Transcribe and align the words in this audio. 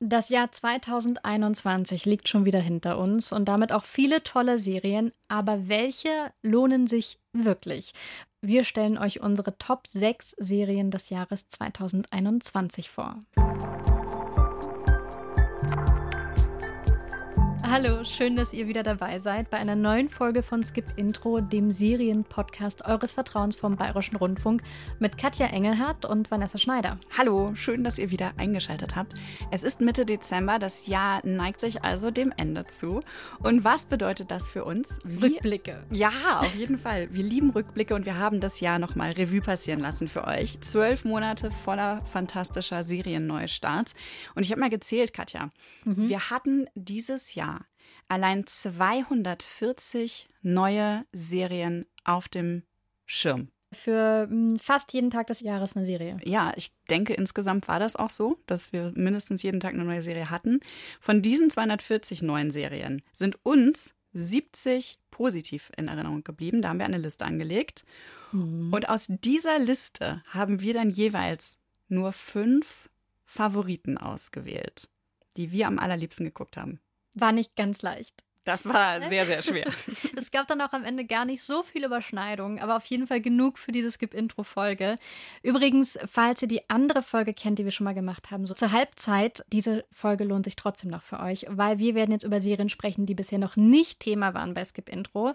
Das 0.00 0.28
Jahr 0.28 0.52
2021 0.52 2.04
liegt 2.04 2.28
schon 2.28 2.44
wieder 2.44 2.60
hinter 2.60 2.98
uns 2.98 3.32
und 3.32 3.46
damit 3.46 3.72
auch 3.72 3.84
viele 3.84 4.22
tolle 4.22 4.58
Serien. 4.58 5.10
Aber 5.28 5.68
welche 5.68 6.10
lohnen 6.42 6.86
sich 6.86 7.18
wirklich? 7.32 7.92
Wir 8.42 8.64
stellen 8.64 8.98
euch 8.98 9.20
unsere 9.20 9.56
Top 9.56 9.86
6 9.86 10.36
Serien 10.38 10.90
des 10.90 11.08
Jahres 11.08 11.48
2021 11.48 12.90
vor. 12.90 13.16
Hallo, 17.68 18.04
schön, 18.04 18.36
dass 18.36 18.52
ihr 18.52 18.68
wieder 18.68 18.84
dabei 18.84 19.18
seid 19.18 19.50
bei 19.50 19.56
einer 19.56 19.74
neuen 19.74 20.08
Folge 20.08 20.44
von 20.44 20.62
Skip 20.62 20.84
Intro, 20.94 21.40
dem 21.40 21.72
Serienpodcast 21.72 22.84
eures 22.84 23.10
Vertrauens 23.10 23.56
vom 23.56 23.74
Bayerischen 23.74 24.14
Rundfunk 24.14 24.62
mit 25.00 25.18
Katja 25.18 25.48
Engelhardt 25.48 26.04
und 26.04 26.30
Vanessa 26.30 26.58
Schneider. 26.58 26.96
Hallo, 27.18 27.56
schön, 27.56 27.82
dass 27.82 27.98
ihr 27.98 28.12
wieder 28.12 28.34
eingeschaltet 28.36 28.94
habt. 28.94 29.14
Es 29.50 29.64
ist 29.64 29.80
Mitte 29.80 30.06
Dezember, 30.06 30.60
das 30.60 30.86
Jahr 30.86 31.26
neigt 31.26 31.58
sich 31.58 31.82
also 31.82 32.12
dem 32.12 32.32
Ende 32.36 32.66
zu. 32.66 33.00
Und 33.40 33.64
was 33.64 33.86
bedeutet 33.86 34.30
das 34.30 34.48
für 34.48 34.64
uns? 34.64 35.00
Wir, 35.04 35.30
Rückblicke. 35.30 35.82
Ja, 35.90 36.38
auf 36.38 36.54
jeden 36.54 36.78
Fall. 36.78 37.08
Wir 37.12 37.24
lieben 37.24 37.50
Rückblicke 37.50 37.96
und 37.96 38.06
wir 38.06 38.16
haben 38.16 38.38
das 38.38 38.60
Jahr 38.60 38.78
nochmal 38.78 39.10
Revue 39.10 39.40
passieren 39.40 39.80
lassen 39.80 40.06
für 40.06 40.24
euch. 40.24 40.60
Zwölf 40.60 41.04
Monate 41.04 41.50
voller 41.50 42.00
fantastischer 42.02 42.84
Serienneustarts. 42.84 43.96
Und 44.36 44.44
ich 44.44 44.52
habe 44.52 44.60
mal 44.60 44.70
gezählt, 44.70 45.12
Katja, 45.12 45.50
mhm. 45.84 46.08
wir 46.08 46.30
hatten 46.30 46.68
dieses 46.76 47.34
Jahr 47.34 47.55
allein 48.08 48.46
240 48.46 50.28
neue 50.42 51.04
Serien 51.12 51.86
auf 52.04 52.28
dem 52.28 52.62
Schirm. 53.04 53.48
Für 53.72 54.28
hm, 54.28 54.58
fast 54.58 54.92
jeden 54.92 55.10
Tag 55.10 55.26
des 55.26 55.40
Jahres 55.40 55.76
eine 55.76 55.84
Serie. 55.84 56.18
Ja, 56.24 56.52
ich 56.56 56.72
denke, 56.88 57.14
insgesamt 57.14 57.68
war 57.68 57.80
das 57.80 57.96
auch 57.96 58.10
so, 58.10 58.38
dass 58.46 58.72
wir 58.72 58.92
mindestens 58.94 59.42
jeden 59.42 59.60
Tag 59.60 59.74
eine 59.74 59.84
neue 59.84 60.02
Serie 60.02 60.30
hatten. 60.30 60.60
Von 61.00 61.20
diesen 61.20 61.50
240 61.50 62.22
neuen 62.22 62.50
Serien 62.50 63.02
sind 63.12 63.38
uns 63.44 63.94
70 64.12 64.98
positiv 65.10 65.70
in 65.76 65.88
Erinnerung 65.88 66.24
geblieben. 66.24 66.62
Da 66.62 66.70
haben 66.70 66.78
wir 66.78 66.86
eine 66.86 66.98
Liste 66.98 67.24
angelegt. 67.24 67.84
Mhm. 68.32 68.72
Und 68.72 68.88
aus 68.88 69.06
dieser 69.08 69.58
Liste 69.58 70.22
haben 70.28 70.60
wir 70.60 70.72
dann 70.72 70.90
jeweils 70.90 71.58
nur 71.88 72.12
fünf 72.12 72.88
Favoriten 73.24 73.98
ausgewählt, 73.98 74.88
die 75.36 75.50
wir 75.50 75.66
am 75.66 75.78
allerliebsten 75.78 76.24
geguckt 76.24 76.56
haben. 76.56 76.80
War 77.16 77.32
nicht 77.32 77.56
ganz 77.56 77.82
leicht. 77.82 78.22
Das 78.46 78.64
war 78.64 79.02
sehr, 79.02 79.26
sehr 79.26 79.42
schwer. 79.42 79.64
es 80.16 80.30
gab 80.30 80.46
dann 80.46 80.60
auch 80.60 80.72
am 80.72 80.84
Ende 80.84 81.04
gar 81.04 81.24
nicht 81.24 81.42
so 81.42 81.64
viele 81.64 81.86
Überschneidungen, 81.86 82.60
aber 82.60 82.76
auf 82.76 82.84
jeden 82.84 83.08
Fall 83.08 83.20
genug 83.20 83.58
für 83.58 83.72
diese 83.72 83.90
Skip-Intro-Folge. 83.90 84.94
Übrigens, 85.42 85.98
falls 86.06 86.42
ihr 86.42 86.48
die 86.48 86.70
andere 86.70 87.02
Folge 87.02 87.34
kennt, 87.34 87.58
die 87.58 87.64
wir 87.64 87.72
schon 87.72 87.86
mal 87.86 87.94
gemacht 87.94 88.30
haben, 88.30 88.46
so 88.46 88.54
zur 88.54 88.70
Halbzeit, 88.70 89.44
diese 89.50 89.84
Folge 89.90 90.22
lohnt 90.22 90.44
sich 90.44 90.54
trotzdem 90.54 90.90
noch 90.92 91.02
für 91.02 91.18
euch, 91.18 91.46
weil 91.48 91.80
wir 91.80 91.96
werden 91.96 92.12
jetzt 92.12 92.22
über 92.22 92.38
Serien 92.38 92.68
sprechen, 92.68 93.04
die 93.04 93.16
bisher 93.16 93.40
noch 93.40 93.56
nicht 93.56 93.98
Thema 93.98 94.32
waren 94.32 94.54
bei 94.54 94.64
Skip-Intro. 94.64 95.34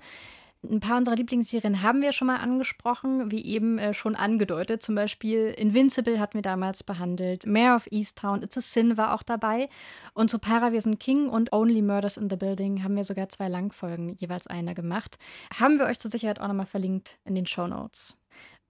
Ein 0.63 0.79
paar 0.79 0.97
unserer 0.97 1.15
Lieblingsserien 1.15 1.81
haben 1.81 2.03
wir 2.03 2.11
schon 2.11 2.27
mal 2.27 2.37
angesprochen, 2.37 3.31
wie 3.31 3.43
eben 3.43 3.79
äh, 3.79 3.95
schon 3.95 4.15
angedeutet. 4.15 4.83
Zum 4.83 4.93
Beispiel 4.93 5.47
Invincible 5.57 6.19
hatten 6.19 6.35
wir 6.35 6.43
damals 6.43 6.83
behandelt. 6.83 7.47
Mayor 7.47 7.75
of 7.75 7.87
Easttown, 7.91 8.43
It's 8.43 8.57
a 8.57 8.61
Sin 8.61 8.95
war 8.95 9.15
auch 9.15 9.23
dabei. 9.23 9.69
Und 10.13 10.29
zu 10.29 10.37
Para, 10.37 10.71
wir 10.71 10.81
sind 10.81 10.99
King 10.99 11.29
und 11.29 11.51
Only 11.51 11.81
Murders 11.81 12.17
in 12.17 12.29
the 12.29 12.35
Building 12.35 12.83
haben 12.83 12.95
wir 12.95 13.03
sogar 13.03 13.27
zwei 13.29 13.47
Langfolgen, 13.47 14.09
jeweils 14.09 14.45
eine 14.45 14.75
gemacht. 14.75 15.17
Haben 15.51 15.79
wir 15.79 15.85
euch 15.85 15.97
zur 15.97 16.11
Sicherheit 16.11 16.39
auch 16.39 16.47
nochmal 16.47 16.67
verlinkt 16.67 17.17
in 17.25 17.33
den 17.33 17.47
Show 17.47 17.65
Notes. 17.65 18.17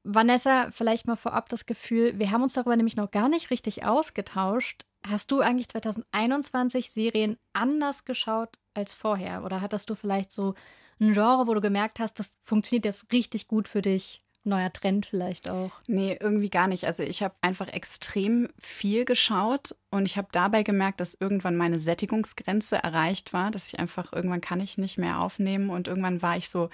Vanessa, 0.03 0.71
vielleicht 0.71 1.07
mal 1.07 1.17
vorab 1.17 1.49
das 1.49 1.65
Gefühl, 1.65 2.17
wir 2.17 2.31
haben 2.31 2.41
uns 2.41 2.53
darüber 2.53 2.75
nämlich 2.77 2.95
noch 2.95 3.11
gar 3.11 3.27
nicht 3.27 3.51
richtig 3.51 3.83
ausgetauscht. 3.83 4.85
Hast 5.05 5.29
du 5.31 5.41
eigentlich 5.41 5.67
2021 5.67 6.91
Serien 6.91 7.37
anders 7.51 8.05
geschaut 8.05 8.57
als 8.73 8.93
vorher? 8.93 9.43
Oder 9.43 9.59
hattest 9.59 9.89
du 9.89 9.95
vielleicht 9.95 10.31
so 10.31 10.55
ein 11.01 11.13
Genre, 11.13 11.47
wo 11.47 11.53
du 11.53 11.61
gemerkt 11.61 11.99
hast, 11.99 12.19
das 12.19 12.31
funktioniert 12.41 12.85
jetzt 12.85 13.11
richtig 13.11 13.47
gut 13.47 13.67
für 13.67 13.81
dich? 13.81 14.23
Neuer 14.43 14.73
Trend 14.73 15.05
vielleicht 15.05 15.49
auch? 15.49 15.71
Nee, 15.87 16.17
irgendwie 16.19 16.49
gar 16.49 16.67
nicht. 16.67 16.85
Also 16.85 17.03
ich 17.03 17.21
habe 17.21 17.35
einfach 17.41 17.67
extrem 17.67 18.49
viel 18.59 19.05
geschaut 19.05 19.75
und 19.91 20.07
ich 20.07 20.17
habe 20.17 20.29
dabei 20.31 20.63
gemerkt, 20.63 20.99
dass 20.99 21.15
irgendwann 21.19 21.55
meine 21.55 21.77
Sättigungsgrenze 21.77 22.77
erreicht 22.77 23.33
war, 23.33 23.51
dass 23.51 23.67
ich 23.67 23.77
einfach 23.77 24.13
irgendwann 24.13 24.41
kann 24.41 24.59
ich 24.59 24.79
nicht 24.79 24.97
mehr 24.97 25.19
aufnehmen 25.19 25.69
und 25.69 25.87
irgendwann 25.87 26.23
war 26.23 26.37
ich 26.37 26.49
so 26.49 26.69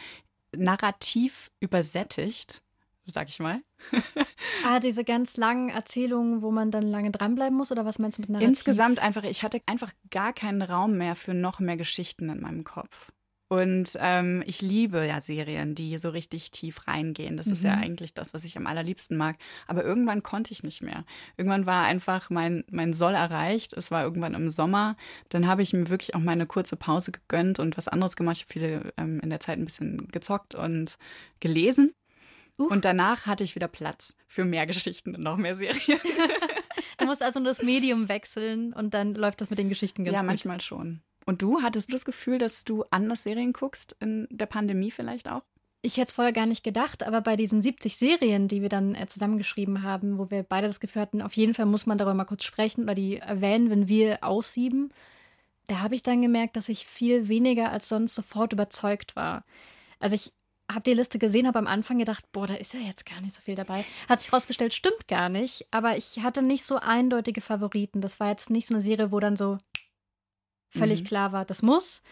narrativ 0.56 1.52
übersättigt, 1.60 2.62
sag 3.06 3.28
ich 3.28 3.40
mal. 3.40 3.62
ah, 4.66 4.80
diese 4.80 5.04
ganz 5.04 5.36
langen 5.36 5.70
Erzählungen, 5.70 6.42
wo 6.42 6.52
man 6.52 6.72
dann 6.72 6.84
lange 6.84 7.12
dranbleiben 7.12 7.58
muss 7.58 7.74
oder 7.74 7.86
was 7.86 8.00
meinst 8.00 8.18
du 8.18 8.22
mit 8.22 8.30
Narrativ? 8.30 8.48
Insgesamt 8.48 9.00
einfach, 9.00 9.24
ich 9.24 9.44
hatte 9.44 9.62
einfach 9.66 9.92
gar 10.10 10.32
keinen 10.32 10.62
Raum 10.62 10.98
mehr 10.98 11.16
für 11.16 11.34
noch 11.34 11.60
mehr 11.60 11.78
Geschichten 11.78 12.30
in 12.30 12.40
meinem 12.40 12.64
Kopf. 12.64 13.12
Und 13.50 13.98
ähm, 14.00 14.44
ich 14.46 14.62
liebe 14.62 15.06
ja 15.06 15.22
Serien, 15.22 15.74
die 15.74 15.98
so 16.00 16.10
richtig 16.10 16.52
tief 16.52 16.86
reingehen. 16.88 17.38
Das 17.38 17.48
mhm. 17.48 17.54
ist 17.54 17.64
ja 17.64 17.78
mhm. 17.78 17.84
eigentlich 17.84 18.14
das, 18.14 18.34
was 18.34 18.44
ich 18.44 18.58
am 18.58 18.68
allerliebsten 18.68 19.16
mag. 19.16 19.38
Aber 19.68 19.86
irgendwann 19.86 20.22
konnte 20.22 20.52
ich 20.52 20.64
nicht 20.64 20.82
mehr. 20.82 21.06
Irgendwann 21.38 21.66
war 21.66 21.86
einfach 21.86 22.30
mein, 22.30 22.66
mein 22.70 22.92
Soll 22.92 23.14
erreicht. 23.14 23.72
Es 23.74 23.90
war 23.90 24.04
irgendwann 24.04 24.34
im 24.34 24.50
Sommer. 24.50 24.98
Dann 25.30 25.48
habe 25.48 25.62
ich 25.62 25.72
mir 25.72 25.90
wirklich 25.90 26.14
auch 26.14 26.20
mal 26.20 26.34
eine 26.34 26.46
kurze 26.46 26.76
Pause 26.76 27.14
gegönnt 27.14 27.60
und 27.60 27.78
was 27.78 27.88
anderes 27.88 28.18
gemacht. 28.18 28.36
Ich 28.38 28.44
habe 28.44 28.54
viele 28.54 28.94
ähm, 28.98 29.22
in 29.22 29.30
der 29.30 29.40
Zeit 29.40 29.58
ein 29.58 29.66
bisschen 29.66 30.10
gezockt 30.10 30.54
und 30.54 30.98
gelesen. 31.40 31.94
Uh. 32.60 32.68
Und 32.68 32.84
danach 32.84 33.28
hatte 33.28 33.44
ich 33.46 33.56
wieder 33.56 33.68
Platz 33.68 34.18
für 34.28 34.44
mehr 34.44 34.66
Geschichten 34.66 35.16
und 35.16 35.24
noch 35.24 35.38
mehr 35.38 35.56
Serien. 35.56 36.00
du 36.98 37.06
musst 37.06 37.24
also 37.24 37.40
nur 37.40 37.50
das 37.50 37.62
Medium 37.62 38.10
wechseln 38.10 38.74
und 38.74 38.94
dann 38.94 39.16
läuft 39.16 39.40
das 39.40 39.50
mit 39.50 39.60
den 39.60 39.70
Geschichten 39.70 40.04
ganz 40.06 40.16
gut. 40.16 40.22
Ja, 40.22 40.24
manchmal 40.24 40.60
schon. 40.60 41.02
Und 41.28 41.42
du, 41.42 41.62
hattest 41.62 41.90
du 41.90 41.92
das 41.92 42.06
Gefühl, 42.06 42.38
dass 42.38 42.64
du 42.64 42.86
anders 42.90 43.24
Serien 43.24 43.52
guckst, 43.52 43.98
in 44.00 44.28
der 44.32 44.46
Pandemie 44.46 44.92
vielleicht 44.92 45.28
auch? 45.28 45.44
Ich 45.82 45.98
hätte 45.98 46.08
es 46.08 46.14
vorher 46.14 46.34
gar 46.34 46.46
nicht 46.46 46.64
gedacht, 46.64 47.04
aber 47.04 47.22
bei 47.22 47.36
diesen 47.36 47.62
70 47.62 47.98
Serien, 47.98 48.48
die 48.48 48.62
wir 48.62 48.70
dann 48.70 48.96
äh, 48.96 49.08
zusammengeschrieben 49.08 49.84
haben, 49.84 50.18
wo 50.18 50.32
wir 50.32 50.44
beide 50.44 50.68
das 50.68 50.80
Gefühl 50.80 51.02
hatten, 51.02 51.22
auf 51.22 51.34
jeden 51.34 51.54
Fall 51.54 51.66
muss 51.66 51.86
man 51.86 51.98
darüber 51.98 52.14
mal 52.14 52.26
kurz 52.26 52.46
sprechen 52.46 52.84
oder 52.84 52.96
die 52.96 53.18
erwähnen, 53.18 53.70
wenn 53.70 53.90
wir 53.90 54.24
aussieben, 54.24 54.92
da 55.68 55.80
habe 55.82 55.96
ich 55.96 56.02
dann 56.02 56.22
gemerkt, 56.22 56.56
dass 56.56 56.70
ich 56.70 56.88
viel 56.88 57.28
weniger 57.28 57.72
als 57.72 57.90
sonst 57.90 58.16
sofort 58.16 58.54
überzeugt 58.54 59.18
war. 59.18 59.44
Also 60.00 60.16
ich 60.16 60.34
habe 60.72 60.84
die 60.84 60.94
Liste 60.94 61.20
gesehen, 61.20 61.46
habe 61.46 61.60
am 61.60 61.68
Anfang 61.68 62.00
gedacht, 62.00 62.24
boah, 62.32 62.48
da 62.48 62.56
ist 62.56 62.74
ja 62.74 62.80
jetzt 62.80 63.06
gar 63.06 63.20
nicht 63.20 63.34
so 63.34 63.42
viel 63.42 63.56
dabei. 63.56 63.84
Hat 64.08 64.22
sich 64.22 64.32
herausgestellt, 64.32 64.74
stimmt 64.74 65.08
gar 65.10 65.28
nicht, 65.28 65.68
aber 65.72 65.98
ich 65.98 66.24
hatte 66.24 66.42
nicht 66.42 66.64
so 66.64 66.78
eindeutige 66.78 67.42
Favoriten. 67.42 68.00
Das 68.00 68.20
war 68.22 68.30
jetzt 68.30 68.50
nicht 68.50 68.68
so 68.68 68.76
eine 68.76 68.82
Serie, 68.82 69.12
wo 69.12 69.20
dann 69.20 69.36
so, 69.36 69.58
völlig 70.70 71.02
mhm. 71.02 71.06
klar 71.06 71.32
war, 71.32 71.46
das 71.46 71.62
muss. 71.62 72.04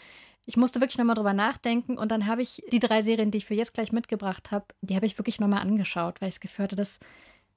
Ich 0.45 0.57
musste 0.57 0.79
wirklich 0.79 0.97
nochmal 0.97 1.15
drüber 1.15 1.33
nachdenken 1.33 1.97
und 1.97 2.11
dann 2.11 2.27
habe 2.27 2.41
ich 2.41 2.63
die 2.71 2.79
drei 2.79 3.01
Serien, 3.01 3.31
die 3.31 3.39
ich 3.39 3.45
für 3.45 3.55
jetzt 3.55 3.73
gleich 3.73 3.91
mitgebracht 3.91 4.51
habe, 4.51 4.65
die 4.81 4.95
habe 4.95 5.05
ich 5.05 5.17
wirklich 5.17 5.39
nochmal 5.39 5.61
angeschaut, 5.61 6.21
weil 6.21 6.29
ich 6.29 6.35
es 6.35 6.39
geführt 6.39 6.71
hatte, 6.71 6.75
das, 6.75 6.99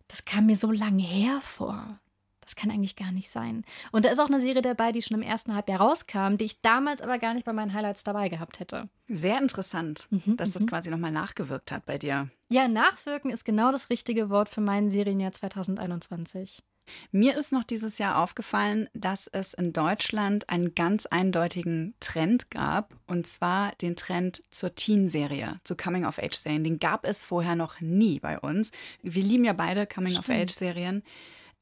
das 0.09 0.25
kam 0.25 0.47
mir 0.47 0.57
so 0.57 0.71
lange 0.71 1.03
her 1.03 1.41
vor. 1.43 2.01
Das 2.49 2.57
kann 2.57 2.71
eigentlich 2.71 2.97
gar 2.97 3.13
nicht 3.13 3.29
sein. 3.31 3.63
Und 3.93 4.07
da 4.07 4.11
ist 4.11 4.19
auch 4.19 4.29
eine 4.29 4.41
Serie 4.41 4.63
dabei, 4.63 4.91
die 4.91 5.03
schon 5.03 5.19
im 5.19 5.23
ersten 5.23 5.55
Halbjahr 5.55 5.83
rauskam, 5.83 6.39
die 6.39 6.47
ich 6.47 6.63
damals 6.63 7.03
aber 7.03 7.19
gar 7.19 7.35
nicht 7.35 7.45
bei 7.45 7.53
meinen 7.53 7.75
Highlights 7.75 8.05
dabei 8.05 8.31
gehabt 8.31 8.59
hätte. 8.59 8.89
Sehr 9.07 9.39
interessant, 9.39 10.07
mhm, 10.09 10.39
dass 10.39 10.53
das 10.53 10.63
mhm. 10.63 10.69
quasi 10.69 10.89
nochmal 10.89 11.13
nachgewirkt 11.13 11.71
hat 11.71 11.85
bei 11.85 11.99
dir. 11.99 12.31
Ja, 12.49 12.67
nachwirken 12.67 13.31
ist 13.31 13.45
genau 13.45 13.71
das 13.71 13.91
richtige 13.91 14.31
Wort 14.31 14.49
für 14.49 14.63
mein 14.63 14.89
Serienjahr 14.89 15.33
2021. 15.33 16.63
Mir 17.11 17.37
ist 17.37 17.53
noch 17.53 17.65
dieses 17.65 17.99
Jahr 17.99 18.19
aufgefallen, 18.23 18.89
dass 18.95 19.27
es 19.27 19.55
in 19.55 19.73
Deutschland 19.73 20.49
einen 20.49 20.75
ganz 20.75 21.07
eindeutigen 21.07 21.95
Trend 22.01 22.51
gab, 22.51 22.95
und 23.07 23.27
zwar 23.27 23.73
den 23.77 23.97
Trend 23.97 24.43
zur 24.51 24.75
Teen-Serie, 24.75 25.61
zu 25.65 25.77
Coming-of-Age-Serien. 25.77 26.65
Den 26.65 26.79
gab 26.79 27.07
es 27.07 27.25
vorher 27.25 27.57
noch 27.57 27.81
nie 27.81 28.21
bei 28.21 28.39
uns. 28.39 28.73
Wir 29.03 29.23
lieben 29.23 29.45
ja 29.45 29.53
beide 29.53 29.87
Coming-of-Age-Serien. 29.87 31.03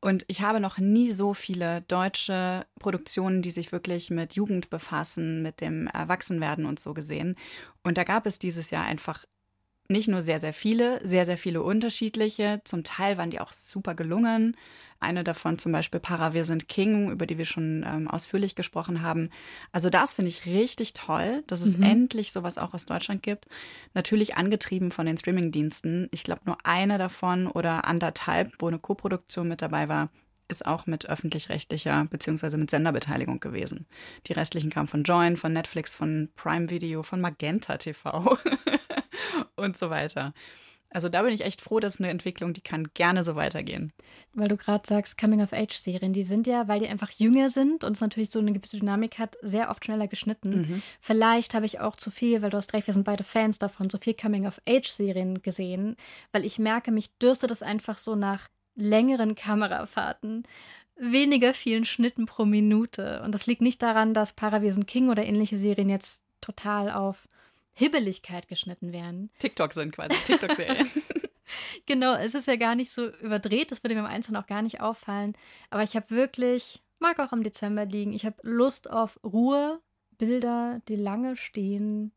Und 0.01 0.25
ich 0.29 0.43
habe 0.43 0.61
noch 0.61 0.79
nie 0.79 1.11
so 1.11 1.35
viele 1.35 1.81
deutsche 1.83 2.67
Produktionen, 2.79 3.43
die 3.43 3.51
sich 3.51 3.73
wirklich 3.73 4.11
mit 4.11 4.35
Jugend 4.35 4.71
befassen, 4.71 5.43
mit 5.43 5.61
dem 5.61 5.87
Erwachsenwerden 5.89 6.67
und 6.67 6.79
so 6.79 6.95
gesehen. 6.95 7.35
Und 7.83 7.99
da 7.99 8.05
gab 8.05 8.27
es 8.27 8.39
dieses 8.39 8.71
Jahr 8.71 8.85
einfach 8.85 9.25
nicht 9.89 10.09
nur 10.09 10.23
sehr, 10.23 10.39
sehr 10.39 10.53
viele, 10.53 11.07
sehr, 11.07 11.25
sehr 11.25 11.39
viele 11.39 11.63
unterschiedliche. 11.63 12.61
Zum 12.65 12.85
Teil 12.85 13.19
waren 13.19 13.31
die 13.31 13.41
auch 13.41 13.53
super 13.53 13.95
gelungen. 13.95 14.57
Eine 14.99 15.25
davon 15.25 15.59
zum 15.59 15.73
Beispiel 15.73 16.01
Para 16.01 16.33
Wir 16.33 16.45
sind 16.45 16.69
King, 16.69 17.11
über 17.11 17.27
die 17.27 17.37
wir 17.37 17.45
schon 17.45 17.85
ähm, 17.87 18.09
ausführlich 18.09 18.55
gesprochen 18.55 19.03
haben. 19.03 19.31
Also 19.71 19.91
das 19.91 20.15
finde 20.15 20.31
ich 20.31 20.47
richtig 20.47 20.95
toll, 20.95 21.45
dass 21.47 21.61
es 21.61 21.77
mhm. 21.77 21.85
endlich 21.85 22.33
sowas 22.33 22.57
auch 22.57 22.73
aus 22.73 22.87
Deutschland 22.87 23.23
gibt. 23.23 23.47
Natürlich 23.93 24.37
angetrieben 24.37 24.91
von 24.91 25.07
den 25.07 25.19
Streamingdiensten. 25.19 26.09
Ich 26.13 26.25
glaube 26.25 26.43
nur 26.47 26.57
eine 26.65 26.97
davon 26.97 27.47
oder 27.47 27.85
anderthalb, 27.85 28.55
wo 28.59 28.69
eine 28.69 28.79
Koproduktion 28.79 29.49
mit 29.49 29.61
dabei 29.61 29.89
war, 29.89 30.09
ist 30.49 30.65
auch 30.65 30.87
mit 30.87 31.07
öffentlich-rechtlicher 31.07 32.07
beziehungsweise 32.11 32.57
mit 32.57 32.71
Senderbeteiligung 32.71 33.41
gewesen. 33.41 33.87
Die 34.27 34.33
restlichen 34.33 34.71
kamen 34.71 34.89
von 34.89 35.03
Join, 35.03 35.37
von 35.37 35.53
Netflix, 35.53 35.95
von 35.95 36.31
Prime 36.37 36.71
Video, 36.71 37.03
von 37.03 37.21
Magenta 37.21 37.77
TV 37.77 38.39
und 39.57 39.77
so 39.77 39.91
weiter. 39.91 40.33
Also 40.91 41.09
da 41.09 41.23
bin 41.23 41.35
ich 41.35 41.45
echt 41.45 41.61
froh, 41.61 41.81
dass 41.81 41.99
eine 41.99 42.11
Entwicklung, 42.11 42.53
die 42.53 42.61
kann 42.61 42.89
gerne 42.95 43.25
so 43.25 43.35
weitergehen. 43.35 43.93
Weil 44.35 44.49
du 44.49 44.57
gerade 44.57 44.87
sagst, 44.87 45.19
Coming-of-Age-Serien, 45.19 46.13
die 46.13 46.23
sind 46.23 46.47
ja, 46.47 46.69
weil 46.69 46.81
die 46.81 46.89
einfach 46.89 47.11
jünger 47.11 47.49
sind 47.49 47.83
und 47.83 47.97
es 47.97 48.01
natürlich 48.01 48.31
so 48.31 48.39
eine 48.39 48.53
gewisse 48.53 48.79
Dynamik 48.79 49.19
hat, 49.19 49.37
sehr 49.43 49.71
oft 49.71 49.85
schneller 49.85 50.07
geschnitten. 50.07 50.61
Mhm. 50.61 50.83
Vielleicht 51.01 51.55
habe 51.55 51.67
ich 51.67 51.81
auch 51.81 51.97
zu 51.97 52.11
viel, 52.11 52.41
weil 52.41 52.51
du 52.51 52.57
hast 52.57 52.73
recht, 52.73 52.87
wir 52.87 52.95
sind 52.95 53.05
beide 53.05 53.25
Fans 53.25 53.59
davon, 53.59 53.91
so 53.91 53.99
viel 53.99 54.15
Coming-of-Age-Serien 54.15 55.43
gesehen, 55.43 55.97
weil 56.33 56.45
ich 56.45 56.59
merke, 56.59 56.93
mich 56.93 57.11
dürstet 57.19 57.51
es 57.51 57.63
einfach 57.63 57.99
so 57.99 58.15
nach 58.15 58.49
längeren 58.77 59.35
Kamerafahrten 59.35 60.45
weniger 60.97 61.53
vielen 61.53 61.85
Schnitten 61.85 62.27
pro 62.27 62.45
Minute. 62.45 63.23
Und 63.25 63.33
das 63.35 63.47
liegt 63.47 63.61
nicht 63.61 63.83
daran, 63.83 64.15
dass 64.15 64.33
Paravisen 64.33 64.87
King 64.87 65.11
oder 65.11 65.27
ähnliche 65.27 65.59
Serien 65.59 65.91
jetzt 65.91 66.25
total 66.41 66.91
auf 66.91 67.29
Hibbeligkeit 67.79 68.49
geschnitten 68.49 68.93
werden. 68.93 69.31
TikTok 69.39 69.73
sind 69.73 69.93
quasi 69.93 70.15
TikTok-Serien. 70.25 70.91
genau, 71.87 72.15
es 72.15 72.35
ist 72.35 72.49
ja 72.49 72.57
gar 72.57 72.75
nicht 72.75 72.91
so 72.91 73.09
überdreht, 73.21 73.71
das 73.71 73.83
würde 73.85 73.95
mir 73.95 74.01
im 74.01 74.07
Einzelnen 74.07 74.43
auch 74.43 74.47
gar 74.47 74.63
nicht 74.63 74.81
auffallen. 74.81 75.37
Aber 75.71 75.83
ich 75.83 75.95
habe 75.95 76.11
wirklich, 76.11 76.83
mag 76.99 77.19
auch 77.21 77.33
im 77.33 77.43
Dezember 77.43 77.85
liegen, 77.85 78.13
ich 78.13 78.25
habe 78.25 78.37
Lust 78.43 78.91
auf 78.91 79.21
Ruhe, 79.23 79.81
Bilder, 80.19 80.81
die 80.89 80.97
lange 80.97 81.37
stehen, 81.37 82.13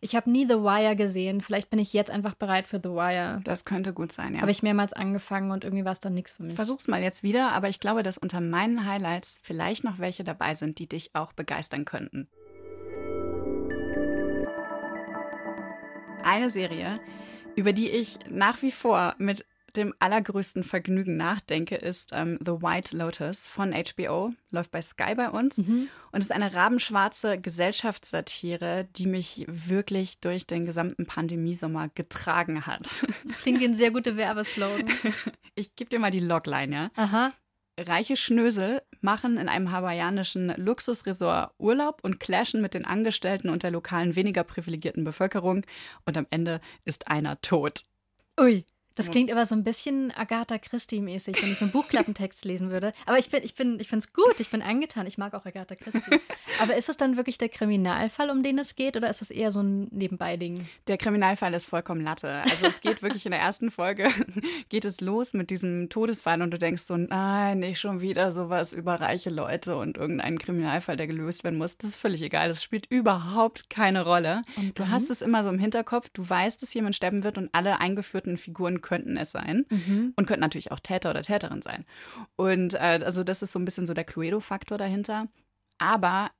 ich 0.00 0.14
habe 0.14 0.30
nie 0.30 0.46
The 0.46 0.56
Wire 0.56 0.96
gesehen. 0.96 1.40
Vielleicht 1.40 1.70
bin 1.70 1.78
ich 1.78 1.92
jetzt 1.92 2.10
einfach 2.10 2.34
bereit 2.34 2.66
für 2.66 2.78
The 2.82 2.90
Wire. 2.90 3.40
Das 3.44 3.64
könnte 3.64 3.92
gut 3.92 4.12
sein, 4.12 4.34
ja. 4.34 4.40
Habe 4.40 4.50
ich 4.50 4.62
mehrmals 4.62 4.92
angefangen 4.92 5.50
und 5.50 5.64
irgendwie 5.64 5.84
war 5.84 5.92
es 5.92 6.00
dann 6.00 6.14
nichts 6.14 6.34
für 6.34 6.44
mich. 6.44 6.56
Versuch's 6.56 6.88
mal 6.88 7.02
jetzt 7.02 7.22
wieder, 7.22 7.52
aber 7.52 7.68
ich 7.68 7.80
glaube, 7.80 8.02
dass 8.02 8.18
unter 8.18 8.40
meinen 8.40 8.86
Highlights 8.86 9.38
vielleicht 9.42 9.84
noch 9.84 9.98
welche 9.98 10.24
dabei 10.24 10.54
sind, 10.54 10.78
die 10.78 10.88
dich 10.88 11.14
auch 11.14 11.32
begeistern 11.32 11.84
könnten. 11.84 12.28
Eine 16.24 16.50
Serie, 16.50 17.00
über 17.56 17.72
die 17.72 17.90
ich 17.90 18.18
nach 18.28 18.62
wie 18.62 18.72
vor 18.72 19.14
mit 19.18 19.44
dem 19.76 19.94
allergrößten 19.98 20.64
Vergnügen 20.64 21.16
nachdenke, 21.16 21.76
ist 21.76 22.10
ähm, 22.12 22.38
The 22.44 22.52
White 22.52 22.96
Lotus 22.96 23.46
von 23.46 23.72
HBO. 23.72 24.32
Läuft 24.50 24.70
bei 24.70 24.82
Sky 24.82 25.14
bei 25.14 25.30
uns. 25.30 25.56
Mhm. 25.56 25.88
Und 26.10 26.20
ist 26.20 26.30
eine 26.30 26.54
rabenschwarze 26.54 27.40
Gesellschaftssatire, 27.40 28.86
die 28.96 29.06
mich 29.06 29.46
wirklich 29.48 30.20
durch 30.20 30.46
den 30.46 30.66
gesamten 30.66 31.06
Pandemiesommer 31.06 31.88
getragen 31.94 32.66
hat. 32.66 32.86
Das 33.24 33.38
klingt 33.38 33.60
wie 33.60 33.64
ein 33.64 33.74
sehr 33.74 33.90
guter 33.90 34.16
Werbeslogan. 34.16 34.88
Ich 35.54 35.76
gebe 35.76 35.90
dir 35.90 35.98
mal 35.98 36.10
die 36.10 36.20
Logline, 36.20 36.74
ja? 36.74 36.90
Aha. 36.96 37.34
Reiche 37.78 38.16
Schnösel 38.16 38.82
machen 39.00 39.38
in 39.38 39.48
einem 39.48 39.72
hawaiianischen 39.72 40.52
Luxusresort 40.56 41.54
Urlaub 41.58 42.00
und 42.02 42.20
clashen 42.20 42.60
mit 42.60 42.74
den 42.74 42.84
Angestellten 42.84 43.48
und 43.48 43.62
der 43.62 43.70
lokalen 43.70 44.14
weniger 44.14 44.44
privilegierten 44.44 45.04
Bevölkerung. 45.04 45.64
Und 46.04 46.16
am 46.16 46.26
Ende 46.30 46.60
ist 46.84 47.08
einer 47.08 47.40
tot. 47.40 47.84
Ui. 48.38 48.64
Das 48.94 49.10
klingt 49.10 49.32
aber 49.32 49.46
so 49.46 49.54
ein 49.54 49.62
bisschen 49.62 50.12
Agatha 50.14 50.58
Christie-mäßig, 50.58 51.42
wenn 51.42 51.52
ich 51.52 51.58
so 51.58 51.64
einen 51.64 51.72
Buchklappentext 51.72 52.44
lesen 52.44 52.70
würde. 52.70 52.92
Aber 53.06 53.18
ich 53.18 53.30
bin, 53.30 53.42
ich 53.42 53.54
bin, 53.54 53.80
ich 53.80 53.88
finde 53.88 54.04
es 54.04 54.12
gut, 54.12 54.38
ich 54.38 54.50
bin 54.50 54.62
angetan, 54.62 55.06
ich 55.06 55.18
mag 55.18 55.34
auch 55.34 55.46
Agatha 55.46 55.74
Christie. 55.74 56.20
Aber 56.60 56.76
ist 56.76 56.88
es 56.88 56.96
dann 56.96 57.16
wirklich 57.16 57.38
der 57.38 57.48
Kriminalfall, 57.48 58.30
um 58.30 58.42
den 58.42 58.58
es 58.58 58.76
geht, 58.76 58.96
oder 58.96 59.08
ist 59.08 59.22
es 59.22 59.30
eher 59.30 59.50
so 59.50 59.60
ein 59.60 59.88
Nebenbei-Ding? 59.90 60.66
Der 60.86 60.98
Kriminalfall 60.98 61.54
ist 61.54 61.66
vollkommen 61.66 62.02
Latte. 62.02 62.42
Also 62.42 62.66
es 62.66 62.80
geht 62.80 63.02
wirklich 63.02 63.24
in 63.24 63.32
der 63.32 63.40
ersten 63.40 63.70
Folge, 63.70 64.10
geht 64.68 64.84
es 64.84 65.00
los 65.00 65.32
mit 65.32 65.50
diesem 65.50 65.88
Todesfall 65.88 66.42
und 66.42 66.50
du 66.50 66.58
denkst 66.58 66.82
so, 66.86 66.96
nein, 66.96 67.60
nicht 67.60 67.80
schon 67.80 68.00
wieder 68.00 68.32
sowas 68.32 68.72
über 68.72 69.00
reiche 69.00 69.30
Leute 69.30 69.76
und 69.76 69.96
irgendeinen 69.96 70.38
Kriminalfall, 70.38 70.96
der 70.96 71.06
gelöst 71.06 71.44
werden 71.44 71.58
muss. 71.58 71.78
Das 71.78 71.90
ist 71.90 71.96
völlig 71.96 72.22
egal. 72.22 72.48
Das 72.48 72.62
spielt 72.62 72.86
überhaupt 72.86 73.70
keine 73.70 74.04
Rolle. 74.04 74.42
Du 74.74 74.88
hast 74.88 75.10
es 75.10 75.22
immer 75.22 75.42
so 75.44 75.50
im 75.50 75.58
Hinterkopf, 75.58 76.10
du 76.10 76.28
weißt, 76.28 76.60
dass 76.60 76.74
jemand 76.74 76.96
sterben 76.96 77.24
wird 77.24 77.38
und 77.38 77.48
alle 77.52 77.80
eingeführten 77.80 78.36
Figuren 78.36 78.81
könnten 78.82 79.16
es 79.16 79.30
sein 79.30 79.66
mhm. 79.70 80.12
und 80.16 80.26
könnten 80.26 80.40
natürlich 80.40 80.72
auch 80.72 80.80
Täter 80.80 81.10
oder 81.10 81.22
Täterin 81.22 81.62
sein. 81.62 81.84
Und 82.36 82.74
äh, 82.74 83.00
also 83.04 83.24
das 83.24 83.42
ist 83.42 83.52
so 83.52 83.58
ein 83.58 83.64
bisschen 83.64 83.86
so 83.86 83.94
der 83.94 84.04
Cluedo-Faktor 84.04 84.78
dahinter. 84.78 85.28
Aber 85.78 86.30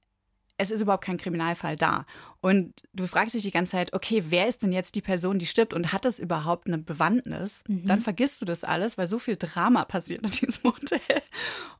es 0.58 0.70
ist 0.70 0.80
überhaupt 0.80 1.04
kein 1.04 1.16
Kriminalfall 1.16 1.76
da. 1.76 2.06
Und 2.40 2.82
du 2.92 3.06
fragst 3.06 3.34
dich 3.34 3.42
die 3.42 3.50
ganze 3.50 3.72
Zeit, 3.72 3.92
okay, 3.92 4.24
wer 4.28 4.46
ist 4.46 4.62
denn 4.62 4.72
jetzt 4.72 4.94
die 4.94 5.00
Person, 5.00 5.38
die 5.38 5.46
stirbt 5.46 5.74
und 5.74 5.92
hat 5.92 6.04
das 6.04 6.20
überhaupt 6.20 6.66
eine 6.66 6.78
Bewandtnis? 6.78 7.64
Mhm. 7.68 7.86
Dann 7.86 8.00
vergisst 8.00 8.40
du 8.40 8.44
das 8.44 8.62
alles, 8.62 8.98
weil 8.98 9.08
so 9.08 9.18
viel 9.18 9.36
Drama 9.36 9.84
passiert 9.86 10.22
in 10.22 10.30
diesem 10.30 10.64
Hotel. 10.64 11.22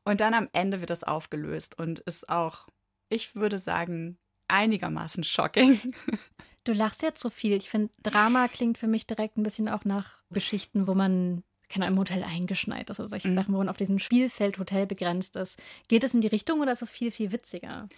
Und 0.03 0.21
dann 0.21 0.33
am 0.33 0.49
Ende 0.53 0.79
wird 0.79 0.89
das 0.89 1.03
aufgelöst 1.03 1.77
und 1.77 1.99
ist 1.99 2.27
auch, 2.29 2.67
ich 3.09 3.35
würde 3.35 3.59
sagen, 3.59 4.17
einigermaßen 4.47 5.23
shocking. 5.23 5.79
Du 6.63 6.73
lachst 6.73 7.01
jetzt 7.01 7.21
so 7.21 7.29
viel. 7.29 7.53
Ich 7.53 7.69
finde, 7.69 7.91
Drama 8.03 8.47
klingt 8.47 8.77
für 8.77 8.87
mich 8.87 9.05
direkt 9.05 9.37
ein 9.37 9.43
bisschen 9.43 9.67
auch 9.67 9.85
nach 9.85 10.23
Geschichten, 10.31 10.87
wo 10.87 10.93
man 10.93 11.43
keine 11.69 11.87
im 11.87 11.97
Hotel 11.97 12.23
eingeschneit 12.23 12.89
ist 12.89 12.99
oder 12.99 13.09
solche 13.09 13.29
mhm. 13.29 13.35
Sachen, 13.35 13.53
wo 13.53 13.57
man 13.57 13.69
auf 13.69 13.77
diesem 13.77 13.99
Spielfeld 13.99 14.59
Hotel 14.59 14.85
begrenzt 14.85 15.35
ist. 15.35 15.59
Geht 15.87 16.03
es 16.03 16.13
in 16.13 16.21
die 16.21 16.27
Richtung 16.27 16.61
oder 16.61 16.71
ist 16.71 16.83
es 16.83 16.91
viel, 16.91 17.11
viel 17.11 17.31
witziger? 17.31 17.89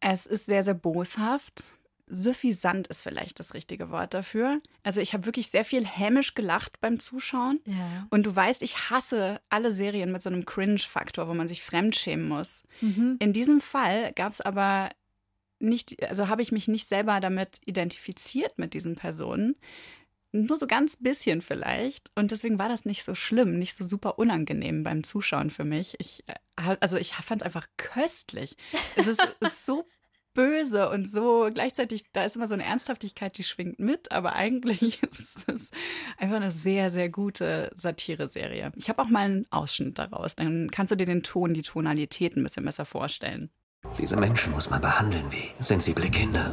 Es 0.00 0.26
ist 0.26 0.46
sehr, 0.46 0.62
sehr 0.62 0.74
boshaft. 0.74 1.64
Suffisant 2.06 2.86
ist 2.88 3.00
vielleicht 3.00 3.40
das 3.40 3.54
richtige 3.54 3.90
Wort 3.90 4.12
dafür. 4.12 4.60
Also 4.82 5.00
ich 5.00 5.14
habe 5.14 5.24
wirklich 5.24 5.48
sehr 5.48 5.64
viel 5.64 5.86
hämisch 5.86 6.34
gelacht 6.34 6.80
beim 6.80 7.00
Zuschauen. 7.00 7.60
Ja. 7.64 8.06
Und 8.10 8.26
du 8.26 8.36
weißt, 8.36 8.62
ich 8.62 8.90
hasse 8.90 9.40
alle 9.48 9.72
Serien 9.72 10.12
mit 10.12 10.22
so 10.22 10.28
einem 10.28 10.44
Cringe-Faktor, 10.44 11.28
wo 11.28 11.34
man 11.34 11.48
sich 11.48 11.62
fremdschämen 11.62 12.28
muss. 12.28 12.62
Mhm. 12.82 13.16
In 13.20 13.32
diesem 13.32 13.60
Fall 13.60 14.12
gab 14.12 14.32
es 14.32 14.42
aber 14.42 14.90
nicht, 15.58 16.02
also 16.02 16.28
habe 16.28 16.42
ich 16.42 16.52
mich 16.52 16.68
nicht 16.68 16.88
selber 16.88 17.20
damit 17.20 17.60
identifiziert 17.64 18.58
mit 18.58 18.74
diesen 18.74 18.96
Personen. 18.96 19.56
Nur 20.32 20.56
so 20.56 20.66
ganz 20.66 20.96
bisschen 20.96 21.42
vielleicht. 21.42 22.10
Und 22.16 22.32
deswegen 22.32 22.58
war 22.58 22.68
das 22.68 22.84
nicht 22.84 23.04
so 23.04 23.14
schlimm, 23.14 23.58
nicht 23.58 23.76
so 23.76 23.84
super 23.84 24.18
unangenehm 24.18 24.82
beim 24.82 25.04
Zuschauen 25.04 25.50
für 25.50 25.64
mich. 25.64 25.94
Ich, 26.00 26.24
äh, 26.26 26.76
also 26.80 26.96
ich 26.96 27.14
fand 27.14 27.42
es 27.42 27.46
einfach 27.46 27.68
köstlich. 27.76 28.56
Es 28.96 29.06
ist, 29.06 29.22
ist 29.40 29.66
so 29.66 29.86
böse 30.34 30.90
und 30.90 31.10
so 31.10 31.48
gleichzeitig, 31.54 32.04
da 32.12 32.24
ist 32.24 32.36
immer 32.36 32.48
so 32.48 32.54
eine 32.54 32.64
Ernsthaftigkeit, 32.64 33.38
die 33.38 33.44
schwingt 33.44 33.78
mit, 33.78 34.12
aber 34.12 34.34
eigentlich 34.34 35.02
ist 35.10 35.48
es 35.48 35.70
einfach 36.18 36.36
eine 36.36 36.50
sehr, 36.50 36.90
sehr 36.90 37.08
gute 37.08 37.70
Satire-Serie. 37.74 38.72
Ich 38.74 38.88
habe 38.88 39.00
auch 39.00 39.08
mal 39.08 39.24
einen 39.24 39.46
Ausschnitt 39.50 39.98
daraus, 39.98 40.34
dann 40.36 40.68
kannst 40.68 40.90
du 40.90 40.96
dir 40.96 41.06
den 41.06 41.22
Ton, 41.22 41.54
die 41.54 41.62
Tonalität 41.62 42.36
ein 42.36 42.42
bisschen 42.42 42.64
besser 42.64 42.84
vorstellen. 42.84 43.50
Diese 43.98 44.16
Menschen 44.16 44.52
muss 44.52 44.70
man 44.70 44.80
behandeln 44.80 45.24
wie 45.30 45.50
sensible 45.60 46.10
Kinder. 46.10 46.52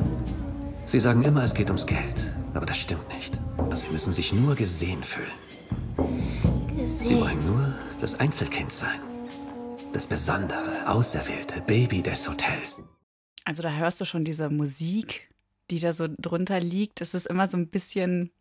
Sie 0.85 0.99
sagen 0.99 1.23
immer, 1.23 1.43
es 1.43 1.53
geht 1.53 1.67
ums 1.67 1.85
Geld, 1.85 2.31
aber 2.53 2.65
das 2.65 2.77
stimmt 2.77 3.07
nicht. 3.09 3.39
Sie 3.73 3.87
müssen 3.87 4.13
sich 4.13 4.33
nur 4.33 4.55
gesehen 4.55 5.03
fühlen. 5.03 5.31
Gesehen. 6.75 7.05
Sie 7.05 7.19
wollen 7.19 7.45
nur 7.45 7.73
das 7.99 8.19
Einzelkind 8.19 8.73
sein. 8.73 8.99
Das 9.93 10.07
besondere, 10.07 10.87
auserwählte 10.87 11.61
Baby 11.61 12.01
des 12.01 12.29
Hotels. 12.29 12.83
Also 13.43 13.63
da 13.63 13.71
hörst 13.71 13.99
du 13.99 14.05
schon 14.05 14.23
diese 14.23 14.49
Musik, 14.49 15.29
die 15.69 15.79
da 15.79 15.93
so 15.93 16.07
drunter 16.07 16.59
liegt. 16.59 17.01
Es 17.01 17.13
ist 17.13 17.25
immer 17.27 17.47
so 17.47 17.57
ein 17.57 17.67
bisschen 17.67 18.31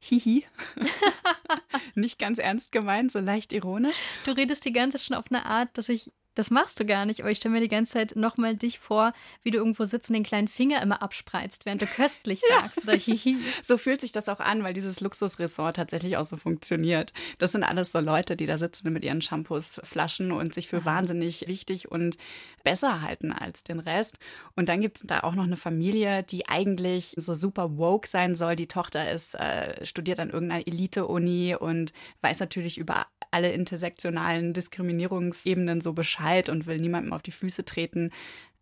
Hihi. 0.00 0.44
Nicht 1.94 2.18
ganz 2.18 2.38
ernst 2.38 2.72
gemeint, 2.72 3.12
so 3.12 3.18
leicht 3.18 3.52
ironisch. 3.52 3.96
Du 4.24 4.32
redest 4.32 4.64
die 4.64 4.72
ganze 4.72 4.96
Zeit 4.98 5.06
schon 5.06 5.16
auf 5.16 5.26
eine 5.30 5.46
Art, 5.46 5.76
dass 5.76 5.88
ich 5.88 6.12
das 6.34 6.50
machst 6.50 6.78
du 6.78 6.86
gar 6.86 7.06
nicht, 7.06 7.20
aber 7.20 7.30
ich 7.30 7.38
stelle 7.38 7.54
mir 7.54 7.60
die 7.60 7.68
ganze 7.68 7.94
Zeit 7.94 8.16
nochmal 8.16 8.56
dich 8.56 8.78
vor, 8.78 9.12
wie 9.42 9.50
du 9.50 9.58
irgendwo 9.58 9.84
sitzt 9.84 10.10
und 10.10 10.14
den 10.14 10.22
kleinen 10.22 10.48
Finger 10.48 10.80
immer 10.80 11.02
abspreizt, 11.02 11.66
während 11.66 11.82
du 11.82 11.86
köstlich 11.86 12.40
sagst 12.48 12.84
oder 12.84 12.96
hihi. 12.96 13.38
So 13.62 13.76
fühlt 13.76 14.00
sich 14.00 14.12
das 14.12 14.28
auch 14.28 14.40
an, 14.40 14.62
weil 14.62 14.72
dieses 14.72 15.00
Luxusressort 15.00 15.76
tatsächlich 15.76 16.16
auch 16.16 16.24
so 16.24 16.36
funktioniert. 16.36 17.12
Das 17.38 17.52
sind 17.52 17.64
alles 17.64 17.92
so 17.92 17.98
Leute, 17.98 18.36
die 18.36 18.46
da 18.46 18.58
sitzen 18.58 18.92
mit 18.92 19.04
ihren 19.04 19.22
Shampoos, 19.22 19.80
Flaschen 19.82 20.32
und 20.32 20.54
sich 20.54 20.68
für 20.68 20.84
wahnsinnig 20.84 21.48
wichtig 21.48 21.90
und 21.90 22.16
besser 22.62 23.02
halten 23.02 23.32
als 23.32 23.64
den 23.64 23.80
Rest. 23.80 24.18
Und 24.54 24.68
dann 24.68 24.80
gibt 24.80 24.98
es 24.98 25.02
da 25.06 25.20
auch 25.20 25.34
noch 25.34 25.44
eine 25.44 25.56
Familie, 25.56 26.22
die 26.22 26.48
eigentlich 26.48 27.14
so 27.16 27.34
super 27.34 27.76
woke 27.76 28.06
sein 28.06 28.34
soll. 28.34 28.54
Die 28.54 28.68
Tochter 28.68 29.10
ist, 29.10 29.34
äh, 29.34 29.84
studiert 29.84 30.20
an 30.20 30.30
irgendeiner 30.30 30.66
Elite-Uni 30.66 31.56
und 31.56 31.92
weiß 32.20 32.40
natürlich 32.40 32.78
über 32.78 33.06
alle 33.32 33.52
intersektionalen 33.52 34.52
Diskriminierungsebenen 34.52 35.80
so 35.80 35.92
Bescheid 35.92 36.19
und 36.48 36.66
will 36.66 36.76
niemandem 36.76 37.12
auf 37.12 37.22
die 37.22 37.32
Füße 37.32 37.64
treten, 37.64 38.10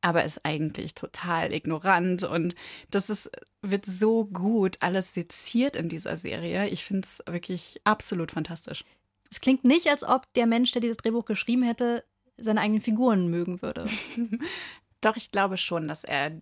aber 0.00 0.25
ist 0.25 0.45
eigentlich 0.45 0.95
total 0.95 1.53
ignorant 1.53 2.23
und 2.23 2.55
das 2.91 3.11
ist, 3.11 3.31
wird 3.62 3.85
so 3.85 4.27
gut 4.27 4.77
alles 4.81 5.12
seziert 5.15 5.77
in 5.77 5.88
dieser 5.88 6.17
Serie. 6.17 6.69
Ich 6.69 6.85
finde 6.85 7.07
es 7.07 7.23
wirklich 7.27 7.81
absolut 7.85 8.31
fantastisch. 8.31 8.85
Es 9.31 9.41
klingt 9.41 9.65
nicht, 9.65 9.88
als 9.88 10.05
ob 10.05 10.33
der 10.35 10.47
Mensch, 10.47 10.73
der 10.73 10.81
dieses 10.81 10.97
Drehbuch 10.99 11.25
geschrieben 11.25 11.62
hätte, 11.62 12.05
seine 12.37 12.61
eigenen 12.61 12.81
Figuren 12.81 13.29
mögen 13.29 13.61
würde. 13.62 13.87
Doch, 15.00 15.17
ich 15.17 15.31
glaube 15.31 15.57
schon, 15.57 15.88
dass 15.88 16.05
er, 16.05 16.41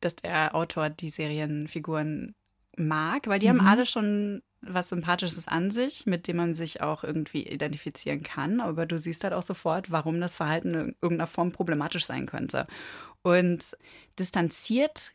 dass 0.00 0.16
der 0.16 0.54
Autor 0.54 0.90
die 0.90 1.10
Serienfiguren 1.10 2.34
mag, 2.76 3.26
weil 3.26 3.38
die 3.40 3.46
mhm. 3.46 3.60
haben 3.60 3.66
alle 3.66 3.86
schon 3.86 4.42
was 4.60 4.88
Sympathisches 4.88 5.48
an 5.48 5.70
sich, 5.70 6.06
mit 6.06 6.26
dem 6.26 6.36
man 6.36 6.54
sich 6.54 6.80
auch 6.80 7.04
irgendwie 7.04 7.46
identifizieren 7.46 8.22
kann. 8.22 8.60
Aber 8.60 8.86
du 8.86 8.98
siehst 8.98 9.24
halt 9.24 9.32
auch 9.32 9.42
sofort, 9.42 9.90
warum 9.90 10.20
das 10.20 10.34
Verhalten 10.34 10.74
in 10.74 10.96
irgendeiner 11.00 11.26
Form 11.26 11.52
problematisch 11.52 12.06
sein 12.06 12.26
könnte. 12.26 12.66
Und 13.22 13.76
distanziert 14.18 15.12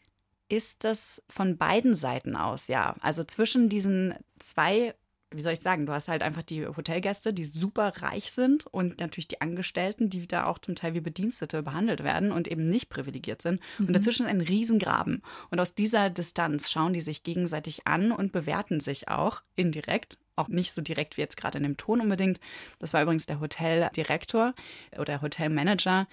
ist 0.50 0.84
das 0.84 1.22
von 1.30 1.58
beiden 1.58 1.96
Seiten 1.96 2.36
aus, 2.36 2.68
ja. 2.68 2.96
Also 3.02 3.24
zwischen 3.24 3.70
diesen 3.70 4.14
zwei 4.40 4.94
wie 5.34 5.42
soll 5.42 5.54
ich 5.54 5.62
sagen, 5.62 5.86
du 5.86 5.94
hast 5.94 6.08
halt 6.08 6.22
einfach 6.22 6.44
die 6.44 6.66
Hotelgäste, 6.66 7.34
die 7.34 7.46
super 7.46 7.94
reich 8.02 8.32
sind 8.32 8.68
und 8.68 9.00
natürlich 9.00 9.28
die 9.28 9.42
Angestellten, 9.42 10.10
die 10.10 10.28
da 10.28 10.46
auch 10.46 10.60
zum 10.60 10.76
Teil 10.76 10.94
wie 10.94 11.02
Bedienstete 11.02 11.64
behandelt 11.64 12.04
werden 12.04 12.32
und 12.32 12.48
eben 12.48 12.70
nicht 12.70 12.90
privilegiert 12.90 13.42
sind. 13.42 13.60
Mhm. 13.80 13.88
Und 13.88 13.94
dazwischen 13.94 14.26
ist 14.26 14.32
ein 14.32 14.42
Riesengraben. 14.42 15.22
Und 15.50 15.60
aus 15.60 15.76
dieser 15.76 16.10
Distanz 16.10 16.72
schauen 16.72 16.94
die 16.94 17.02
sich 17.02 17.24
gegenseitig 17.24 17.88
an 17.88 18.12
und 18.12 18.32
bewerten 18.32 18.80
sich 18.80 19.08
auch 19.08 19.42
indirekt. 19.56 20.18
Auch 20.36 20.48
nicht 20.48 20.72
so 20.72 20.82
direkt 20.82 21.18
wie 21.18 21.22
jetzt 21.22 21.38
gerade 21.38 21.58
in 21.60 21.64
dem 21.64 21.78
Ton 21.78 22.02
unbedingt. 22.02 22.40
Das 22.80 22.94
war 22.94 23.04
übrigens 23.04 23.28
der 23.28 23.40
Hoteldirektor 23.40 24.56
oder 24.98 25.22
Hotelmanager, 25.22 26.08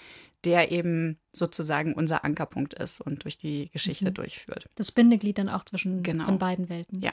der 0.44 0.70
eben 0.72 1.18
sozusagen 1.32 1.94
unser 1.94 2.24
Ankerpunkt 2.24 2.74
ist 2.74 3.00
und 3.00 3.24
durch 3.24 3.38
die 3.38 3.70
Geschichte 3.70 4.10
mhm. 4.10 4.14
durchführt. 4.14 4.68
Das 4.74 4.92
Bindeglied 4.92 5.38
dann 5.38 5.48
auch 5.48 5.64
zwischen 5.64 6.02
genau. 6.02 6.26
von 6.26 6.38
beiden 6.38 6.68
Welten. 6.68 7.00
Ja. 7.00 7.12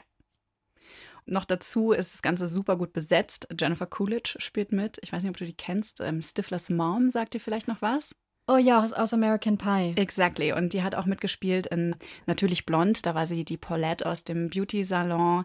Noch 1.28 1.46
dazu 1.46 1.92
ist 1.92 2.14
das 2.14 2.22
Ganze 2.22 2.48
super 2.48 2.78
gut 2.78 2.94
besetzt. 2.94 3.48
Jennifer 3.60 3.86
Coolidge 3.86 4.36
spielt 4.40 4.72
mit. 4.72 4.98
Ich 5.02 5.12
weiß 5.12 5.22
nicht, 5.22 5.30
ob 5.30 5.38
du 5.38 5.46
die 5.46 5.54
kennst. 5.54 6.02
Ähm, 6.02 6.22
Stiflers 6.22 6.70
Mom 6.70 7.10
sagt 7.10 7.34
dir 7.34 7.40
vielleicht 7.40 7.68
noch 7.68 7.82
was? 7.82 8.16
Oh 8.50 8.56
ja, 8.56 8.82
aus 8.82 9.14
American 9.14 9.58
Pie. 9.58 9.92
Exactly. 9.98 10.54
Und 10.54 10.72
die 10.72 10.82
hat 10.82 10.96
auch 10.96 11.06
mitgespielt 11.06 11.68
in 11.68 11.98
Natürlich 12.28 12.66
Blond. 12.66 13.06
Da 13.06 13.14
war 13.14 13.28
sie 13.28 13.44
die 13.44 13.58
Paulette 13.58 14.06
aus 14.06 14.24
dem 14.24 14.50
Beauty-Salon. 14.50 15.44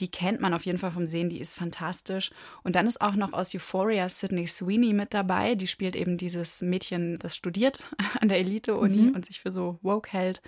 Die 0.00 0.10
kennt 0.10 0.42
man 0.42 0.52
auf 0.52 0.66
jeden 0.66 0.76
Fall 0.76 0.90
vom 0.90 1.06
Sehen. 1.06 1.30
Die 1.30 1.40
ist 1.40 1.54
fantastisch. 1.54 2.30
Und 2.62 2.76
dann 2.76 2.86
ist 2.86 3.00
auch 3.00 3.14
noch 3.14 3.32
aus 3.32 3.54
Euphoria 3.54 4.06
Sydney 4.10 4.46
Sweeney 4.46 4.92
mit 4.92 5.14
dabei. 5.14 5.54
Die 5.54 5.66
spielt 5.66 5.96
eben 5.96 6.18
dieses 6.18 6.60
Mädchen, 6.60 7.18
das 7.20 7.36
studiert 7.36 7.86
an 8.20 8.28
der 8.28 8.38
Elite-Uni 8.40 8.98
mhm. 8.98 9.14
und 9.14 9.24
sich 9.24 9.40
für 9.40 9.50
so 9.50 9.78
woke 9.80 10.12
hält. 10.12 10.42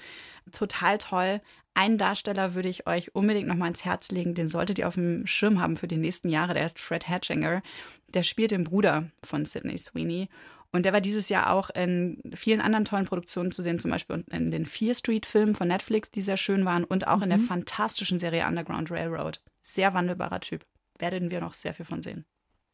Total 0.53 0.99
toll. 0.99 1.41
Einen 1.75 1.99
Darsteller 1.99 2.55
würde 2.55 2.69
ich 2.69 2.87
euch 2.87 3.15
unbedingt 3.15 3.49
noch 3.49 3.57
mal 3.57 3.67
ins 3.69 3.85
Herz 3.85 4.11
legen, 4.13 4.35
den 4.35 4.49
solltet 4.49 4.79
ihr 4.79 4.87
auf 4.87 4.95
dem 4.95 5.27
Schirm 5.27 5.61
haben 5.61 5.77
für 5.77 5.89
die 5.89 5.97
nächsten 5.97 6.29
Jahre. 6.29 6.55
Der 6.55 6.67
ist 6.67 6.79
Fred 6.79 7.09
Hatchinger. 7.09 7.63
Der 8.09 8.23
spielt 8.23 8.53
den 8.53 8.63
Bruder 8.63 9.11
von 9.25 9.45
Sidney 9.45 9.77
Sweeney. 9.77 10.29
Und 10.71 10.85
der 10.85 10.93
war 10.93 11.01
dieses 11.01 11.29
Jahr 11.29 11.53
auch 11.53 11.71
in 11.71 12.21
vielen 12.35 12.61
anderen 12.61 12.85
tollen 12.85 13.07
Produktionen 13.07 13.53
zu 13.53 13.63
sehen, 13.63 13.79
zum 13.79 13.91
Beispiel 13.91 14.25
in 14.31 14.51
den 14.51 14.67
Fear 14.67 14.95
Street-Filmen 14.95 15.55
von 15.55 15.69
Netflix, 15.69 16.11
die 16.11 16.23
sehr 16.23 16.37
schön 16.37 16.65
waren, 16.65 16.85
und 16.85 17.07
auch 17.07 17.19
mhm. 17.19 17.23
in 17.25 17.29
der 17.31 17.39
mhm. 17.39 17.47
fantastischen 17.47 18.19
Serie 18.19 18.47
Underground 18.47 18.91
Railroad. 18.91 19.41
Sehr 19.61 19.95
wandelbarer 19.95 20.41
Typ. 20.41 20.65
Werden 20.99 21.31
wir 21.31 21.41
noch 21.41 21.55
sehr 21.55 21.75
viel 21.75 21.87
von 21.87 22.03
sehen. 22.03 22.25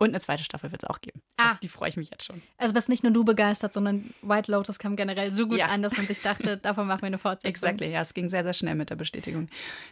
Und 0.00 0.08
eine 0.08 0.20
zweite 0.20 0.42
Staffel 0.42 0.72
wird 0.72 0.82
es 0.82 0.88
auch 0.88 1.02
geben. 1.02 1.20
Ah. 1.36 1.52
Auf 1.52 1.60
die 1.60 1.68
freue 1.68 1.90
ich 1.90 1.98
mich 1.98 2.08
jetzt 2.10 2.24
schon. 2.24 2.40
Also 2.56 2.72
bist 2.72 2.88
nicht 2.88 3.02
nur 3.02 3.12
du 3.12 3.22
begeistert, 3.22 3.74
sondern 3.74 4.14
White 4.22 4.50
Lotus 4.50 4.78
kam 4.78 4.96
generell 4.96 5.30
so 5.30 5.46
gut 5.46 5.58
ja. 5.58 5.66
an, 5.66 5.82
dass 5.82 5.94
man 5.94 6.06
sich 6.06 6.22
dachte, 6.22 6.56
davon 6.62 6.86
machen 6.86 7.02
wir 7.02 7.08
eine 7.08 7.18
Fortsetzung. 7.18 7.50
Exactly, 7.50 7.92
ja, 7.92 8.00
es 8.00 8.14
ging 8.14 8.30
sehr, 8.30 8.42
sehr 8.42 8.54
schnell 8.54 8.76
mit 8.76 8.88
der 8.88 8.96
Bestätigung. 8.96 9.48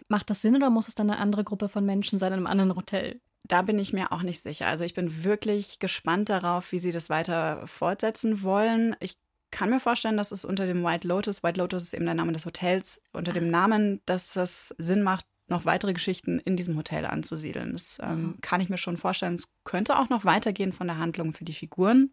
Macht 0.09 0.31
das 0.31 0.41
Sinn 0.41 0.57
oder 0.57 0.71
muss 0.71 0.88
es 0.88 0.95
dann 0.95 1.11
eine 1.11 1.21
andere 1.21 1.45
Gruppe 1.45 1.69
von 1.69 1.85
Menschen 1.85 2.19
sein 2.19 2.33
in 2.33 2.38
einem 2.38 2.47
anderen 2.47 2.75
Hotel? 2.75 3.21
Da 3.47 3.61
bin 3.61 3.79
ich 3.79 3.93
mir 3.93 4.11
auch 4.11 4.23
nicht 4.23 4.43
sicher. 4.43 4.67
Also 4.67 4.83
ich 4.85 4.95
bin 4.95 5.25
wirklich 5.25 5.79
gespannt 5.79 6.31
darauf, 6.31 6.73
wie 6.73 6.79
sie 6.79 6.93
das 6.93 7.11
weiter 7.11 7.67
fortsetzen 7.67 8.43
wollen. 8.43 8.97
Ich 9.00 9.19
kann 9.50 9.69
mir 9.69 9.81
vorstellen, 9.81 10.17
dass 10.17 10.33
es 10.33 10.43
unter 10.43 10.67
dem 10.67 10.83
White 10.85 11.07
Lotus, 11.07 11.43
White 11.43 11.61
Lotus 11.61 11.85
ist 11.85 11.95
eben 11.95 12.07
der 12.07 12.15
Name 12.15 12.33
des 12.33 12.47
Hotels, 12.47 13.03
unter 13.12 13.33
dem 13.33 13.50
Namen, 13.50 14.00
dass 14.07 14.33
das 14.33 14.75
Sinn 14.79 15.03
macht, 15.03 15.27
noch 15.49 15.64
weitere 15.64 15.93
Geschichten 15.93 16.38
in 16.38 16.57
diesem 16.57 16.76
Hotel 16.76 17.07
anzusiedeln. 17.07 17.73
Das 17.73 17.99
ähm, 18.02 18.37
kann 18.40 18.61
ich 18.61 18.69
mir 18.69 18.78
schon 18.78 18.97
vorstellen. 18.97 19.35
Es 19.35 19.49
könnte 19.64 19.99
auch 19.99 20.09
noch 20.09 20.25
weitergehen 20.25 20.73
von 20.73 20.87
der 20.87 20.99
Handlung 20.99 21.33
für 21.33 21.45
die 21.45 21.55
Figuren. 21.55 22.12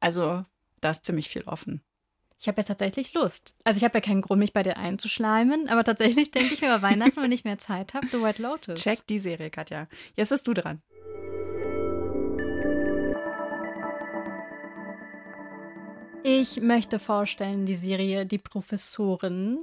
Also 0.00 0.44
da 0.80 0.90
ist 0.90 1.04
ziemlich 1.04 1.28
viel 1.28 1.42
offen. 1.42 1.82
Ich 2.40 2.48
habe 2.48 2.60
ja 2.60 2.64
tatsächlich 2.64 3.14
Lust. 3.14 3.56
Also 3.64 3.78
ich 3.78 3.84
habe 3.84 3.98
ja 3.98 4.00
keinen 4.02 4.20
Grund, 4.20 4.38
mich 4.38 4.52
bei 4.52 4.62
dir 4.62 4.76
einzuschleimen, 4.76 5.68
aber 5.68 5.84
tatsächlich 5.84 6.30
denke 6.30 6.52
ich 6.52 6.60
mir 6.60 6.68
über 6.68 6.82
Weihnachten, 6.82 7.22
wenn 7.22 7.32
ich 7.32 7.44
mehr 7.44 7.58
Zeit 7.58 7.94
habe, 7.94 8.06
The 8.10 8.20
White 8.20 8.42
Lotus. 8.42 8.82
Check 8.82 9.06
die 9.06 9.18
Serie, 9.18 9.50
Katja. 9.50 9.88
Jetzt 10.14 10.30
bist 10.30 10.46
du 10.46 10.52
dran. 10.52 10.82
Ich 16.22 16.60
möchte 16.60 16.98
vorstellen 16.98 17.66
die 17.66 17.74
Serie 17.74 18.24
Die 18.24 18.38
Professorin 18.38 19.58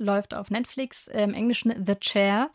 läuft 0.00 0.34
auf 0.34 0.50
Netflix, 0.50 1.08
äh, 1.08 1.22
im 1.22 1.34
Englischen 1.34 1.72
The 1.86 1.94
Chair. 1.94 2.50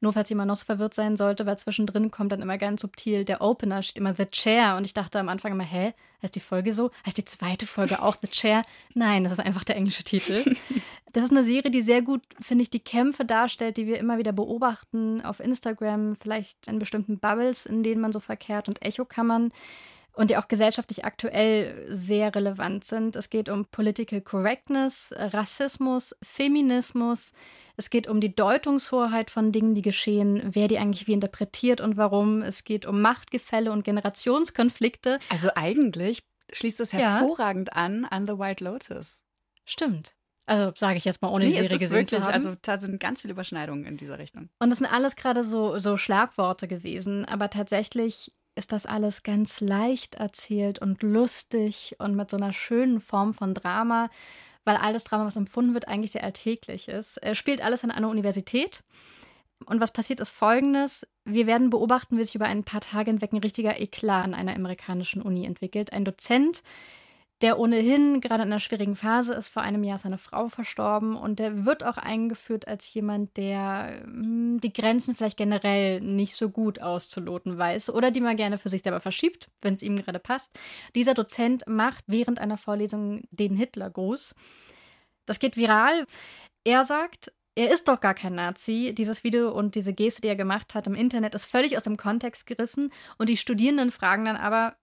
Nur 0.00 0.12
falls 0.12 0.28
jemand 0.28 0.48
noch 0.48 0.56
so 0.56 0.64
verwirrt 0.64 0.94
sein 0.94 1.16
sollte, 1.16 1.46
weil 1.46 1.58
zwischendrin 1.58 2.10
kommt 2.10 2.32
dann 2.32 2.42
immer 2.42 2.58
ganz 2.58 2.82
subtil 2.82 3.24
der 3.24 3.40
Opener, 3.40 3.82
steht 3.82 3.98
immer 3.98 4.14
The 4.14 4.26
Chair. 4.26 4.76
Und 4.76 4.84
ich 4.86 4.94
dachte 4.94 5.18
am 5.18 5.28
Anfang 5.28 5.52
immer, 5.52 5.64
hä, 5.64 5.92
heißt 6.22 6.34
die 6.34 6.40
Folge 6.40 6.72
so? 6.72 6.90
Heißt 7.06 7.18
die 7.18 7.24
zweite 7.24 7.66
Folge 7.66 8.02
auch 8.02 8.16
The 8.20 8.28
Chair? 8.28 8.64
Nein, 8.94 9.24
das 9.24 9.32
ist 9.32 9.40
einfach 9.40 9.64
der 9.64 9.76
englische 9.76 10.04
Titel. 10.04 10.44
Das 11.12 11.24
ist 11.24 11.32
eine 11.32 11.42
Serie, 11.42 11.72
die 11.72 11.82
sehr 11.82 12.02
gut, 12.02 12.22
finde 12.40 12.62
ich, 12.62 12.70
die 12.70 12.78
Kämpfe 12.78 13.24
darstellt, 13.24 13.78
die 13.78 13.88
wir 13.88 13.98
immer 13.98 14.18
wieder 14.18 14.30
beobachten 14.30 15.20
auf 15.22 15.40
Instagram, 15.40 16.14
vielleicht 16.14 16.68
in 16.68 16.78
bestimmten 16.78 17.18
Bubbles, 17.18 17.66
in 17.66 17.82
denen 17.82 18.00
man 18.00 18.12
so 18.12 18.20
verkehrt 18.20 18.68
und 18.68 18.80
Echokammern 18.80 19.50
und 20.12 20.30
die 20.30 20.36
auch 20.36 20.48
gesellschaftlich 20.48 21.04
aktuell 21.04 21.86
sehr 21.88 22.34
relevant 22.34 22.84
sind. 22.84 23.16
Es 23.16 23.30
geht 23.30 23.48
um 23.48 23.66
Political 23.66 24.20
Correctness, 24.20 25.14
Rassismus, 25.16 26.14
Feminismus. 26.22 27.32
Es 27.76 27.90
geht 27.90 28.08
um 28.08 28.20
die 28.20 28.34
Deutungshoheit 28.34 29.30
von 29.30 29.52
Dingen, 29.52 29.74
die 29.74 29.82
geschehen, 29.82 30.42
wer 30.52 30.68
die 30.68 30.78
eigentlich 30.78 31.06
wie 31.06 31.12
interpretiert 31.12 31.80
und 31.80 31.96
warum. 31.96 32.42
Es 32.42 32.64
geht 32.64 32.84
um 32.84 33.00
Machtgefälle 33.00 33.72
und 33.72 33.84
Generationskonflikte. 33.84 35.18
Also 35.30 35.50
eigentlich 35.54 36.22
schließt 36.52 36.80
das 36.80 36.92
hervorragend 36.92 37.70
ja. 37.72 37.82
an 37.82 38.04
an 38.04 38.26
The 38.26 38.38
White 38.38 38.64
Lotus. 38.64 39.22
Stimmt. 39.64 40.14
Also 40.50 40.72
sage 40.74 40.98
ich 40.98 41.04
jetzt 41.04 41.22
mal, 41.22 41.28
ohne 41.28 41.44
nee, 41.44 41.52
die 41.52 41.62
Serie 41.62 41.78
gesehen 41.78 41.90
wirklich, 41.92 42.20
zu 42.20 42.26
haben. 42.26 42.34
Also 42.34 42.56
da 42.60 42.76
sind 42.76 42.98
ganz 42.98 43.20
viele 43.20 43.32
Überschneidungen 43.32 43.84
in 43.84 43.96
dieser 43.96 44.18
Richtung. 44.18 44.48
Und 44.58 44.70
das 44.70 44.80
sind 44.80 44.92
alles 44.92 45.14
gerade 45.14 45.44
so, 45.44 45.78
so 45.78 45.96
Schlagworte 45.96 46.66
gewesen. 46.66 47.24
Aber 47.24 47.50
tatsächlich 47.50 48.32
ist 48.54 48.72
das 48.72 48.86
alles 48.86 49.22
ganz 49.22 49.60
leicht 49.60 50.16
erzählt 50.16 50.80
und 50.80 51.02
lustig 51.02 51.96
und 51.98 52.14
mit 52.14 52.30
so 52.30 52.36
einer 52.36 52.52
schönen 52.52 53.00
Form 53.00 53.34
von 53.34 53.54
Drama, 53.54 54.10
weil 54.64 54.76
alles 54.76 55.04
Drama, 55.04 55.24
was 55.24 55.36
empfunden 55.36 55.74
wird, 55.74 55.88
eigentlich 55.88 56.12
sehr 56.12 56.24
alltäglich 56.24 56.88
ist. 56.88 57.16
Er 57.18 57.34
spielt 57.34 57.62
alles 57.62 57.84
an 57.84 57.90
einer 57.90 58.08
Universität. 58.08 58.82
Und 59.66 59.80
was 59.80 59.92
passiert 59.92 60.20
ist 60.20 60.30
folgendes: 60.30 61.06
Wir 61.24 61.46
werden 61.46 61.70
beobachten, 61.70 62.16
wie 62.16 62.24
sich 62.24 62.34
über 62.34 62.46
ein 62.46 62.64
paar 62.64 62.80
Tage 62.80 63.10
hinweg 63.10 63.32
ein 63.32 63.38
richtiger 63.38 63.78
Eklat 63.78 64.24
an 64.24 64.34
einer 64.34 64.54
amerikanischen 64.54 65.20
Uni 65.22 65.44
entwickelt. 65.44 65.92
Ein 65.92 66.04
Dozent, 66.04 66.62
der 67.40 67.58
ohnehin 67.58 68.20
gerade 68.20 68.42
in 68.42 68.50
einer 68.50 68.60
schwierigen 68.60 68.96
Phase 68.96 69.34
ist. 69.34 69.48
Vor 69.48 69.62
einem 69.62 69.82
Jahr 69.82 69.96
ist 69.96 70.02
seine 70.02 70.18
Frau 70.18 70.48
verstorben 70.48 71.16
und 71.16 71.38
der 71.38 71.64
wird 71.64 71.82
auch 71.82 71.96
eingeführt 71.96 72.68
als 72.68 72.92
jemand, 72.92 73.36
der 73.36 74.02
mh, 74.06 74.24
hm, 74.24 74.60
die 74.60 74.72
Grenzen 74.72 75.14
vielleicht 75.14 75.38
generell 75.38 76.00
nicht 76.00 76.34
so 76.34 76.50
gut 76.50 76.80
auszuloten 76.80 77.56
weiß 77.56 77.90
oder 77.90 78.10
die 78.10 78.20
man 78.20 78.36
gerne 78.36 78.58
für 78.58 78.68
sich 78.68 78.82
selber 78.82 79.00
verschiebt, 79.00 79.48
wenn 79.60 79.74
es 79.74 79.82
ihm 79.82 79.96
gerade 79.96 80.18
passt. 80.18 80.50
Dieser 80.94 81.14
Dozent 81.14 81.64
macht 81.66 82.04
während 82.06 82.38
einer 82.38 82.58
Vorlesung 82.58 83.22
den 83.30 83.56
Hitlergruß. 83.56 84.34
Das 85.26 85.38
geht 85.38 85.56
viral. 85.56 86.06
Er 86.64 86.84
sagt, 86.84 87.32
er 87.54 87.70
ist 87.70 87.88
doch 87.88 88.00
gar 88.00 88.14
kein 88.14 88.34
Nazi. 88.34 88.94
Dieses 88.96 89.24
Video 89.24 89.50
und 89.50 89.74
diese 89.74 89.92
Geste, 89.92 90.22
die 90.22 90.28
er 90.28 90.36
gemacht 90.36 90.74
hat 90.74 90.86
im 90.86 90.94
Internet, 90.94 91.34
ist 91.34 91.46
völlig 91.46 91.76
aus 91.76 91.82
dem 91.82 91.96
Kontext 91.96 92.46
gerissen. 92.46 92.92
Und 93.18 93.28
die 93.28 93.36
Studierenden 93.36 93.90
fragen 93.90 94.24
dann 94.24 94.36
aber, 94.36 94.76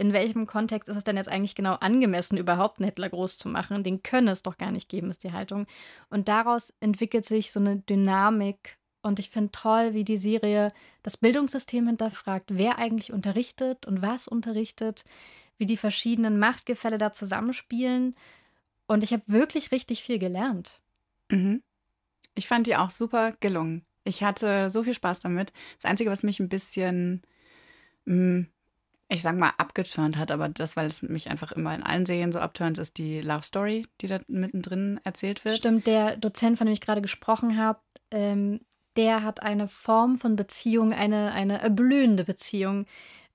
in 0.00 0.14
welchem 0.14 0.46
Kontext 0.46 0.88
ist 0.88 0.96
es 0.96 1.04
denn 1.04 1.18
jetzt 1.18 1.28
eigentlich 1.28 1.54
genau 1.54 1.74
angemessen, 1.74 2.38
überhaupt 2.38 2.78
einen 2.78 2.86
Hitler 2.86 3.10
groß 3.10 3.36
zu 3.36 3.48
machen? 3.48 3.84
Den 3.84 4.02
könne 4.02 4.30
es 4.30 4.42
doch 4.42 4.56
gar 4.56 4.70
nicht 4.70 4.88
geben, 4.88 5.10
ist 5.10 5.24
die 5.24 5.32
Haltung. 5.32 5.66
Und 6.08 6.28
daraus 6.28 6.72
entwickelt 6.80 7.26
sich 7.26 7.52
so 7.52 7.60
eine 7.60 7.76
Dynamik. 7.76 8.78
Und 9.02 9.18
ich 9.18 9.30
finde 9.30 9.52
toll, 9.52 9.92
wie 9.92 10.04
die 10.04 10.16
Serie 10.16 10.72
das 11.02 11.18
Bildungssystem 11.18 11.86
hinterfragt, 11.86 12.50
wer 12.52 12.78
eigentlich 12.78 13.12
unterrichtet 13.12 13.86
und 13.86 14.00
was 14.00 14.26
unterrichtet, 14.26 15.04
wie 15.58 15.66
die 15.66 15.76
verschiedenen 15.76 16.38
Machtgefälle 16.38 16.96
da 16.96 17.12
zusammenspielen. 17.12 18.16
Und 18.86 19.04
ich 19.04 19.12
habe 19.12 19.22
wirklich 19.26 19.70
richtig 19.70 20.02
viel 20.02 20.18
gelernt. 20.18 20.80
Mhm. 21.30 21.62
Ich 22.34 22.48
fand 22.48 22.66
die 22.66 22.76
auch 22.76 22.90
super 22.90 23.32
gelungen. 23.40 23.84
Ich 24.04 24.22
hatte 24.22 24.70
so 24.70 24.82
viel 24.82 24.94
Spaß 24.94 25.20
damit. 25.20 25.52
Das 25.76 25.90
Einzige, 25.90 26.10
was 26.10 26.22
mich 26.22 26.40
ein 26.40 26.48
bisschen 26.48 27.22
mh, 28.06 28.14
mm, 28.14 28.46
ich 29.12 29.22
sag 29.22 29.36
mal, 29.36 29.52
abgeturnt 29.58 30.16
hat, 30.16 30.30
aber 30.30 30.48
das, 30.48 30.76
weil 30.76 30.86
es 30.86 31.02
mich 31.02 31.30
einfach 31.30 31.50
immer 31.50 31.74
in 31.74 31.82
allen 31.82 32.06
Serien 32.06 32.30
so 32.30 32.38
abturnt, 32.38 32.78
ist 32.78 32.96
die 32.96 33.20
Love 33.20 33.42
Story, 33.42 33.86
die 34.00 34.06
da 34.06 34.20
mittendrin 34.28 35.00
erzählt 35.02 35.44
wird. 35.44 35.56
Stimmt, 35.56 35.88
der 35.88 36.16
Dozent, 36.16 36.56
von 36.56 36.68
dem 36.68 36.72
ich 36.72 36.80
gerade 36.80 37.02
gesprochen 37.02 37.58
habe, 37.58 37.80
ähm, 38.12 38.60
der 38.96 39.24
hat 39.24 39.42
eine 39.42 39.66
Form 39.66 40.16
von 40.16 40.36
Beziehung, 40.36 40.92
eine, 40.92 41.32
eine 41.32 41.60
erblühende 41.60 42.24
Beziehung 42.24 42.86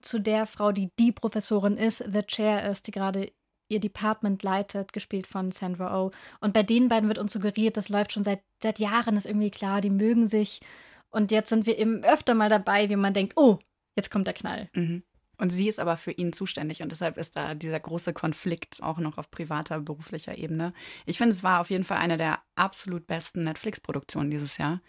zu 0.01 0.20
der 0.20 0.46
Frau, 0.46 0.72
die 0.72 0.91
die 0.98 1.12
Professorin 1.12 1.75
ist, 1.75 1.98
The 1.98 2.22
Chair 2.22 2.70
ist, 2.70 2.88
die 2.88 2.91
gerade 2.91 3.32
ihr 3.67 3.79
Department 3.82 4.44
leitet, 4.44 4.94
gespielt 4.94 5.27
von 5.27 5.51
Sandra 5.51 6.00
Oh. 6.00 6.12
Und 6.39 6.53
bei 6.53 6.63
den 6.63 6.88
beiden 6.88 7.10
wird 7.10 7.17
uns 7.17 7.34
suggeriert, 7.34 7.75
das 7.75 7.89
läuft 7.89 8.13
schon 8.13 8.24
seit, 8.24 8.41
seit 8.63 8.79
Jahren, 8.79 9.17
ist 9.17 9.25
irgendwie 9.25 9.51
klar, 9.51 9.82
die 9.82 9.89
mögen 9.89 10.27
sich. 10.27 10.62
Und 11.10 11.32
jetzt 11.32 11.50
sind 11.50 11.65
wir 11.65 11.77
eben 11.77 12.03
öfter 12.03 12.34
mal 12.34 12.50
dabei, 12.50 12.89
wie 12.89 12.96
man 12.96 13.13
denkt, 13.13 13.34
oh, 13.36 13.60
jetzt 13.96 14.12
kommt 14.12 14.27
der 14.27 14.34
Knall. 14.36 14.70
Mhm. 14.74 15.03
Und 15.38 15.50
sie 15.51 15.68
ist 15.68 15.80
aber 15.80 15.98
für 15.98 16.12
ihn 16.12 16.34
zuständig 16.34 16.82
und 16.82 16.92
deshalb 16.92 17.18
ist 17.18 17.36
da 17.36 17.56
dieser 17.56 17.80
große 17.80 18.13
Konflikt 18.13 18.82
auch 18.82 18.98
noch 19.00 19.18
auf 19.18 19.32
privater, 19.32 19.80
beruflicher 19.80 20.38
Ebene. 20.38 20.74
Ich 21.06 21.18
finde, 21.18 21.34
es 21.34 21.44
war 21.44 21.62
auf 21.62 21.70
jeden 21.70 21.84
Fall 21.84 21.98
eine 21.98 22.18
der 22.18 22.39
absolut 22.56 23.08
besten 23.08 23.44
Netflix-Produktionen 23.44 24.32
dieses 24.32 24.58
Jahr. 24.58 24.82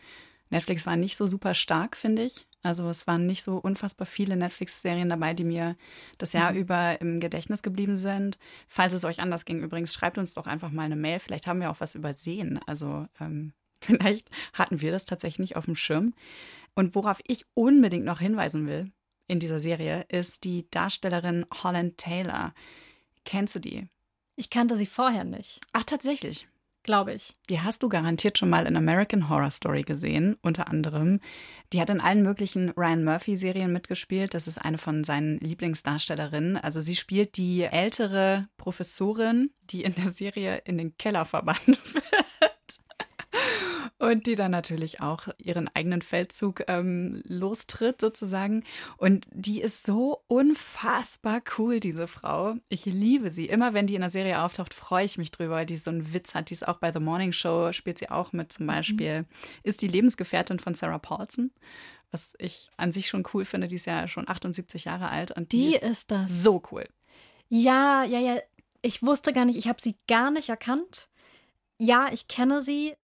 Netflix 0.51 0.87
war 0.87 0.97
nicht 0.97 1.17
so 1.17 1.27
super 1.27 1.55
stark, 1.55 1.97
finde 1.97 2.23
ich. 2.23 2.47
Also 2.63 2.89
es 2.89 3.07
waren 3.07 3.27
nicht 3.27 3.45
so 3.45 3.59
unfassbar 3.59 4.07
viele 4.07 4.37
Netflix-Serien 4.37 5.09
dabei, 5.09 5.35
die 5.35 5.45
mir 5.45 5.77
das 6.19 6.33
Jahr 6.33 6.53
mhm. 6.53 6.59
über 6.59 7.01
im 7.01 7.21
Gedächtnis 7.21 7.63
geblieben 7.63 7.97
sind. 7.97 8.39
Falls 8.69 8.93
es 8.93 9.05
euch 9.05 9.21
anders 9.21 9.45
ging, 9.45 9.63
übrigens, 9.63 9.95
schreibt 9.95 10.19
uns 10.19 10.35
doch 10.35 10.47
einfach 10.47 10.71
mal 10.71 10.83
eine 10.83 10.97
Mail. 10.97 11.19
Vielleicht 11.19 11.47
haben 11.47 11.61
wir 11.61 11.71
auch 11.71 11.81
was 11.81 11.95
übersehen. 11.95 12.61
Also 12.67 13.07
ähm, 13.21 13.53
vielleicht 13.81 14.31
hatten 14.53 14.81
wir 14.81 14.91
das 14.91 15.05
tatsächlich 15.05 15.39
nicht 15.39 15.57
auf 15.57 15.67
dem 15.67 15.77
Schirm. 15.77 16.15
Und 16.75 16.95
worauf 16.95 17.21
ich 17.27 17.47
unbedingt 17.55 18.05
noch 18.05 18.21
hinweisen 18.21 18.67
will 18.67 18.91
in 19.27 19.41
dieser 19.41 19.61
Serie, 19.61 20.05
ist 20.09 20.45
die 20.45 20.71
Darstellerin 20.71 21.47
Holland 21.63 21.99
Taylor. 21.99 22.55
Kennst 23.25 23.55
du 23.55 23.59
die? 23.59 23.89
Ich 24.37 24.51
kannte 24.51 24.77
sie 24.77 24.87
vorher 24.87 25.25
nicht. 25.25 25.61
Ach, 25.73 25.85
tatsächlich 25.85 26.47
glaube 26.87 27.13
ich. 27.13 27.35
Die 27.51 27.61
hast 27.61 27.83
du 27.83 27.91
garantiert 27.91 28.39
schon 28.39 28.49
mal 28.49 28.65
in 28.65 28.77
American 28.77 29.29
Horror 29.29 29.51
Story 29.51 29.83
gesehen, 29.83 30.39
unter 30.41 30.69
anderem. 30.69 31.21
Die 31.75 31.81
hat 31.83 31.91
in 31.91 32.01
allen 32.01 32.23
möglichen 32.23 32.71
Ryan 32.71 33.05
Murphy-Serien 33.05 33.71
mitgespielt. 33.71 34.33
Das 34.33 34.47
ist 34.47 34.57
eine 34.57 34.79
von 34.79 35.05
seinen 35.05 35.39
Lieblingsdarstellerinnen. 35.41 36.57
Also 36.57 36.81
sie 36.81 36.97
spielt 36.97 37.37
die 37.37 37.63
ältere 37.63 38.49
Professorin, 38.57 39.51
die 39.65 39.83
in 39.83 39.95
der 39.95 40.11
Serie 40.11 40.63
in 40.65 40.79
den 40.79 40.97
Keller 40.97 41.27
verbannt 41.27 41.67
wird. 41.93 42.07
Und 43.99 44.27
die 44.27 44.35
dann 44.35 44.51
natürlich 44.51 45.01
auch 45.01 45.29
ihren 45.39 45.75
eigenen 45.75 46.03
Feldzug 46.03 46.65
ähm, 46.69 47.23
lostritt, 47.25 48.03
sozusagen. 48.03 48.63
Und 48.99 49.27
die 49.33 49.63
ist 49.63 49.87
so 49.87 50.23
unfassbar 50.27 51.41
cool, 51.57 51.81
diese 51.81 52.07
Frau. 52.07 52.57
Ich 52.69 52.85
liebe 52.85 53.31
sie. 53.31 53.47
Immer 53.47 53.73
wenn 53.73 53.87
die 53.87 53.95
in 53.95 54.03
der 54.03 54.11
Serie 54.11 54.43
auftaucht, 54.43 54.75
freue 54.75 55.07
ich 55.07 55.17
mich 55.17 55.31
drüber, 55.31 55.55
weil 55.55 55.67
die 55.67 55.79
so 55.79 55.89
einen 55.89 56.13
Witz 56.13 56.35
hat. 56.35 56.51
Die 56.51 56.55
ist 56.55 56.69
auch 56.69 56.77
bei 56.77 56.93
The 56.93 57.01
Morning 57.01 57.33
Show, 57.33 57.73
spielt 57.73 57.99
sie 57.99 58.11
auch 58.11 58.33
mit 58.33 58.53
zum. 58.53 58.67
Beispiel. 58.67 59.23
Mhm. 59.23 59.27
Ist 59.63 59.81
die 59.81 59.89
Lebensgefährtin 59.89 60.59
von 60.59 60.75
Sarah 60.75 60.99
Paulson 60.99 61.53
was 62.13 62.35
ich 62.39 62.71
an 62.77 62.93
sich 62.93 63.09
schon 63.09 63.25
cool 63.35 63.45
finde. 63.45 63.69
Die 63.69 63.77
ist 63.77 63.87
ja 63.87 64.07
schon 64.09 64.29
78 64.29 64.85
Jahre 64.85 65.09
alt 65.09 65.33
und 65.33 65.53
die, 65.53 65.71
die 65.71 65.75
ist, 65.75 65.83
ist, 65.83 66.11
das. 66.11 66.31
so 66.31 66.63
cool. 66.71 66.89
Ja, 67.49 68.05
ja, 68.05 68.21
ja. 68.21 68.41
Ich 68.83 69.03
wusste 69.03 69.33
gar 69.33 69.45
nicht, 69.45 69.59
ich 69.59 69.69
habe 69.69 69.81
sie 69.81 69.97
gar 70.07 70.31
nicht 70.31 70.49
erkannt. 70.49 71.09
Ja, 71.79 72.09
ich 72.13 72.29
kenne 72.29 72.63
sie, 72.63 72.95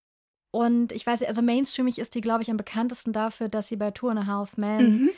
und 0.52 0.92
ich 0.92 1.06
weiß, 1.06 1.22
also 1.24 1.42
mainstreamig 1.42 1.98
ist 1.98 2.14
die, 2.14 2.20
glaube 2.20 2.42
ich, 2.42 2.50
am 2.50 2.58
bekanntesten 2.58 3.12
dafür, 3.12 3.48
dass 3.48 3.68
sie 3.68 3.76
bei 3.76 3.90
Two 3.90 4.10
and 4.10 4.20
a 4.20 4.26
Half 4.26 4.58
Men 4.58 5.00
mhm. 5.00 5.10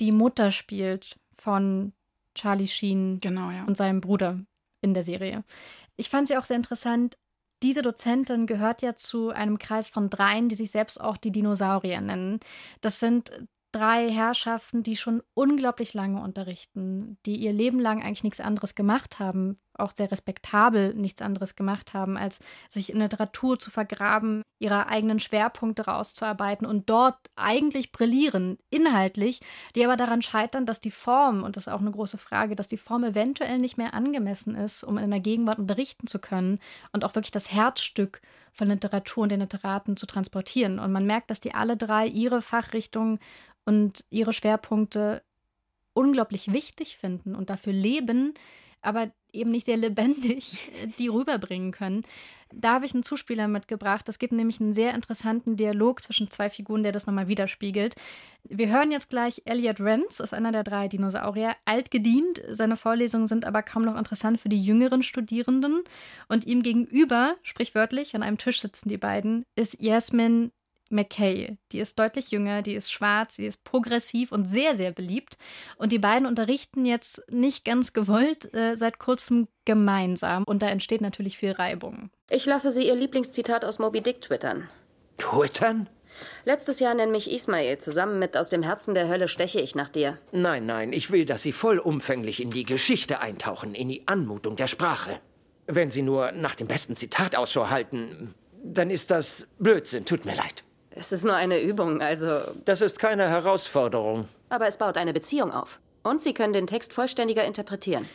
die 0.00 0.12
Mutter 0.12 0.50
spielt 0.50 1.18
von 1.32 1.92
Charlie 2.34 2.66
Sheen 2.66 3.18
genau, 3.20 3.50
ja. 3.50 3.64
und 3.64 3.76
seinem 3.76 4.02
Bruder 4.02 4.38
in 4.82 4.92
der 4.92 5.02
Serie. 5.02 5.44
Ich 5.96 6.10
fand 6.10 6.28
sie 6.28 6.36
auch 6.36 6.44
sehr 6.44 6.58
interessant. 6.58 7.16
Diese 7.62 7.80
Dozentin 7.80 8.46
gehört 8.46 8.82
ja 8.82 8.94
zu 8.94 9.30
einem 9.30 9.58
Kreis 9.58 9.88
von 9.88 10.10
dreien, 10.10 10.50
die 10.50 10.54
sich 10.54 10.70
selbst 10.70 11.00
auch 11.00 11.16
die 11.16 11.32
Dinosaurier 11.32 12.02
nennen. 12.02 12.40
Das 12.82 13.00
sind 13.00 13.30
drei 13.72 14.10
Herrschaften, 14.10 14.82
die 14.82 14.96
schon 14.96 15.22
unglaublich 15.32 15.94
lange 15.94 16.20
unterrichten, 16.20 17.16
die 17.24 17.36
ihr 17.36 17.54
Leben 17.54 17.80
lang 17.80 18.02
eigentlich 18.02 18.24
nichts 18.24 18.40
anderes 18.40 18.74
gemacht 18.74 19.18
haben, 19.18 19.58
auch 19.78 19.92
sehr 19.94 20.10
respektabel 20.10 20.94
nichts 20.94 21.22
anderes 21.22 21.56
gemacht 21.56 21.94
haben, 21.94 22.16
als 22.16 22.40
sich 22.68 22.92
in 22.92 22.98
Literatur 22.98 23.58
zu 23.58 23.70
vergraben, 23.70 24.42
ihre 24.58 24.86
eigenen 24.88 25.18
Schwerpunkte 25.18 25.86
rauszuarbeiten 25.86 26.66
und 26.66 26.88
dort 26.88 27.16
eigentlich 27.36 27.92
brillieren, 27.92 28.58
inhaltlich, 28.70 29.40
die 29.74 29.84
aber 29.84 29.96
daran 29.96 30.22
scheitern, 30.22 30.66
dass 30.66 30.80
die 30.80 30.90
Form, 30.90 31.42
und 31.42 31.56
das 31.56 31.66
ist 31.66 31.72
auch 31.72 31.80
eine 31.80 31.90
große 31.90 32.18
Frage, 32.18 32.56
dass 32.56 32.68
die 32.68 32.78
Form 32.78 33.04
eventuell 33.04 33.58
nicht 33.58 33.76
mehr 33.76 33.94
angemessen 33.94 34.54
ist, 34.54 34.82
um 34.82 34.98
in 34.98 35.10
der 35.10 35.20
Gegenwart 35.20 35.58
unterrichten 35.58 36.06
zu 36.06 36.18
können 36.18 36.58
und 36.92 37.04
auch 37.04 37.14
wirklich 37.14 37.32
das 37.32 37.52
Herzstück 37.52 38.20
von 38.52 38.68
Literatur 38.68 39.24
und 39.24 39.32
den 39.32 39.40
Literaten 39.40 39.96
zu 39.96 40.06
transportieren. 40.06 40.78
Und 40.78 40.92
man 40.92 41.06
merkt, 41.06 41.30
dass 41.30 41.40
die 41.40 41.54
alle 41.54 41.76
drei 41.76 42.06
ihre 42.06 42.40
Fachrichtungen 42.40 43.18
und 43.66 44.04
ihre 44.10 44.32
Schwerpunkte 44.32 45.22
unglaublich 45.92 46.52
wichtig 46.52 46.96
finden 46.96 47.34
und 47.34 47.50
dafür 47.50 47.72
leben, 47.72 48.34
aber 48.86 49.10
eben 49.32 49.50
nicht 49.50 49.66
sehr 49.66 49.76
lebendig 49.76 50.70
die 50.98 51.08
rüberbringen 51.08 51.72
können. 51.72 52.04
Da 52.52 52.74
habe 52.74 52.86
ich 52.86 52.94
einen 52.94 53.02
Zuspieler 53.02 53.48
mitgebracht. 53.48 54.08
Es 54.08 54.20
gibt 54.20 54.32
nämlich 54.32 54.60
einen 54.60 54.72
sehr 54.72 54.94
interessanten 54.94 55.56
Dialog 55.56 56.02
zwischen 56.02 56.30
zwei 56.30 56.48
Figuren, 56.48 56.84
der 56.84 56.92
das 56.92 57.06
nochmal 57.06 57.26
widerspiegelt. 57.26 57.96
Wir 58.44 58.68
hören 58.68 58.92
jetzt 58.92 59.10
gleich 59.10 59.42
Elliot 59.46 59.80
Renz, 59.80 60.20
ist 60.20 60.32
einer 60.32 60.52
der 60.52 60.62
drei 60.62 60.86
Dinosaurier, 60.86 61.56
alt 61.64 61.90
gedient. 61.90 62.40
Seine 62.48 62.76
Vorlesungen 62.76 63.26
sind 63.26 63.44
aber 63.44 63.64
kaum 63.64 63.84
noch 63.84 63.96
interessant 63.96 64.40
für 64.40 64.48
die 64.48 64.62
jüngeren 64.62 65.02
Studierenden. 65.02 65.82
Und 66.28 66.46
ihm 66.46 66.62
gegenüber, 66.62 67.34
sprichwörtlich, 67.42 68.14
an 68.14 68.22
einem 68.22 68.38
Tisch 68.38 68.60
sitzen 68.60 68.88
die 68.88 68.98
beiden, 68.98 69.44
ist 69.56 69.82
Jasmin 69.82 70.52
McKay. 70.90 71.58
Die 71.72 71.80
ist 71.80 71.98
deutlich 71.98 72.30
jünger, 72.30 72.62
die 72.62 72.74
ist 72.74 72.92
schwarz, 72.92 73.36
sie 73.36 73.46
ist 73.46 73.64
progressiv 73.64 74.32
und 74.32 74.46
sehr, 74.46 74.76
sehr 74.76 74.92
beliebt. 74.92 75.36
Und 75.76 75.92
die 75.92 75.98
beiden 75.98 76.26
unterrichten 76.26 76.84
jetzt 76.84 77.22
nicht 77.30 77.64
ganz 77.64 77.92
gewollt 77.92 78.52
äh, 78.54 78.76
seit 78.76 78.98
kurzem 78.98 79.48
gemeinsam. 79.64 80.44
Und 80.44 80.62
da 80.62 80.68
entsteht 80.68 81.00
natürlich 81.00 81.38
viel 81.38 81.52
Reibung. 81.52 82.10
Ich 82.30 82.46
lasse 82.46 82.70
Sie 82.70 82.86
Ihr 82.86 82.94
Lieblingszitat 82.94 83.64
aus 83.64 83.78
Moby 83.78 84.00
Dick 84.00 84.20
twittern. 84.20 84.68
Twittern? 85.18 85.88
Letztes 86.44 86.80
Jahr 86.80 86.94
nennt 86.94 87.12
mich 87.12 87.30
Ismail. 87.30 87.78
Zusammen 87.78 88.18
mit 88.18 88.36
Aus 88.36 88.48
dem 88.48 88.62
Herzen 88.62 88.94
der 88.94 89.08
Hölle 89.08 89.28
steche 89.28 89.60
ich 89.60 89.74
nach 89.74 89.88
dir. 89.88 90.18
Nein, 90.32 90.66
nein, 90.66 90.92
ich 90.92 91.10
will, 91.10 91.24
dass 91.24 91.42
Sie 91.42 91.52
vollumfänglich 91.52 92.40
in 92.40 92.50
die 92.50 92.64
Geschichte 92.64 93.20
eintauchen, 93.20 93.74
in 93.74 93.88
die 93.88 94.06
Anmutung 94.06 94.56
der 94.56 94.66
Sprache. 94.66 95.20
Wenn 95.66 95.90
Sie 95.90 96.02
nur 96.02 96.32
nach 96.32 96.54
dem 96.54 96.68
besten 96.68 96.94
Zitat 96.94 97.36
Ausschau 97.36 97.70
halten, 97.70 98.34
dann 98.62 98.90
ist 98.90 99.10
das 99.10 99.46
Blödsinn. 99.58 100.04
Tut 100.04 100.24
mir 100.24 100.36
leid. 100.36 100.64
Es 100.98 101.12
ist 101.12 101.24
nur 101.24 101.34
eine 101.34 101.60
Übung, 101.60 102.00
also. 102.00 102.40
Das 102.64 102.80
ist 102.80 102.98
keine 102.98 103.28
Herausforderung. 103.28 104.28
Aber 104.48 104.66
es 104.66 104.78
baut 104.78 104.96
eine 104.96 105.12
Beziehung 105.12 105.52
auf. 105.52 105.78
Und 106.02 106.20
Sie 106.20 106.32
können 106.32 106.54
den 106.54 106.66
Text 106.66 106.92
vollständiger 106.92 107.44
interpretieren. 107.44 108.08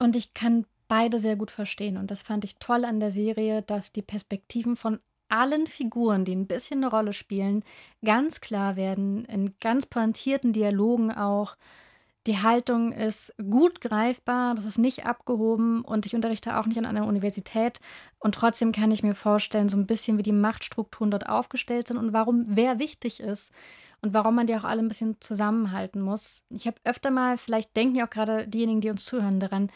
Und 0.00 0.16
ich 0.16 0.34
kann 0.34 0.66
beide 0.88 1.20
sehr 1.20 1.36
gut 1.36 1.50
verstehen. 1.50 1.96
Und 1.96 2.10
das 2.10 2.22
fand 2.22 2.44
ich 2.44 2.58
toll 2.58 2.84
an 2.84 2.98
der 2.98 3.10
Serie, 3.10 3.62
dass 3.62 3.92
die 3.92 4.02
Perspektiven 4.02 4.74
von 4.74 4.98
allen 5.28 5.66
Figuren, 5.66 6.24
die 6.24 6.34
ein 6.34 6.46
bisschen 6.46 6.82
eine 6.82 6.90
Rolle 6.90 7.12
spielen, 7.12 7.62
ganz 8.04 8.40
klar 8.40 8.76
werden, 8.76 9.24
in 9.26 9.54
ganz 9.60 9.86
pointierten 9.86 10.52
Dialogen 10.52 11.12
auch. 11.12 11.54
Die 12.26 12.42
Haltung 12.42 12.92
ist 12.92 13.34
gut 13.38 13.80
greifbar, 13.80 14.54
das 14.54 14.66
ist 14.66 14.76
nicht 14.76 15.06
abgehoben 15.06 15.82
und 15.82 16.04
ich 16.04 16.14
unterrichte 16.14 16.58
auch 16.58 16.66
nicht 16.66 16.76
an 16.78 16.84
einer 16.84 17.06
Universität. 17.06 17.80
Und 18.18 18.34
trotzdem 18.34 18.72
kann 18.72 18.90
ich 18.90 19.02
mir 19.02 19.14
vorstellen, 19.14 19.68
so 19.68 19.76
ein 19.78 19.86
bisschen 19.86 20.18
wie 20.18 20.22
die 20.22 20.32
Machtstrukturen 20.32 21.10
dort 21.10 21.28
aufgestellt 21.28 21.88
sind 21.88 21.96
und 21.96 22.12
warum 22.12 22.44
wer 22.48 22.78
wichtig 22.78 23.20
ist 23.20 23.52
und 24.02 24.12
warum 24.14 24.34
man 24.34 24.46
die 24.46 24.56
auch 24.56 24.64
alle 24.64 24.82
ein 24.82 24.88
bisschen 24.88 25.16
zusammenhalten 25.20 26.02
muss. 26.02 26.44
Ich 26.50 26.66
habe 26.66 26.76
öfter 26.84 27.10
mal, 27.10 27.38
vielleicht 27.38 27.76
denken 27.76 27.96
ja 27.96 28.06
auch 28.06 28.10
gerade 28.10 28.46
diejenigen, 28.46 28.80
die 28.80 28.90
uns 28.90 29.04
zuhören, 29.04 29.40
daran, 29.40 29.70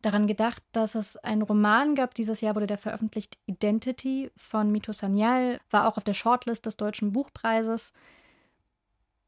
daran 0.00 0.26
gedacht, 0.26 0.62
dass 0.72 0.94
es 0.94 1.16
einen 1.16 1.42
Roman 1.42 1.94
gab. 1.94 2.14
Dieses 2.14 2.40
Jahr 2.40 2.54
wurde 2.54 2.66
der 2.66 2.78
veröffentlicht, 2.78 3.38
Identity 3.46 4.30
von 4.36 4.70
Mito 4.72 4.92
Sanyal, 4.92 5.60
war 5.70 5.88
auch 5.88 5.96
auf 5.96 6.04
der 6.04 6.14
Shortlist 6.14 6.66
des 6.66 6.76
Deutschen 6.76 7.12
Buchpreises. 7.12 7.92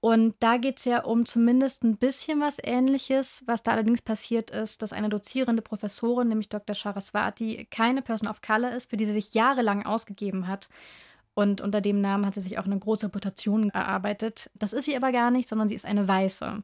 Und 0.01 0.35
da 0.41 0.57
geht 0.57 0.79
es 0.79 0.87
ja 0.87 1.05
um 1.05 1.27
zumindest 1.27 1.85
ein 1.85 1.99
bisschen 1.99 2.41
was 2.41 2.57
Ähnliches. 2.63 3.43
Was 3.47 3.63
da 3.63 3.73
allerdings 3.73 4.01
passiert 4.01 4.51
ist, 4.51 4.81
dass 4.81 4.95
eine 4.95 5.11
dozierende 5.11 5.61
Professorin, 5.63 6.29
nämlich 6.29 6.49
Dr. 6.49 6.75
Saraswati, 6.75 7.67
keine 7.71 8.01
Person 8.01 8.29
of 8.29 8.41
Color 8.41 8.73
ist, 8.73 8.89
für 8.89 8.97
die 8.97 9.05
sie 9.05 9.13
sich 9.13 9.35
jahrelang 9.35 9.85
ausgegeben 9.85 10.49
hat. 10.49 10.71
Und 11.35 11.61
unter 11.61 11.81
dem 11.81 12.01
Namen 12.01 12.25
hat 12.25 12.35
sie 12.35 12.41
sich 12.41 12.59
auch 12.59 12.65
eine 12.65 12.79
große 12.79 13.07
Reputation 13.07 13.71
erarbeitet. 13.71 14.51
Das 14.55 14.73
ist 14.73 14.87
sie 14.87 14.97
aber 14.97 15.13
gar 15.13 15.31
nicht, 15.31 15.49
sondern 15.49 15.69
sie 15.69 15.75
ist 15.75 15.87
eine 15.87 16.09
Weiße. 16.09 16.63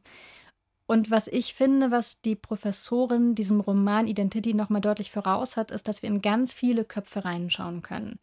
Und 0.87 1.11
was 1.11 1.27
ich 1.27 1.53
finde, 1.53 1.91
was 1.91 2.21
die 2.21 2.35
Professorin 2.35 3.35
diesem 3.35 3.59
Roman 3.59 4.07
Identity 4.07 4.53
nochmal 4.53 4.81
deutlich 4.81 5.11
voraus 5.11 5.57
hat, 5.57 5.71
ist, 5.71 5.87
dass 5.87 6.01
wir 6.01 6.09
in 6.09 6.21
ganz 6.21 6.53
viele 6.53 6.85
Köpfe 6.85 7.25
reinschauen 7.25 7.81
können. 7.81 8.19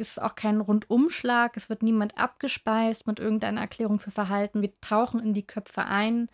Ist 0.00 0.20
auch 0.20 0.34
kein 0.34 0.62
Rundumschlag, 0.62 1.58
es 1.58 1.68
wird 1.68 1.82
niemand 1.82 2.16
abgespeist 2.16 3.06
mit 3.06 3.18
irgendeiner 3.18 3.60
Erklärung 3.60 3.98
für 3.98 4.10
Verhalten. 4.10 4.62
Wir 4.62 4.72
tauchen 4.80 5.20
in 5.20 5.34
die 5.34 5.46
Köpfe 5.46 5.84
ein. 5.84 6.28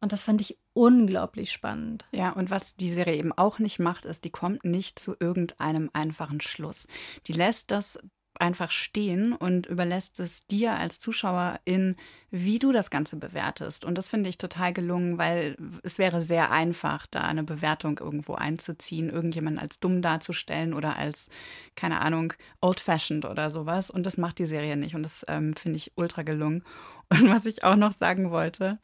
Und 0.00 0.12
das 0.12 0.24
fand 0.24 0.40
ich 0.40 0.58
unglaublich 0.72 1.52
spannend. 1.52 2.04
Ja, 2.10 2.30
und 2.30 2.50
was 2.50 2.74
die 2.74 2.92
Serie 2.92 3.14
eben 3.14 3.32
auch 3.32 3.60
nicht 3.60 3.78
macht, 3.78 4.06
ist, 4.06 4.24
die 4.24 4.30
kommt 4.30 4.64
nicht 4.64 4.98
zu 4.98 5.14
irgendeinem 5.20 5.90
einfachen 5.92 6.40
Schluss. 6.40 6.88
Die 7.26 7.32
lässt 7.32 7.70
das 7.70 7.98
einfach 8.40 8.70
stehen 8.70 9.32
und 9.32 9.66
überlässt 9.66 10.20
es 10.20 10.46
dir 10.46 10.72
als 10.72 10.98
Zuschauerin, 10.98 11.96
wie 12.30 12.58
du 12.58 12.72
das 12.72 12.90
Ganze 12.90 13.16
bewertest. 13.16 13.84
Und 13.84 13.98
das 13.98 14.08
finde 14.08 14.30
ich 14.30 14.38
total 14.38 14.72
gelungen, 14.72 15.18
weil 15.18 15.56
es 15.82 15.98
wäre 15.98 16.22
sehr 16.22 16.50
einfach, 16.50 17.06
da 17.06 17.22
eine 17.22 17.42
Bewertung 17.42 17.98
irgendwo 17.98 18.34
einzuziehen, 18.34 19.10
irgendjemanden 19.10 19.60
als 19.60 19.80
dumm 19.80 20.00
darzustellen 20.00 20.74
oder 20.74 20.96
als, 20.96 21.28
keine 21.74 22.00
Ahnung, 22.00 22.32
old-fashioned 22.60 23.24
oder 23.24 23.50
sowas. 23.50 23.90
Und 23.90 24.06
das 24.06 24.16
macht 24.16 24.38
die 24.38 24.46
Serie 24.46 24.76
nicht. 24.76 24.94
Und 24.94 25.02
das 25.02 25.24
ähm, 25.28 25.54
finde 25.56 25.76
ich 25.76 25.92
ultra 25.96 26.22
gelungen. 26.22 26.64
Und 27.12 27.28
was 27.28 27.44
ich 27.46 27.64
auch 27.64 27.74
noch 27.74 27.92
sagen 27.92 28.30
wollte, 28.30 28.78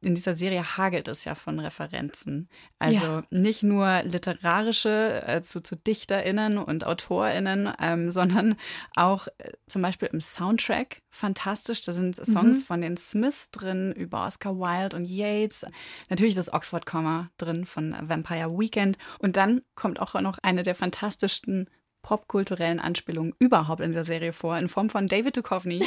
in 0.00 0.14
dieser 0.14 0.34
Serie 0.34 0.76
hagelt 0.76 1.08
es 1.08 1.24
ja 1.24 1.34
von 1.34 1.58
Referenzen. 1.58 2.48
Also 2.78 3.06
ja. 3.06 3.22
nicht 3.30 3.64
nur 3.64 4.02
literarische 4.04 5.22
äh, 5.26 5.42
zu, 5.42 5.62
zu 5.62 5.76
DichterInnen 5.76 6.58
und 6.58 6.86
AutorInnen, 6.86 7.72
ähm, 7.80 8.10
sondern 8.10 8.56
auch 8.94 9.26
äh, 9.38 9.52
zum 9.66 9.82
Beispiel 9.82 10.08
im 10.12 10.20
Soundtrack 10.20 11.02
fantastisch. 11.10 11.82
Da 11.82 11.92
sind 11.92 12.16
Songs 12.16 12.60
mhm. 12.60 12.64
von 12.64 12.80
den 12.82 12.96
Smiths 12.96 13.50
drin 13.50 13.92
über 13.92 14.26
Oscar 14.26 14.56
Wilde 14.56 14.96
und 14.96 15.04
Yates. 15.04 15.66
Natürlich 16.08 16.36
das 16.36 16.52
Oxford-Komma 16.52 17.30
drin 17.36 17.66
von 17.66 17.96
Vampire 18.00 18.56
Weekend. 18.56 18.96
Und 19.18 19.36
dann 19.36 19.62
kommt 19.74 19.98
auch 19.98 20.14
noch 20.20 20.38
eine 20.42 20.62
der 20.62 20.76
fantastischsten 20.76 21.68
popkulturellen 22.02 22.80
Anspielungen 22.80 23.34
überhaupt 23.38 23.80
in 23.80 23.92
der 23.92 24.04
Serie 24.04 24.32
vor, 24.32 24.58
in 24.58 24.68
Form 24.68 24.90
von 24.90 25.06
David 25.06 25.36
Duchovny, 25.36 25.84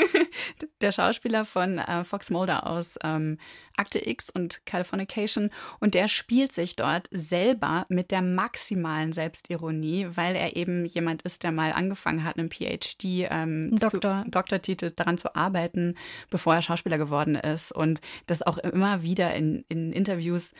der 0.80 0.92
Schauspieler 0.92 1.44
von 1.44 1.78
äh, 1.78 2.04
Fox 2.04 2.30
Mulder 2.30 2.66
aus 2.66 2.98
ähm, 3.02 3.38
Akte 3.76 4.06
X 4.08 4.30
und 4.30 4.64
Californication. 4.66 5.50
Und 5.80 5.94
der 5.94 6.08
spielt 6.08 6.52
sich 6.52 6.76
dort 6.76 7.08
selber 7.10 7.86
mit 7.88 8.10
der 8.10 8.22
maximalen 8.22 9.12
Selbstironie, 9.12 10.08
weil 10.14 10.36
er 10.36 10.56
eben 10.56 10.84
jemand 10.86 11.22
ist, 11.22 11.42
der 11.42 11.52
mal 11.52 11.72
angefangen 11.72 12.24
hat, 12.24 12.38
einen 12.38 12.50
PhD, 12.50 13.28
ähm, 13.30 13.76
Doktor. 13.76 14.24
Zu, 14.24 14.30
Doktortitel 14.30 14.90
daran 14.90 15.18
zu 15.18 15.34
arbeiten, 15.34 15.96
bevor 16.30 16.54
er 16.54 16.62
Schauspieler 16.62 16.98
geworden 16.98 17.34
ist. 17.34 17.72
Und 17.72 18.00
das 18.26 18.42
auch 18.42 18.58
immer 18.58 19.02
wieder 19.02 19.34
in, 19.34 19.64
in 19.68 19.92
Interviews 19.92 20.52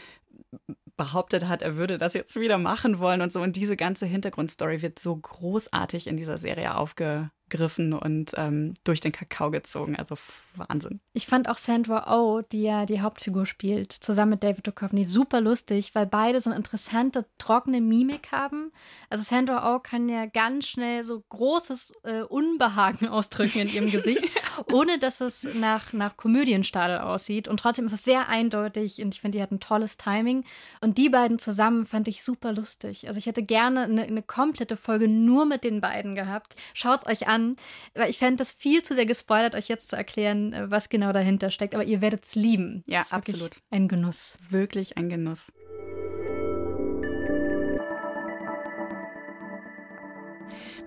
behauptet 0.97 1.47
hat, 1.47 1.63
er 1.63 1.77
würde 1.77 1.99
das 1.99 2.15
jetzt 2.15 2.39
wieder 2.41 2.59
machen 2.59 2.99
wollen 2.99 3.21
und 3.21 3.33
so. 3.33 3.41
Und 3.41 3.57
diese 3.57 3.77
ganze 3.77 4.07
Hintergrundstory 4.07 4.83
wird 4.83 4.99
so 4.99 5.15
großartig 5.15 6.07
in 6.07 6.17
dieser 6.17 6.39
Serie 6.39 6.75
aufge, 6.75 7.31
gegriffen 7.49 7.93
und 7.93 8.33
ähm, 8.37 8.75
durch 8.85 9.01
den 9.01 9.13
Kakao 9.13 9.51
gezogen. 9.51 9.97
Also 9.97 10.17
Wahnsinn. 10.55 11.01
Ich 11.13 11.27
fand 11.27 11.49
auch 11.49 11.57
Sandra 11.57 12.17
Oh, 12.17 12.41
die 12.41 12.63
ja 12.63 12.87
die 12.87 13.01
Hauptfigur 13.01 13.47
spielt, 13.47 13.93
zusammen 13.93 14.31
mit 14.31 14.43
David 14.43 14.67
Duchovny, 14.67 15.07
super 15.07 15.41
lustig, 15.41 15.95
weil 15.95 16.07
beide 16.07 16.41
so 16.41 16.51
eine 16.51 16.57
interessante, 16.57 17.27
trockene 17.39 17.81
Mimik 17.81 18.33
haben. 18.33 18.73
Also 19.11 19.23
Sandra 19.23 19.75
Oh 19.75 19.79
kann 19.79 20.09
ja 20.09 20.27
ganz 20.27 20.67
schnell 20.67 21.05
so 21.05 21.23
großes 21.29 21.93
äh, 22.03 22.23
Unbehagen 22.23 23.09
ausdrücken 23.09 23.61
in 23.61 23.69
ihrem 23.69 23.91
Gesicht, 23.91 24.25
ohne 24.73 24.99
dass 24.99 25.21
es 25.21 25.47
nach, 25.55 25.93
nach 25.93 26.17
Komödienstadel 26.17 26.99
aussieht. 26.99 27.49
Und 27.49 27.61
trotzdem 27.61 27.87
ist 27.87 27.93
es 27.93 28.05
sehr 28.05 28.29
eindeutig 28.29 29.03
und 29.03 29.15
ich 29.15 29.21
finde, 29.21 29.39
die 29.39 29.43
hat 29.43 29.53
ein 29.53 29.61
tolles 29.61 29.97
Timing. 29.97 30.45
Und 30.81 30.99
die 30.99 31.09
beiden 31.09 31.39
zusammen 31.39 31.85
fand 31.85 32.09
ich 32.09 32.25
super 32.25 32.53
lustig. 32.53 33.07
Also 33.07 33.19
ich 33.19 33.27
hätte 33.27 33.43
gerne 33.43 33.83
eine, 33.83 34.03
eine 34.03 34.23
komplette 34.23 34.77
Folge 34.77 35.09
nur 35.09 35.47
mit 35.47 35.63
den 35.65 35.81
beiden 35.81 36.15
gehabt. 36.15 36.57
Schaut's 36.75 37.07
euch 37.07 37.29
an 37.29 37.36
an. 37.37 37.57
Weil 37.95 38.11
ich 38.11 38.19
fände 38.19 38.37
das 38.37 38.53
viel 38.53 38.83
zu 38.83 38.95
sehr 38.95 39.07
gespoilert, 39.07 39.55
euch 39.55 39.69
jetzt 39.69 39.89
zu 39.89 39.97
erklären, 39.97 40.53
äh, 40.53 40.71
was 40.71 40.89
genau 40.89 41.13
dahinter 41.13 41.51
steckt. 41.51 41.75
Aber 41.75 41.85
ihr 41.85 42.01
werdet 42.01 42.25
es 42.25 42.35
lieben. 42.35 42.83
Ja, 42.87 43.05
absolut. 43.11 43.61
Ein 43.71 43.89
Genuss. 43.89 44.39
Wirklich 44.51 44.97
ein 44.97 45.09
Genuss. 45.09 45.53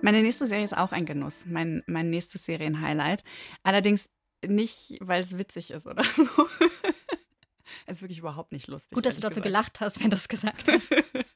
Meine 0.02 0.22
nächste 0.22 0.46
Serie 0.46 0.64
ist 0.64 0.76
auch 0.76 0.92
ein 0.92 1.04
Genuss. 1.04 1.44
Mein, 1.46 1.82
mein 1.86 2.10
nächstes 2.10 2.44
Serienhighlight. 2.46 3.22
Allerdings 3.62 4.08
nicht, 4.46 4.96
weil 5.00 5.20
es 5.22 5.36
witzig 5.36 5.70
ist 5.70 5.86
oder 5.86 6.02
so. 6.16 6.24
es 7.86 7.96
ist 7.96 8.02
wirklich 8.02 8.18
überhaupt 8.18 8.52
nicht 8.52 8.66
lustig. 8.68 8.94
Gut, 8.94 9.04
dass 9.04 9.16
du 9.16 9.20
dazu 9.20 9.40
gesagt. 9.40 9.44
gelacht 9.44 9.80
hast, 9.80 10.02
wenn 10.02 10.10
du 10.10 10.16
es 10.16 10.28
gesagt 10.28 10.70
hast. 10.70 10.90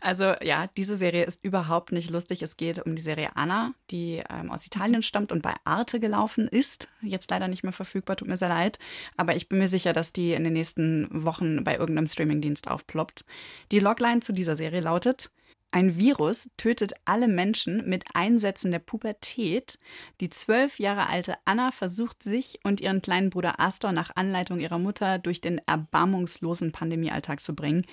Also 0.00 0.34
ja, 0.42 0.68
diese 0.76 0.96
Serie 0.96 1.24
ist 1.24 1.44
überhaupt 1.44 1.92
nicht 1.92 2.10
lustig. 2.10 2.42
Es 2.42 2.56
geht 2.56 2.84
um 2.84 2.96
die 2.96 3.02
Serie 3.02 3.36
Anna, 3.36 3.74
die 3.90 4.22
ähm, 4.30 4.50
aus 4.50 4.66
Italien 4.66 5.02
stammt 5.02 5.32
und 5.32 5.42
bei 5.42 5.54
Arte 5.64 6.00
gelaufen 6.00 6.48
ist. 6.48 6.88
Jetzt 7.00 7.30
leider 7.30 7.48
nicht 7.48 7.62
mehr 7.62 7.72
verfügbar, 7.72 8.16
tut 8.16 8.28
mir 8.28 8.36
sehr 8.36 8.48
leid. 8.48 8.78
Aber 9.16 9.36
ich 9.36 9.48
bin 9.48 9.58
mir 9.58 9.68
sicher, 9.68 9.92
dass 9.92 10.12
die 10.12 10.32
in 10.32 10.44
den 10.44 10.52
nächsten 10.52 11.24
Wochen 11.24 11.64
bei 11.64 11.76
irgendeinem 11.76 12.06
Streamingdienst 12.06 12.68
aufploppt. 12.68 13.24
Die 13.70 13.80
Logline 13.80 14.20
zu 14.20 14.32
dieser 14.32 14.56
Serie 14.56 14.80
lautet, 14.80 15.30
ein 15.74 15.96
Virus 15.96 16.50
tötet 16.58 16.92
alle 17.06 17.28
Menschen 17.28 17.88
mit 17.88 18.04
Einsätzen 18.12 18.72
der 18.72 18.78
Pubertät. 18.78 19.78
Die 20.20 20.28
zwölf 20.28 20.78
Jahre 20.78 21.08
alte 21.08 21.36
Anna 21.46 21.70
versucht 21.70 22.22
sich 22.22 22.60
und 22.62 22.82
ihren 22.82 23.00
kleinen 23.00 23.30
Bruder 23.30 23.58
Astor 23.58 23.92
nach 23.92 24.14
Anleitung 24.14 24.60
ihrer 24.60 24.78
Mutter 24.78 25.18
durch 25.18 25.40
den 25.40 25.62
erbarmungslosen 25.66 26.72
Pandemiealltag 26.72 27.40
zu 27.40 27.54
bringen 27.54 27.86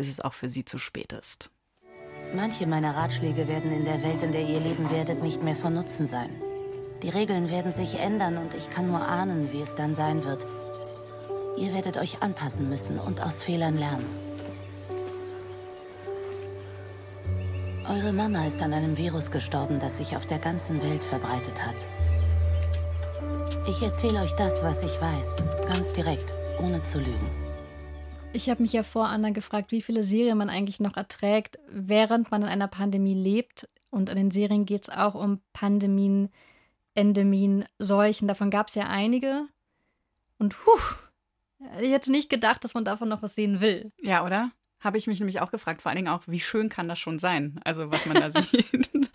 bis 0.00 0.08
es 0.08 0.20
auch 0.20 0.32
für 0.32 0.48
sie 0.48 0.64
zu 0.64 0.78
spät 0.78 1.12
ist. 1.12 1.50
Manche 2.34 2.66
meiner 2.66 2.96
Ratschläge 2.96 3.46
werden 3.48 3.70
in 3.70 3.84
der 3.84 4.02
Welt, 4.02 4.22
in 4.22 4.32
der 4.32 4.40
ihr 4.40 4.58
leben 4.58 4.90
werdet, 4.90 5.22
nicht 5.22 5.42
mehr 5.42 5.54
von 5.54 5.74
Nutzen 5.74 6.06
sein. 6.06 6.30
Die 7.02 7.10
Regeln 7.10 7.50
werden 7.50 7.70
sich 7.70 8.00
ändern 8.00 8.38
und 8.38 8.54
ich 8.54 8.70
kann 8.70 8.86
nur 8.86 9.02
ahnen, 9.02 9.52
wie 9.52 9.60
es 9.60 9.74
dann 9.74 9.94
sein 9.94 10.24
wird. 10.24 10.46
Ihr 11.58 11.74
werdet 11.74 11.98
euch 11.98 12.22
anpassen 12.22 12.70
müssen 12.70 12.98
und 12.98 13.20
aus 13.20 13.42
Fehlern 13.42 13.76
lernen. 13.76 14.06
Eure 17.86 18.14
Mama 18.14 18.46
ist 18.46 18.62
an 18.62 18.72
einem 18.72 18.96
Virus 18.96 19.30
gestorben, 19.30 19.80
das 19.80 19.98
sich 19.98 20.16
auf 20.16 20.24
der 20.24 20.38
ganzen 20.38 20.82
Welt 20.82 21.04
verbreitet 21.04 21.60
hat. 21.62 21.86
Ich 23.68 23.82
erzähle 23.82 24.22
euch 24.22 24.32
das, 24.32 24.62
was 24.62 24.80
ich 24.80 24.98
weiß, 24.98 25.42
ganz 25.68 25.92
direkt, 25.92 26.32
ohne 26.58 26.82
zu 26.82 27.00
lügen. 27.00 27.49
Ich 28.32 28.48
habe 28.48 28.62
mich 28.62 28.72
ja 28.72 28.84
vor 28.84 29.08
Anna 29.08 29.30
gefragt, 29.30 29.72
wie 29.72 29.82
viele 29.82 30.04
Serien 30.04 30.38
man 30.38 30.50
eigentlich 30.50 30.78
noch 30.78 30.96
erträgt, 30.96 31.58
während 31.68 32.30
man 32.30 32.42
in 32.42 32.48
einer 32.48 32.68
Pandemie 32.68 33.14
lebt. 33.14 33.68
Und 33.90 34.08
in 34.08 34.16
den 34.16 34.30
Serien 34.30 34.66
geht 34.66 34.84
es 34.84 34.88
auch 34.88 35.16
um 35.16 35.40
Pandemien, 35.52 36.30
Endemien, 36.94 37.64
Seuchen. 37.78 38.28
Davon 38.28 38.50
gab 38.50 38.68
es 38.68 38.76
ja 38.76 38.86
einige. 38.86 39.46
Und 40.38 40.54
puh, 40.54 40.78
hätte 41.70 41.84
ich 41.84 41.90
jetzt 41.90 42.08
nicht 42.08 42.30
gedacht, 42.30 42.62
dass 42.62 42.74
man 42.74 42.84
davon 42.84 43.08
noch 43.08 43.20
was 43.20 43.34
sehen 43.34 43.60
will. 43.60 43.90
Ja, 44.00 44.24
oder? 44.24 44.52
Habe 44.78 44.96
ich 44.96 45.08
mich 45.08 45.18
nämlich 45.18 45.40
auch 45.40 45.50
gefragt. 45.50 45.82
Vor 45.82 45.90
allen 45.90 45.96
Dingen 45.96 46.08
auch, 46.08 46.22
wie 46.26 46.40
schön 46.40 46.68
kann 46.68 46.88
das 46.88 47.00
schon 47.00 47.18
sein? 47.18 47.60
Also, 47.64 47.90
was 47.90 48.06
man 48.06 48.14
da 48.14 48.30
sieht. 48.42 49.10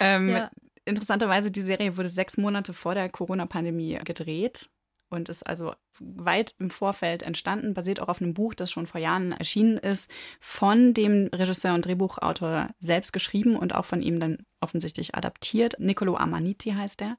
ähm, 0.00 0.30
ja. 0.30 0.50
Interessanterweise, 0.86 1.50
die 1.50 1.60
Serie 1.60 1.98
wurde 1.98 2.08
sechs 2.08 2.38
Monate 2.38 2.72
vor 2.72 2.94
der 2.94 3.10
Corona-Pandemie 3.10 3.98
gedreht 4.04 4.70
und 5.10 5.28
ist 5.28 5.46
also 5.46 5.74
weit 6.00 6.54
im 6.58 6.70
Vorfeld 6.70 7.22
entstanden, 7.22 7.74
basiert 7.74 8.00
auch 8.00 8.08
auf 8.08 8.20
einem 8.20 8.34
Buch, 8.34 8.54
das 8.54 8.70
schon 8.70 8.86
vor 8.86 9.00
Jahren 9.00 9.32
erschienen 9.32 9.78
ist, 9.78 10.10
von 10.40 10.94
dem 10.94 11.28
Regisseur 11.32 11.74
und 11.74 11.84
Drehbuchautor 11.84 12.68
selbst 12.78 13.12
geschrieben 13.12 13.56
und 13.56 13.74
auch 13.74 13.84
von 13.84 14.02
ihm 14.02 14.20
dann 14.20 14.38
offensichtlich 14.60 15.14
adaptiert. 15.14 15.78
Niccolo 15.78 16.16
Amaniti 16.16 16.70
heißt 16.70 17.02
er. 17.02 17.16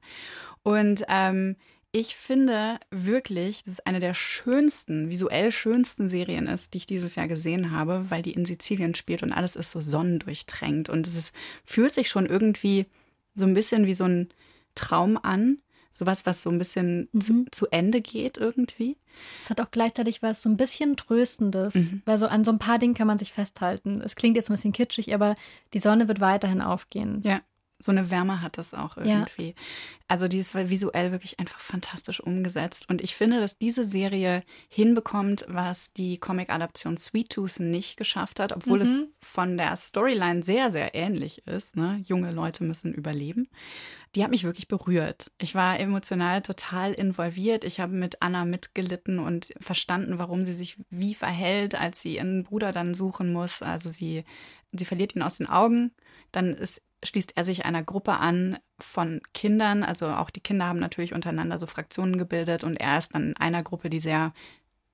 Und 0.62 1.04
ähm, 1.08 1.56
ich 1.92 2.16
finde 2.16 2.78
wirklich, 2.90 3.62
dass 3.62 3.74
es 3.74 3.86
eine 3.86 4.00
der 4.00 4.12
schönsten, 4.12 5.08
visuell 5.08 5.50
schönsten 5.50 6.10
Serien 6.10 6.46
ist, 6.46 6.74
die 6.74 6.78
ich 6.78 6.86
dieses 6.86 7.14
Jahr 7.14 7.28
gesehen 7.28 7.70
habe, 7.70 8.10
weil 8.10 8.20
die 8.22 8.32
in 8.32 8.44
Sizilien 8.44 8.94
spielt 8.94 9.22
und 9.22 9.32
alles 9.32 9.56
ist 9.56 9.70
so 9.70 9.80
sonnendurchtränkt. 9.80 10.90
Und 10.90 11.06
es 11.06 11.14
ist, 11.14 11.34
fühlt 11.64 11.94
sich 11.94 12.10
schon 12.10 12.26
irgendwie 12.26 12.86
so 13.34 13.46
ein 13.46 13.54
bisschen 13.54 13.86
wie 13.86 13.94
so 13.94 14.04
ein 14.04 14.28
Traum 14.74 15.16
an 15.16 15.58
sowas, 15.96 16.26
was 16.26 16.42
so 16.42 16.50
ein 16.50 16.58
bisschen 16.58 17.08
mhm. 17.12 17.20
zu, 17.20 17.44
zu, 17.50 17.66
Ende 17.70 18.00
geht 18.00 18.38
irgendwie. 18.38 18.96
Es 19.38 19.48
hat 19.50 19.60
auch 19.60 19.70
gleichzeitig 19.70 20.22
was 20.22 20.42
so 20.42 20.48
ein 20.48 20.56
bisschen 20.56 20.96
Tröstendes, 20.96 21.74
mhm. 21.74 22.02
weil 22.04 22.18
so 22.18 22.26
an 22.26 22.44
so 22.44 22.52
ein 22.52 22.58
paar 22.58 22.78
Dingen 22.78 22.94
kann 22.94 23.06
man 23.06 23.18
sich 23.18 23.32
festhalten. 23.32 24.00
Es 24.02 24.16
klingt 24.16 24.36
jetzt 24.36 24.50
ein 24.50 24.54
bisschen 24.54 24.72
kitschig, 24.72 25.14
aber 25.14 25.34
die 25.72 25.78
Sonne 25.78 26.08
wird 26.08 26.20
weiterhin 26.20 26.60
aufgehen. 26.60 27.22
Ja. 27.24 27.40
So 27.78 27.92
eine 27.92 28.10
Wärme 28.10 28.40
hat 28.42 28.58
das 28.58 28.74
auch 28.74 28.96
irgendwie. 28.96 29.48
Ja. 29.48 29.54
Also 30.08 30.28
die 30.28 30.38
ist 30.38 30.54
visuell 30.54 31.12
wirklich 31.12 31.38
einfach 31.38 31.60
fantastisch 31.60 32.20
umgesetzt. 32.20 32.88
Und 32.88 33.02
ich 33.02 33.16
finde, 33.16 33.40
dass 33.40 33.58
diese 33.58 33.88
Serie 33.88 34.42
hinbekommt, 34.68 35.44
was 35.48 35.92
die 35.92 36.18
Comic-Adaption 36.18 36.96
Sweet 36.96 37.30
Tooth 37.30 37.60
nicht 37.60 37.96
geschafft 37.96 38.40
hat, 38.40 38.52
obwohl 38.52 38.78
mhm. 38.78 38.84
es 38.84 38.98
von 39.20 39.56
der 39.56 39.76
Storyline 39.76 40.42
sehr, 40.42 40.70
sehr 40.70 40.94
ähnlich 40.94 41.46
ist. 41.46 41.76
Ne? 41.76 42.02
Junge 42.06 42.30
Leute 42.30 42.64
müssen 42.64 42.94
überleben 42.94 43.48
die 44.16 44.24
hat 44.24 44.30
mich 44.30 44.44
wirklich 44.44 44.66
berührt. 44.66 45.30
Ich 45.38 45.54
war 45.54 45.78
emotional 45.78 46.40
total 46.40 46.94
involviert. 46.94 47.64
Ich 47.64 47.80
habe 47.80 47.92
mit 47.92 48.22
Anna 48.22 48.46
mitgelitten 48.46 49.18
und 49.18 49.52
verstanden, 49.60 50.18
warum 50.18 50.46
sie 50.46 50.54
sich 50.54 50.78
wie 50.88 51.14
verhält, 51.14 51.74
als 51.74 52.00
sie 52.00 52.16
ihren 52.16 52.42
Bruder 52.42 52.72
dann 52.72 52.94
suchen 52.94 53.30
muss. 53.30 53.60
Also 53.60 53.90
sie, 53.90 54.24
sie 54.72 54.86
verliert 54.86 55.14
ihn 55.14 55.22
aus 55.22 55.36
den 55.36 55.48
Augen. 55.48 55.92
Dann 56.32 56.54
ist, 56.54 56.80
schließt 57.04 57.36
er 57.36 57.44
sich 57.44 57.64
einer 57.64 57.82
Gruppe 57.82 58.14
an 58.14 58.58
von 58.78 59.20
Kindern. 59.34 59.82
Also 59.82 60.08
auch 60.08 60.30
die 60.30 60.40
Kinder 60.40 60.66
haben 60.66 60.78
natürlich 60.78 61.14
untereinander 61.14 61.58
so 61.58 61.66
Fraktionen 61.66 62.18
gebildet 62.18 62.64
und 62.64 62.76
er 62.76 62.98
ist 62.98 63.14
dann 63.14 63.30
in 63.30 63.36
einer 63.36 63.62
Gruppe, 63.62 63.90
die 63.90 64.00
sehr 64.00 64.32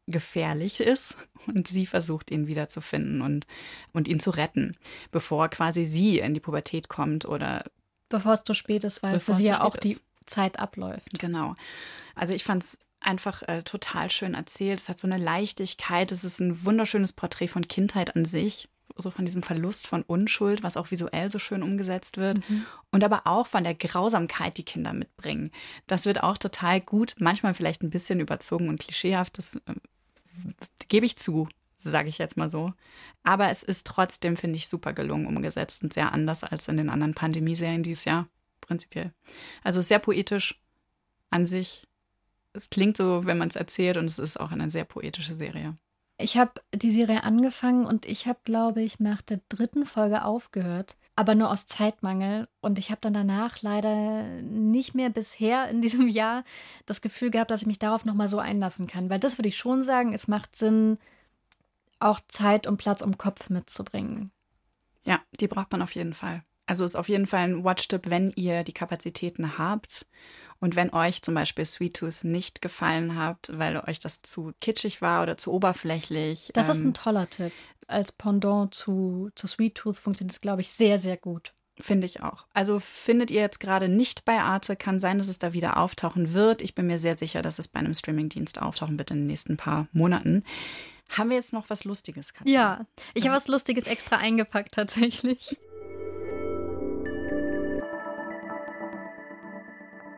gefährlich 0.07 0.81
ist 0.81 1.17
und 1.47 1.69
sie 1.69 1.87
versucht 1.87 2.31
ihn 2.31 2.47
wiederzufinden 2.47 3.23
und, 3.23 3.47
und 3.93 4.09
ihn 4.09 4.21
zu 4.21 4.31
retten, 4.31 4.77
bevor 5.11 5.49
quasi 5.49 5.87
sie 5.87 6.19
in 6.19 6.35
die 6.35 6.41
Pubertät 6.41 6.89
kommt 6.89 7.25
oder 7.25 7.65
Bevor 8.09 8.35
es 8.35 8.45
zu 8.45 8.53
spät 8.53 8.85
ist, 8.85 9.03
weil 9.03 9.15
Bevor 9.15 9.35
für 9.35 9.41
sie 9.41 9.49
ja 9.49 9.63
auch 9.63 9.75
ist. 9.75 9.85
die 9.85 9.99
Zeit 10.27 10.59
abläuft. 10.59 11.19
Genau. 11.19 11.57
Also 12.15 12.35
ich 12.35 12.45
fand 12.45 12.63
es 12.63 12.79
einfach 13.01 13.43
äh, 13.49 13.63
total 13.63 14.11
schön 14.11 14.35
erzählt. 14.35 14.79
Es 14.79 14.89
hat 14.91 14.99
so 14.99 15.07
eine 15.07 15.17
Leichtigkeit. 15.17 16.13
Es 16.13 16.23
ist 16.23 16.39
ein 16.39 16.65
wunderschönes 16.65 17.15
Porträt 17.15 17.49
von 17.49 17.67
Kindheit 17.67 18.15
an 18.15 18.27
sich 18.27 18.69
so 18.97 19.11
von 19.11 19.25
diesem 19.25 19.43
Verlust 19.43 19.87
von 19.87 20.03
Unschuld, 20.03 20.63
was 20.63 20.77
auch 20.77 20.91
visuell 20.91 21.31
so 21.31 21.39
schön 21.39 21.63
umgesetzt 21.63 22.19
wird. 22.19 22.49
Mhm. 22.49 22.67
Und 22.91 23.05
aber 23.05 23.23
auch 23.27 23.47
von 23.47 23.65
der 23.65 23.75
Grausamkeit, 23.75 24.59
die 24.59 24.65
Kinder 24.65 24.93
mitbringen. 24.93 25.51
Das 25.87 26.05
wird 26.05 26.23
auch 26.23 26.39
total 26.39 26.81
gut, 26.81 27.15
manchmal 27.19 27.55
vielleicht 27.55 27.83
ein 27.83 27.91
bisschen 27.91 28.21
überzogen 28.21 28.69
und 28.69 28.81
klischeehaft, 28.81 29.39
das 29.39 29.57
äh, 29.57 29.75
gebe 30.89 31.07
ich 31.07 31.17
zu, 31.17 31.49
sage 31.79 32.09
ich 32.09 32.19
jetzt 32.19 32.37
mal 32.37 32.51
so. 32.51 32.73
Aber 33.23 33.51
es 33.51 33.63
ist 33.63 33.87
trotzdem, 33.87 34.37
finde 34.37 34.57
ich, 34.57 34.69
super 34.69 34.93
gelungen 34.93 35.27
umgesetzt 35.27 35.83
und 35.83 35.93
sehr 35.93 36.13
anders 36.13 36.45
als 36.45 36.69
in 36.69 36.77
den 36.77 36.91
anderen 36.91 37.15
Pandemieserien 37.15 37.83
dieses 37.83 38.05
Jahr, 38.05 38.29
prinzipiell. 38.61 39.13
Also 39.63 39.81
sehr 39.81 39.99
poetisch 39.99 40.61
an 41.31 41.47
sich. 41.47 41.87
Es 42.53 42.69
klingt 42.69 42.97
so, 42.97 43.25
wenn 43.25 43.39
man 43.39 43.49
es 43.49 43.57
erzählt, 43.57 43.97
und 43.97 44.05
es 44.05 44.19
ist 44.19 44.39
auch 44.39 44.53
eine 44.53 44.71
sehr 44.71 44.85
poetische 44.85 45.35
Serie. 45.35 45.77
Ich 46.19 46.37
habe 46.37 46.53
die 46.75 46.93
Serie 46.93 47.25
angefangen 47.25 47.85
und 47.85 48.07
ich 48.07 48.27
habe, 48.27 48.39
glaube 48.45 48.83
ich, 48.83 49.01
nach 49.01 49.23
der 49.23 49.41
dritten 49.49 49.85
Folge 49.85 50.25
aufgehört, 50.25 50.97
aber 51.17 51.35
nur 51.35 51.51
aus 51.51 51.67
Zeitmangel. 51.67 52.49
Und 52.61 52.79
ich 52.79 52.91
habe 52.91 53.01
dann 53.01 53.15
danach 53.15 53.63
leider 53.63 54.25
nicht 54.43 54.95
mehr 54.95 55.11
bisher 55.11 55.69
in 55.69 55.81
diesem 55.83 56.09
Jahr 56.09 56.45
das 56.87 57.01
Gefühl 57.01 57.31
gehabt, 57.31 57.51
dass 57.51 57.63
ich 57.63 57.67
mich 57.67 57.79
darauf 57.79 58.05
nochmal 58.05 58.29
so 58.29 58.39
einlassen 58.39 58.87
kann. 58.87 59.11
Weil 59.11 59.21
das 59.21 59.39
würde 59.39 59.49
ich 59.49 59.57
schon 59.57 59.83
sagen, 59.83 60.15
es 60.15 60.29
macht 60.29 60.55
Sinn, 60.55 60.99
auch 61.99 62.21
Zeit 62.29 62.67
und 62.67 62.77
Platz 62.77 63.01
im 63.01 63.19
Kopf 63.19 63.51
mitzubringen. 63.51 64.31
Ja, 65.05 65.21
die 65.41 65.49
braucht 65.49 65.73
man 65.73 65.83
auf 65.83 65.95
jeden 65.95 66.15
Fall. 66.15 66.45
Also 66.67 66.85
ist 66.85 66.97
auf 66.97 67.09
jeden 67.09 67.27
Fall 67.27 67.41
ein 67.41 67.65
Watch-Tipp, 67.65 68.03
wenn 68.07 68.33
ihr 68.37 68.65
die 68.65 68.73
Kapazitäten 68.73 69.59
habt 69.59 70.07
und 70.61 70.77
wenn 70.77 70.93
euch 70.93 71.23
zum 71.23 71.35
Beispiel 71.35 71.67
Sweet 71.67 71.97
Tooth 71.97 72.25
nicht 72.25 72.63
gefallen 72.63 73.17
hat, 73.17 73.51
weil 73.53 73.77
euch 73.89 73.99
das 73.99 74.23
zu 74.23 74.53
kitschig 74.61 75.03
war 75.03 75.23
oder 75.23 75.37
zu 75.37 75.53
oberflächlich. 75.53 76.51
Das 76.55 76.69
ähm, 76.69 76.73
ist 76.73 76.81
ein 76.83 76.95
toller 76.95 77.29
Tipp. 77.29 77.53
Als 77.89 78.13
Pendant 78.13 78.73
zu, 78.73 79.31
zu 79.35 79.49
Sweet 79.49 79.75
Tooth 79.75 79.97
funktioniert 79.97 80.33
es, 80.33 80.41
glaube 80.41 80.61
ich, 80.61 80.69
sehr, 80.69 81.01
sehr 81.01 81.17
gut. 81.17 81.53
Finde 81.81 82.07
ich 82.07 82.23
auch. 82.23 82.47
Also 82.55 82.79
findet 82.79 83.31
ihr 83.33 83.41
jetzt 83.41 83.59
gerade 83.59 83.89
nicht 83.89 84.25
bei 84.25 84.41
Arte, 84.41 84.77
kann 84.77 85.01
sein, 85.01 85.19
dass 85.19 85.29
es 85.29 85.41
da 85.41 85.53
wieder 85.53 85.79
auftauchen 85.79 86.33
wird. 86.33 86.63
Ich 86.63 86.77
bin 86.77 86.87
mir 86.87 87.01
sehr 87.01 87.19
sicher, 87.19 87.43
dass 87.43 87.59
es 87.59 87.67
bei 87.67 87.81
einem 87.81 87.95
Streamingdienst 87.95 88.63
auftauchen 88.63 88.99
wird 88.99 89.11
in 89.11 89.19
den 89.19 89.27
nächsten 89.27 89.57
paar 89.57 89.89
Monaten. 89.93 90.45
Haben 91.09 91.31
wir 91.31 91.37
jetzt 91.37 91.53
noch 91.53 91.71
was 91.71 91.85
Lustiges? 91.85 92.35
Katja? 92.35 92.53
Ja, 92.53 92.87
ich 93.15 93.25
habe 93.25 93.37
was 93.37 93.49
Lustiges 93.49 93.87
extra 93.87 94.17
eingepackt 94.17 94.75
tatsächlich. 94.75 95.57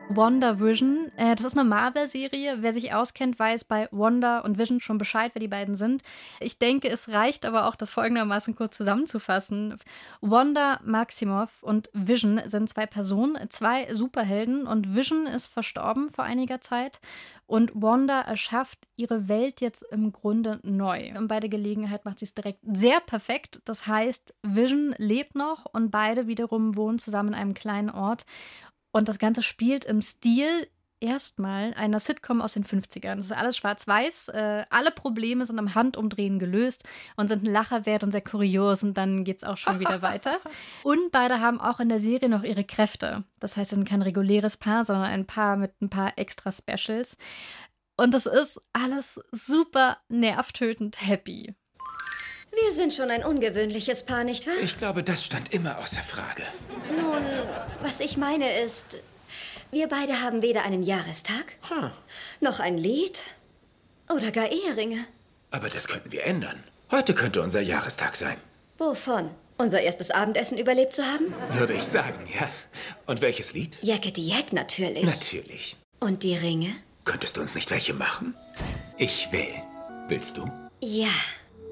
Wonder 0.09 0.59
Vision. 0.59 1.11
Äh, 1.17 1.35
das 1.35 1.45
ist 1.45 1.57
eine 1.57 1.67
Marvel-Serie. 1.67 2.57
Wer 2.61 2.73
sich 2.73 2.93
auskennt, 2.93 3.39
weiß 3.39 3.65
bei 3.65 3.87
Wonder 3.91 4.45
und 4.45 4.57
Vision 4.57 4.79
schon 4.79 4.97
Bescheid, 4.97 5.31
wer 5.33 5.39
die 5.39 5.47
beiden 5.47 5.75
sind. 5.75 6.03
Ich 6.39 6.59
denke, 6.59 6.89
es 6.89 7.09
reicht 7.09 7.45
aber 7.45 7.67
auch, 7.67 7.75
das 7.75 7.89
folgendermaßen 7.89 8.55
kurz 8.55 8.77
zusammenzufassen. 8.77 9.75
Wanda 10.21 10.79
Maximoff 10.83 11.63
und 11.63 11.89
Vision 11.93 12.39
sind 12.45 12.69
zwei 12.69 12.85
Personen, 12.85 13.49
zwei 13.49 13.93
Superhelden 13.93 14.67
und 14.67 14.95
Vision 14.95 15.25
ist 15.25 15.47
verstorben 15.47 16.09
vor 16.09 16.23
einiger 16.23 16.61
Zeit. 16.61 16.99
Und 17.47 17.71
Wanda 17.75 18.21
erschafft 18.21 18.79
ihre 18.95 19.27
Welt 19.27 19.61
jetzt 19.61 19.83
im 19.91 20.11
Grunde 20.11 20.59
neu. 20.63 21.15
Und 21.15 21.27
bei 21.27 21.39
der 21.39 21.49
Gelegenheit 21.49 22.03
macht 22.03 22.19
sie 22.19 22.25
es 22.25 22.33
direkt 22.33 22.59
sehr 22.63 22.99
perfekt. 23.01 23.61
Das 23.65 23.85
heißt, 23.85 24.33
Vision 24.41 24.95
lebt 24.97 25.35
noch 25.35 25.65
und 25.71 25.91
beide 25.91 26.25
wiederum 26.25 26.75
wohnen 26.75 26.97
zusammen 26.97 27.29
in 27.29 27.35
einem 27.35 27.53
kleinen 27.53 27.91
Ort. 27.91 28.25
Und 28.95 29.09
das 29.09 29.19
Ganze 29.19 29.43
spielt 29.43 29.83
im 29.83 30.01
Stil 30.01 30.69
erstmal 31.01 31.73
einer 31.73 31.99
Sitcom 31.99 32.41
aus 32.41 32.53
den 32.53 32.63
50ern. 32.63 33.17
Das 33.17 33.25
ist 33.25 33.33
alles 33.33 33.57
schwarz-weiß. 33.57 34.29
Äh, 34.29 34.65
alle 34.69 34.89
Probleme 34.91 35.43
sind 35.43 35.59
am 35.59 35.75
Handumdrehen 35.75 36.39
gelöst 36.39 36.85
und 37.17 37.27
sind 37.27 37.43
ein 37.43 37.51
Lacher 37.51 37.85
wert 37.85 38.05
und 38.05 38.13
sehr 38.13 38.21
kurios. 38.21 38.83
Und 38.83 38.93
dann 38.93 39.25
geht 39.25 39.39
es 39.39 39.43
auch 39.43 39.57
schon 39.57 39.81
wieder 39.81 40.01
weiter. 40.01 40.37
Und 40.83 41.11
beide 41.11 41.41
haben 41.41 41.59
auch 41.59 41.81
in 41.81 41.89
der 41.89 41.99
Serie 41.99 42.29
noch 42.29 42.43
ihre 42.43 42.63
Kräfte. 42.63 43.25
Das 43.41 43.57
heißt, 43.57 43.73
es 43.73 43.75
sind 43.75 43.85
kein 43.89 44.01
reguläres 44.01 44.55
Paar, 44.55 44.85
sondern 44.85 45.07
ein 45.07 45.27
Paar 45.27 45.57
mit 45.57 45.73
ein 45.81 45.89
paar 45.89 46.17
extra 46.17 46.53
Specials. 46.53 47.17
Und 47.97 48.13
das 48.13 48.27
ist 48.27 48.61
alles 48.71 49.19
super 49.33 49.97
nervtötend 50.07 51.05
happy. 51.05 51.53
Wir 52.63 52.73
sind 52.73 52.93
schon 52.93 53.11
ein 53.11 53.23
ungewöhnliches 53.23 54.03
Paar, 54.03 54.23
nicht 54.23 54.47
wahr? 54.47 54.53
Ich 54.63 54.77
glaube, 54.77 55.03
das 55.03 55.25
stand 55.25 55.53
immer 55.53 55.77
außer 55.79 56.01
Frage. 56.01 56.43
Nun, 56.89 57.23
was 57.81 57.99
ich 57.99 58.17
meine 58.17 58.61
ist, 58.61 58.97
wir 59.71 59.89
beide 59.89 60.21
haben 60.21 60.41
weder 60.41 60.63
einen 60.63 60.83
Jahrestag, 60.83 61.45
huh. 61.69 61.89
noch 62.39 62.59
ein 62.59 62.77
Lied 62.77 63.23
oder 64.09 64.31
gar 64.31 64.49
Eheringe. 64.51 65.05
Aber 65.51 65.69
das 65.69 65.87
könnten 65.87 66.11
wir 66.11 66.25
ändern. 66.25 66.63
Heute 66.91 67.13
könnte 67.13 67.41
unser 67.41 67.61
Jahrestag 67.61 68.15
sein. 68.15 68.37
Wovon? 68.77 69.31
Unser 69.57 69.81
erstes 69.81 70.11
Abendessen 70.11 70.57
überlebt 70.57 70.93
zu 70.93 71.03
haben? 71.03 71.33
Würde 71.51 71.73
ich 71.73 71.83
sagen, 71.83 72.27
ja. 72.39 72.49
Und 73.05 73.21
welches 73.21 73.53
Lied? 73.53 73.77
Jackety 73.81 74.21
Jack 74.21 74.53
natürlich. 74.53 75.03
Natürlich. 75.03 75.77
Und 75.99 76.23
die 76.23 76.35
Ringe? 76.35 76.75
Könntest 77.05 77.37
du 77.37 77.41
uns 77.41 77.55
nicht 77.55 77.71
welche 77.71 77.93
machen? 77.93 78.35
Ich 78.97 79.31
will. 79.31 79.53
Willst 80.07 80.37
du? 80.37 80.49
Ja. 80.81 81.07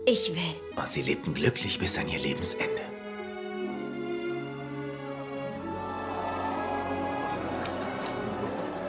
Ich 0.05 0.35
will. 0.35 0.75
Und 0.75 0.91
sie 0.91 1.01
lebten 1.01 1.33
glücklich 1.33 1.79
bis 1.79 1.97
an 1.97 2.09
ihr 2.09 2.19
Lebensende. 2.19 2.81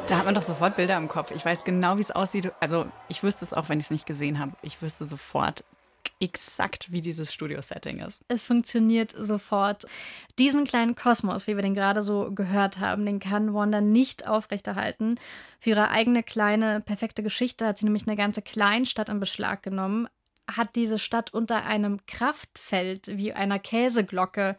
Da 0.08 0.18
hat 0.18 0.24
man 0.24 0.34
doch 0.34 0.42
sofort 0.42 0.74
Bilder 0.76 0.96
im 0.96 1.06
Kopf. 1.06 1.30
Ich 1.30 1.44
weiß 1.44 1.62
genau, 1.62 1.98
wie 1.98 2.00
es 2.00 2.10
aussieht. 2.10 2.52
Also 2.58 2.86
ich 3.08 3.22
wüsste 3.22 3.44
es 3.44 3.52
auch, 3.52 3.68
wenn 3.68 3.78
ich 3.78 3.86
es 3.86 3.90
nicht 3.92 4.06
gesehen 4.06 4.40
habe. 4.40 4.52
Ich 4.62 4.82
wüsste 4.82 5.04
sofort 5.04 5.62
exakt, 6.20 6.90
wie 6.90 7.00
dieses 7.00 7.32
Studio-Setting 7.32 8.00
ist. 8.00 8.22
Es 8.26 8.44
funktioniert 8.44 9.14
sofort. 9.16 9.86
Diesen 10.38 10.64
kleinen 10.64 10.96
Kosmos, 10.96 11.46
wie 11.46 11.54
wir 11.54 11.62
den 11.62 11.74
gerade 11.74 12.02
so 12.02 12.32
gehört 12.32 12.78
haben, 12.80 13.06
den 13.06 13.20
kann 13.20 13.54
Wanda 13.54 13.80
nicht 13.80 14.26
aufrechterhalten. 14.26 15.18
Für 15.60 15.70
ihre 15.70 15.90
eigene 15.90 16.24
kleine, 16.24 16.80
perfekte 16.80 17.22
Geschichte 17.22 17.66
hat 17.66 17.78
sie 17.78 17.86
nämlich 17.86 18.06
eine 18.06 18.16
ganze 18.16 18.42
Kleinstadt 18.42 19.08
in 19.08 19.20
Beschlag 19.20 19.62
genommen 19.62 20.08
hat 20.50 20.76
diese 20.76 20.98
Stadt 20.98 21.32
unter 21.32 21.64
einem 21.64 22.04
Kraftfeld 22.06 23.16
wie 23.16 23.32
einer 23.32 23.58
Käseglocke 23.58 24.56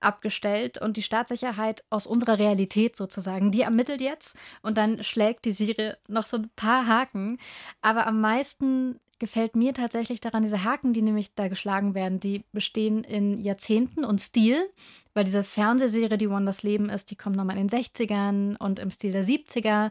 abgestellt 0.00 0.78
und 0.78 0.96
die 0.96 1.02
Staatssicherheit 1.02 1.84
aus 1.90 2.06
unserer 2.06 2.38
Realität 2.38 2.96
sozusagen, 2.96 3.50
die 3.50 3.62
ermittelt 3.62 4.00
jetzt 4.00 4.36
und 4.62 4.78
dann 4.78 5.02
schlägt 5.02 5.44
die 5.44 5.52
Serie 5.52 5.98
noch 6.08 6.24
so 6.24 6.38
ein 6.38 6.50
paar 6.56 6.86
Haken. 6.86 7.38
Aber 7.80 8.06
am 8.06 8.20
meisten 8.20 9.00
gefällt 9.18 9.56
mir 9.56 9.74
tatsächlich 9.74 10.20
daran, 10.20 10.42
diese 10.42 10.64
Haken, 10.64 10.92
die 10.92 11.02
nämlich 11.02 11.34
da 11.34 11.48
geschlagen 11.48 11.94
werden, 11.94 12.20
die 12.20 12.44
bestehen 12.52 13.02
in 13.04 13.36
Jahrzehnten 13.40 14.04
und 14.04 14.20
Stil, 14.20 14.70
weil 15.14 15.24
diese 15.24 15.42
Fernsehserie, 15.42 16.18
die 16.18 16.30
Wonders 16.30 16.62
Leben 16.62 16.88
ist, 16.88 17.10
die 17.10 17.16
kommt 17.16 17.36
nochmal 17.36 17.58
in 17.58 17.68
den 17.68 17.84
60ern 17.84 18.56
und 18.58 18.78
im 18.78 18.90
Stil 18.90 19.12
der 19.12 19.24
70er. 19.24 19.90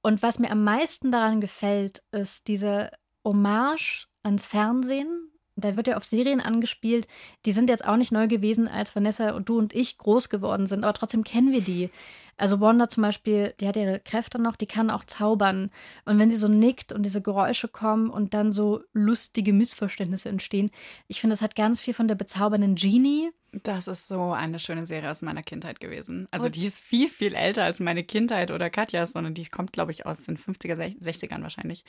Und 0.00 0.22
was 0.22 0.38
mir 0.38 0.50
am 0.50 0.64
meisten 0.64 1.12
daran 1.12 1.40
gefällt, 1.40 2.02
ist 2.12 2.48
diese 2.48 2.90
Hommage 3.24 4.06
ans 4.26 4.46
Fernsehen. 4.46 5.30
Da 5.58 5.74
wird 5.78 5.88
ja 5.88 5.96
auf 5.96 6.04
Serien 6.04 6.42
angespielt, 6.42 7.08
die 7.46 7.52
sind 7.52 7.70
jetzt 7.70 7.86
auch 7.86 7.96
nicht 7.96 8.12
neu 8.12 8.28
gewesen, 8.28 8.68
als 8.68 8.94
Vanessa 8.94 9.30
und 9.30 9.48
du 9.48 9.56
und 9.56 9.74
ich 9.74 9.96
groß 9.96 10.28
geworden 10.28 10.66
sind, 10.66 10.84
aber 10.84 10.92
trotzdem 10.92 11.24
kennen 11.24 11.50
wir 11.50 11.62
die. 11.62 11.88
Also 12.36 12.60
Wanda 12.60 12.90
zum 12.90 13.02
Beispiel, 13.02 13.54
die 13.58 13.66
hat 13.66 13.76
ihre 13.76 13.98
Kräfte 13.98 14.38
noch, 14.38 14.56
die 14.56 14.66
kann 14.66 14.90
auch 14.90 15.04
zaubern. 15.04 15.70
Und 16.04 16.18
wenn 16.18 16.30
sie 16.30 16.36
so 16.36 16.48
nickt 16.48 16.92
und 16.92 17.02
diese 17.02 17.22
Geräusche 17.22 17.68
kommen 17.68 18.10
und 18.10 18.34
dann 18.34 18.52
so 18.52 18.82
lustige 18.92 19.54
Missverständnisse 19.54 20.28
entstehen, 20.28 20.70
ich 21.08 21.22
finde, 21.22 21.32
das 21.32 21.40
hat 21.40 21.56
ganz 21.56 21.80
viel 21.80 21.94
von 21.94 22.08
der 22.08 22.14
bezaubernden 22.14 22.74
Genie. 22.74 23.30
Das 23.52 23.86
ist 23.86 24.08
so 24.08 24.32
eine 24.32 24.58
schöne 24.58 24.86
Serie 24.86 25.10
aus 25.10 25.22
meiner 25.22 25.42
Kindheit 25.42 25.80
gewesen. 25.80 26.26
Also 26.30 26.48
die 26.48 26.64
ist 26.64 26.78
viel, 26.78 27.08
viel 27.08 27.34
älter 27.34 27.64
als 27.64 27.80
meine 27.80 28.04
Kindheit 28.04 28.50
oder 28.50 28.70
Katjas, 28.70 29.12
sondern 29.12 29.34
die 29.34 29.46
kommt, 29.46 29.72
glaube 29.72 29.92
ich, 29.92 30.04
aus 30.04 30.22
den 30.22 30.36
50er, 30.36 30.76
60ern 31.00 31.42
wahrscheinlich. 31.42 31.84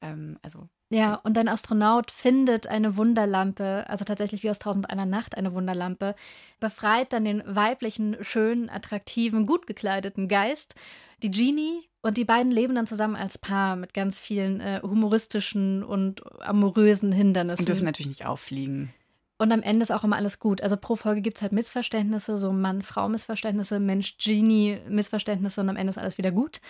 Ähm, 0.00 0.38
also 0.42 0.68
ja, 0.90 1.14
und 1.14 1.38
ein 1.38 1.48
Astronaut 1.48 2.10
findet 2.10 2.66
eine 2.66 2.98
Wunderlampe, 2.98 3.84
also 3.88 4.04
tatsächlich 4.04 4.42
wie 4.42 4.50
aus 4.50 4.58
Tausend 4.58 4.90
einer 4.90 5.06
Nacht 5.06 5.36
eine 5.36 5.54
Wunderlampe, 5.54 6.14
befreit 6.60 7.12
dann 7.14 7.24
den 7.24 7.42
weiblichen, 7.46 8.16
schönen, 8.20 8.68
attraktiven, 8.68 9.46
gut 9.46 9.66
gekleideten 9.66 10.28
Geist, 10.28 10.74
die 11.22 11.30
Genie, 11.30 11.88
und 12.02 12.16
die 12.16 12.24
beiden 12.24 12.50
leben 12.50 12.74
dann 12.74 12.86
zusammen 12.86 13.14
als 13.14 13.38
Paar 13.38 13.76
mit 13.76 13.94
ganz 13.94 14.18
vielen 14.18 14.60
äh, 14.60 14.80
humoristischen 14.82 15.84
und 15.84 16.22
amorösen 16.42 17.12
Hindernissen. 17.12 17.60
Und 17.60 17.68
dürfen 17.68 17.84
natürlich 17.84 18.08
nicht 18.08 18.26
auffliegen. 18.26 18.92
Und 19.42 19.50
am 19.50 19.62
Ende 19.62 19.82
ist 19.82 19.90
auch 19.90 20.04
immer 20.04 20.14
alles 20.14 20.38
gut. 20.38 20.60
Also 20.60 20.76
pro 20.76 20.94
Folge 20.94 21.20
gibt 21.20 21.38
es 21.38 21.42
halt 21.42 21.50
Missverständnisse, 21.50 22.38
so 22.38 22.52
Mann-Frau-Missverständnisse, 22.52 23.80
Mensch-Genie-Missverständnisse 23.80 25.60
und 25.60 25.68
am 25.68 25.74
Ende 25.74 25.90
ist 25.90 25.98
alles 25.98 26.16
wieder 26.16 26.30
gut. 26.30 26.60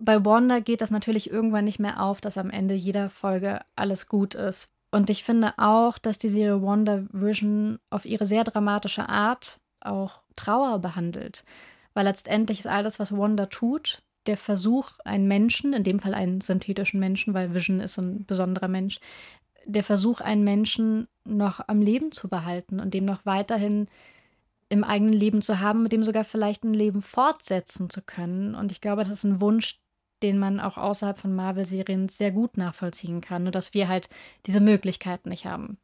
Bei 0.00 0.24
Wanda 0.24 0.60
geht 0.60 0.82
das 0.82 0.92
natürlich 0.92 1.28
irgendwann 1.28 1.64
nicht 1.64 1.80
mehr 1.80 2.00
auf, 2.00 2.20
dass 2.20 2.38
am 2.38 2.50
Ende 2.50 2.74
jeder 2.74 3.10
Folge 3.10 3.62
alles 3.74 4.06
gut 4.06 4.36
ist. 4.36 4.70
Und 4.92 5.10
ich 5.10 5.24
finde 5.24 5.54
auch, 5.56 5.98
dass 5.98 6.16
die 6.16 6.28
Serie 6.28 6.62
Wonder 6.62 7.06
Vision 7.10 7.80
auf 7.90 8.04
ihre 8.04 8.24
sehr 8.24 8.44
dramatische 8.44 9.08
Art 9.08 9.58
auch 9.80 10.20
Trauer 10.36 10.78
behandelt. 10.78 11.44
Weil 11.92 12.04
letztendlich 12.04 12.60
ist 12.60 12.68
alles, 12.68 13.00
was 13.00 13.10
Wanda 13.10 13.46
tut, 13.46 14.00
der 14.26 14.36
Versuch, 14.36 14.92
einen 15.04 15.26
Menschen, 15.26 15.72
in 15.72 15.82
dem 15.82 15.98
Fall 15.98 16.14
einen 16.14 16.40
synthetischen 16.40 17.00
Menschen, 17.00 17.34
weil 17.34 17.52
Vision 17.52 17.80
ist 17.80 17.98
ein 17.98 18.24
besonderer 18.26 18.68
Mensch, 18.68 19.00
der 19.66 19.82
Versuch, 19.82 20.20
einen 20.20 20.44
Menschen 20.44 21.08
noch 21.24 21.60
am 21.66 21.80
Leben 21.80 22.12
zu 22.12 22.28
behalten 22.28 22.80
und 22.80 22.94
dem 22.94 23.04
noch 23.04 23.24
weiterhin 23.24 23.86
im 24.68 24.84
eigenen 24.84 25.12
Leben 25.12 25.42
zu 25.42 25.60
haben, 25.60 25.82
mit 25.82 25.92
dem 25.92 26.02
sogar 26.02 26.24
vielleicht 26.24 26.64
ein 26.64 26.74
Leben 26.74 27.02
fortsetzen 27.02 27.90
zu 27.90 28.00
können. 28.02 28.54
Und 28.54 28.72
ich 28.72 28.80
glaube, 28.80 29.02
das 29.02 29.10
ist 29.10 29.24
ein 29.24 29.40
Wunsch, 29.40 29.80
den 30.22 30.38
man 30.38 30.60
auch 30.60 30.78
außerhalb 30.78 31.18
von 31.18 31.34
Marvel-Serien 31.34 32.08
sehr 32.08 32.30
gut 32.30 32.56
nachvollziehen 32.56 33.20
kann, 33.20 33.42
nur 33.42 33.52
dass 33.52 33.74
wir 33.74 33.88
halt 33.88 34.08
diese 34.46 34.60
Möglichkeiten 34.60 35.28
nicht 35.28 35.44
haben. 35.44 35.78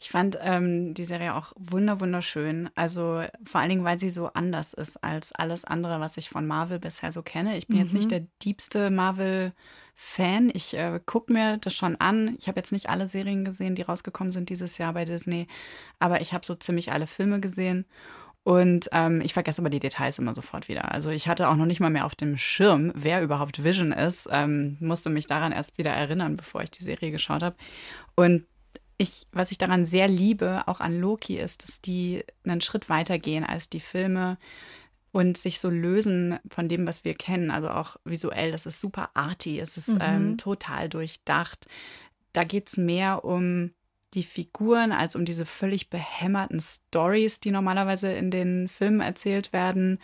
Ich 0.00 0.10
fand 0.10 0.38
ähm, 0.40 0.94
die 0.94 1.04
Serie 1.04 1.34
auch 1.34 1.52
wunder 1.56 2.00
wunderschön. 2.00 2.70
Also 2.74 3.24
vor 3.44 3.60
allen 3.60 3.70
Dingen, 3.70 3.84
weil 3.84 3.98
sie 3.98 4.10
so 4.10 4.28
anders 4.28 4.72
ist 4.72 5.02
als 5.02 5.32
alles 5.32 5.64
andere, 5.64 6.00
was 6.00 6.16
ich 6.16 6.28
von 6.30 6.46
Marvel 6.46 6.78
bisher 6.78 7.12
so 7.12 7.22
kenne. 7.22 7.56
Ich 7.56 7.66
bin 7.66 7.76
mhm. 7.76 7.82
jetzt 7.82 7.94
nicht 7.94 8.06
mhm. 8.06 8.10
der 8.10 8.26
diebste 8.42 8.90
Marvel-Fan. 8.90 10.50
Ich 10.54 10.74
äh, 10.74 11.00
gucke 11.04 11.32
mir 11.32 11.56
das 11.58 11.74
schon 11.74 11.96
an. 11.96 12.36
Ich 12.38 12.46
habe 12.46 12.60
jetzt 12.60 12.72
nicht 12.72 12.88
alle 12.88 13.08
Serien 13.08 13.44
gesehen, 13.44 13.74
die 13.74 13.82
rausgekommen 13.82 14.30
sind 14.30 14.50
dieses 14.50 14.78
Jahr 14.78 14.92
bei 14.92 15.04
Disney, 15.04 15.48
aber 15.98 16.20
ich 16.20 16.32
habe 16.32 16.46
so 16.46 16.54
ziemlich 16.54 16.92
alle 16.92 17.06
Filme 17.06 17.40
gesehen. 17.40 17.84
Und 18.44 18.88
ähm, 18.92 19.20
ich 19.20 19.34
vergesse 19.34 19.60
aber 19.60 19.68
die 19.68 19.78
Details 19.78 20.18
immer 20.18 20.32
sofort 20.32 20.68
wieder. 20.68 20.92
Also 20.92 21.10
ich 21.10 21.28
hatte 21.28 21.48
auch 21.48 21.56
noch 21.56 21.66
nicht 21.66 21.80
mal 21.80 21.90
mehr 21.90 22.06
auf 22.06 22.14
dem 22.14 22.38
Schirm, 22.38 22.92
wer 22.94 23.20
überhaupt 23.20 23.62
Vision 23.62 23.92
ist. 23.92 24.26
Ähm, 24.30 24.78
musste 24.80 25.10
mich 25.10 25.26
daran 25.26 25.52
erst 25.52 25.76
wieder 25.76 25.90
erinnern, 25.90 26.36
bevor 26.36 26.62
ich 26.62 26.70
die 26.70 26.82
Serie 26.82 27.10
geschaut 27.10 27.42
habe. 27.42 27.56
Und 28.14 28.46
ich, 28.98 29.26
was 29.32 29.52
ich 29.52 29.58
daran 29.58 29.84
sehr 29.84 30.08
liebe, 30.08 30.64
auch 30.66 30.80
an 30.80 30.98
Loki, 30.98 31.38
ist, 31.38 31.62
dass 31.62 31.80
die 31.80 32.24
einen 32.44 32.60
Schritt 32.60 32.88
weiter 32.88 33.18
gehen 33.18 33.44
als 33.44 33.70
die 33.70 33.80
Filme 33.80 34.38
und 35.12 35.38
sich 35.38 35.60
so 35.60 35.70
lösen 35.70 36.38
von 36.50 36.68
dem, 36.68 36.86
was 36.86 37.04
wir 37.04 37.14
kennen. 37.14 37.50
Also 37.50 37.70
auch 37.70 37.96
visuell, 38.04 38.50
das 38.50 38.66
ist 38.66 38.80
super 38.80 39.10
arty, 39.14 39.60
es 39.60 39.76
ist 39.76 39.88
mhm. 39.88 39.98
ähm, 40.00 40.36
total 40.36 40.88
durchdacht. 40.88 41.66
Da 42.32 42.44
geht 42.44 42.68
es 42.68 42.76
mehr 42.76 43.24
um 43.24 43.72
die 44.14 44.22
Figuren 44.22 44.90
als 44.90 45.14
um 45.16 45.24
diese 45.24 45.44
völlig 45.44 45.90
behämmerten 45.90 46.60
Stories, 46.60 47.40
die 47.40 47.50
normalerweise 47.50 48.10
in 48.10 48.30
den 48.30 48.68
Filmen 48.68 49.00
erzählt 49.00 49.52
werden, 49.52 49.98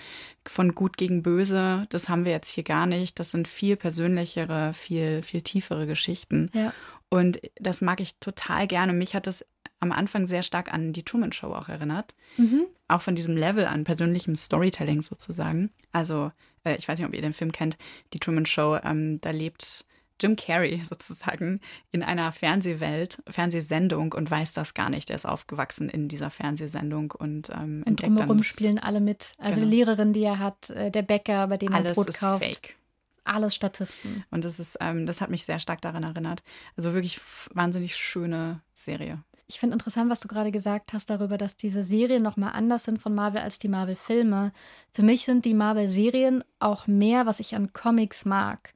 von 0.46 0.74
gut 0.74 0.98
gegen 0.98 1.22
böse. 1.22 1.87
Das 1.88 2.09
haben 2.09 2.26
wir 2.26 2.33
jetzt 2.33 2.50
hier 2.50 2.64
gar 2.64 2.87
nicht. 2.87 3.18
Das 3.18 3.30
sind 3.30 3.48
viel 3.48 3.76
persönlichere, 3.76 4.74
viel, 4.74 5.22
viel 5.22 5.40
tiefere 5.40 5.87
Geschichten. 5.87 6.50
Ja. 6.52 6.72
Und 7.14 7.40
das 7.55 7.81
mag 7.81 8.00
ich 8.00 8.16
total 8.16 8.66
gerne. 8.66 8.92
Mich 8.92 9.14
hat 9.14 9.29
das 9.29 9.46
am 9.79 9.92
Anfang 9.92 10.27
sehr 10.27 10.42
stark 10.42 10.74
an 10.74 10.92
die 10.92 11.05
Truman 11.05 11.31
Show 11.31 11.55
auch 11.55 11.68
erinnert. 11.68 12.12
Mhm. 12.38 12.66
Auch 12.88 13.03
von 13.03 13.14
diesem 13.14 13.37
Level 13.37 13.66
an 13.66 13.85
persönlichem 13.85 14.35
Storytelling 14.35 15.00
sozusagen. 15.00 15.70
Also, 15.92 16.33
äh, 16.64 16.74
ich 16.74 16.88
weiß 16.88 16.98
nicht, 16.98 17.07
ob 17.07 17.14
ihr 17.14 17.22
den 17.22 17.33
Film 17.33 17.53
kennt, 17.53 17.79
die 18.14 18.18
Truman 18.18 18.46
Show, 18.46 18.79
ähm, 18.83 19.20
da 19.20 19.31
lebt 19.31 19.87
Jim 20.20 20.35
Carrey 20.35 20.83
sozusagen 20.90 21.61
in 21.92 22.03
einer 22.03 22.33
Fernsehwelt, 22.33 23.22
Fernsehsendung 23.29 24.12
und 24.12 24.29
weiß 24.29 24.53
das 24.53 24.74
gar 24.74 24.90
nicht. 24.90 25.11
Er 25.11 25.16
ist 25.16 25.24
aufgewachsen 25.24 25.88
in 25.88 26.09
dieser 26.09 26.31
Fernsehsendung 26.31 27.12
und 27.12 27.48
ähm, 27.50 27.85
und 27.87 28.03
drumherum 28.03 28.42
spielen 28.42 28.81
alle 28.81 29.00
mit. 29.00 29.35
Also 29.38 29.61
genau. 29.61 29.70
die 29.70 29.77
Lehrerin, 29.77 30.12
die 30.14 30.24
er 30.24 30.40
hat, 30.40 30.68
äh, 30.70 30.90
der 30.90 31.03
Bäcker, 31.03 31.46
bei 31.46 31.59
dem 31.59 31.72
er 31.72 31.92
Brot 31.92 32.09
ist 32.09 32.18
kauft. 32.18 32.42
Fake. 32.42 32.74
Alles 33.24 33.54
Statisten. 33.54 34.24
Und 34.30 34.44
das 34.44 34.60
ist, 34.60 34.76
ähm, 34.80 35.06
das 35.06 35.20
hat 35.20 35.30
mich 35.30 35.44
sehr 35.44 35.58
stark 35.58 35.80
daran 35.80 36.02
erinnert. 36.02 36.42
Also 36.76 36.94
wirklich 36.94 37.20
wahnsinnig 37.52 37.96
schöne 37.96 38.60
Serie. 38.74 39.22
Ich 39.46 39.60
finde 39.60 39.74
interessant, 39.74 40.10
was 40.10 40.20
du 40.20 40.28
gerade 40.28 40.50
gesagt 40.50 40.92
hast 40.92 41.10
darüber, 41.10 41.37
dass 41.37 41.56
diese 41.56 41.82
Serien 41.82 42.22
nochmal 42.22 42.52
anders 42.54 42.84
sind 42.84 43.00
von 43.00 43.14
Marvel 43.14 43.42
als 43.42 43.58
die 43.58 43.68
Marvel-Filme. 43.68 44.52
Für 44.92 45.02
mich 45.02 45.24
sind 45.24 45.44
die 45.44 45.54
Marvel-Serien 45.54 46.44
auch 46.60 46.87
mehr, 46.87 47.26
was 47.26 47.40
ich 47.40 47.54
an 47.54 47.72
Comics 47.72 48.24
mag. 48.24 48.72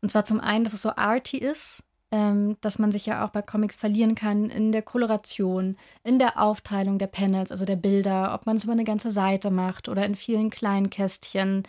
Und 0.00 0.10
zwar 0.10 0.24
zum 0.24 0.40
einen, 0.40 0.64
dass 0.64 0.74
es 0.74 0.82
so 0.82 0.90
arty 0.94 1.38
ist, 1.38 1.84
ähm, 2.12 2.56
dass 2.60 2.78
man 2.78 2.92
sich 2.92 3.06
ja 3.06 3.24
auch 3.24 3.30
bei 3.30 3.42
Comics 3.42 3.76
verlieren 3.76 4.14
kann 4.14 4.50
in 4.50 4.70
der 4.70 4.82
Koloration, 4.82 5.76
in 6.04 6.18
der 6.18 6.40
Aufteilung 6.40 6.98
der 6.98 7.06
Panels, 7.08 7.50
also 7.50 7.64
der 7.64 7.76
Bilder, 7.76 8.34
ob 8.34 8.46
man 8.46 8.56
es 8.56 8.64
über 8.64 8.74
eine 8.74 8.84
ganze 8.84 9.10
Seite 9.10 9.50
macht 9.50 9.88
oder 9.88 10.04
in 10.06 10.14
vielen 10.14 10.50
kleinen 10.50 10.90
Kästchen. 10.90 11.64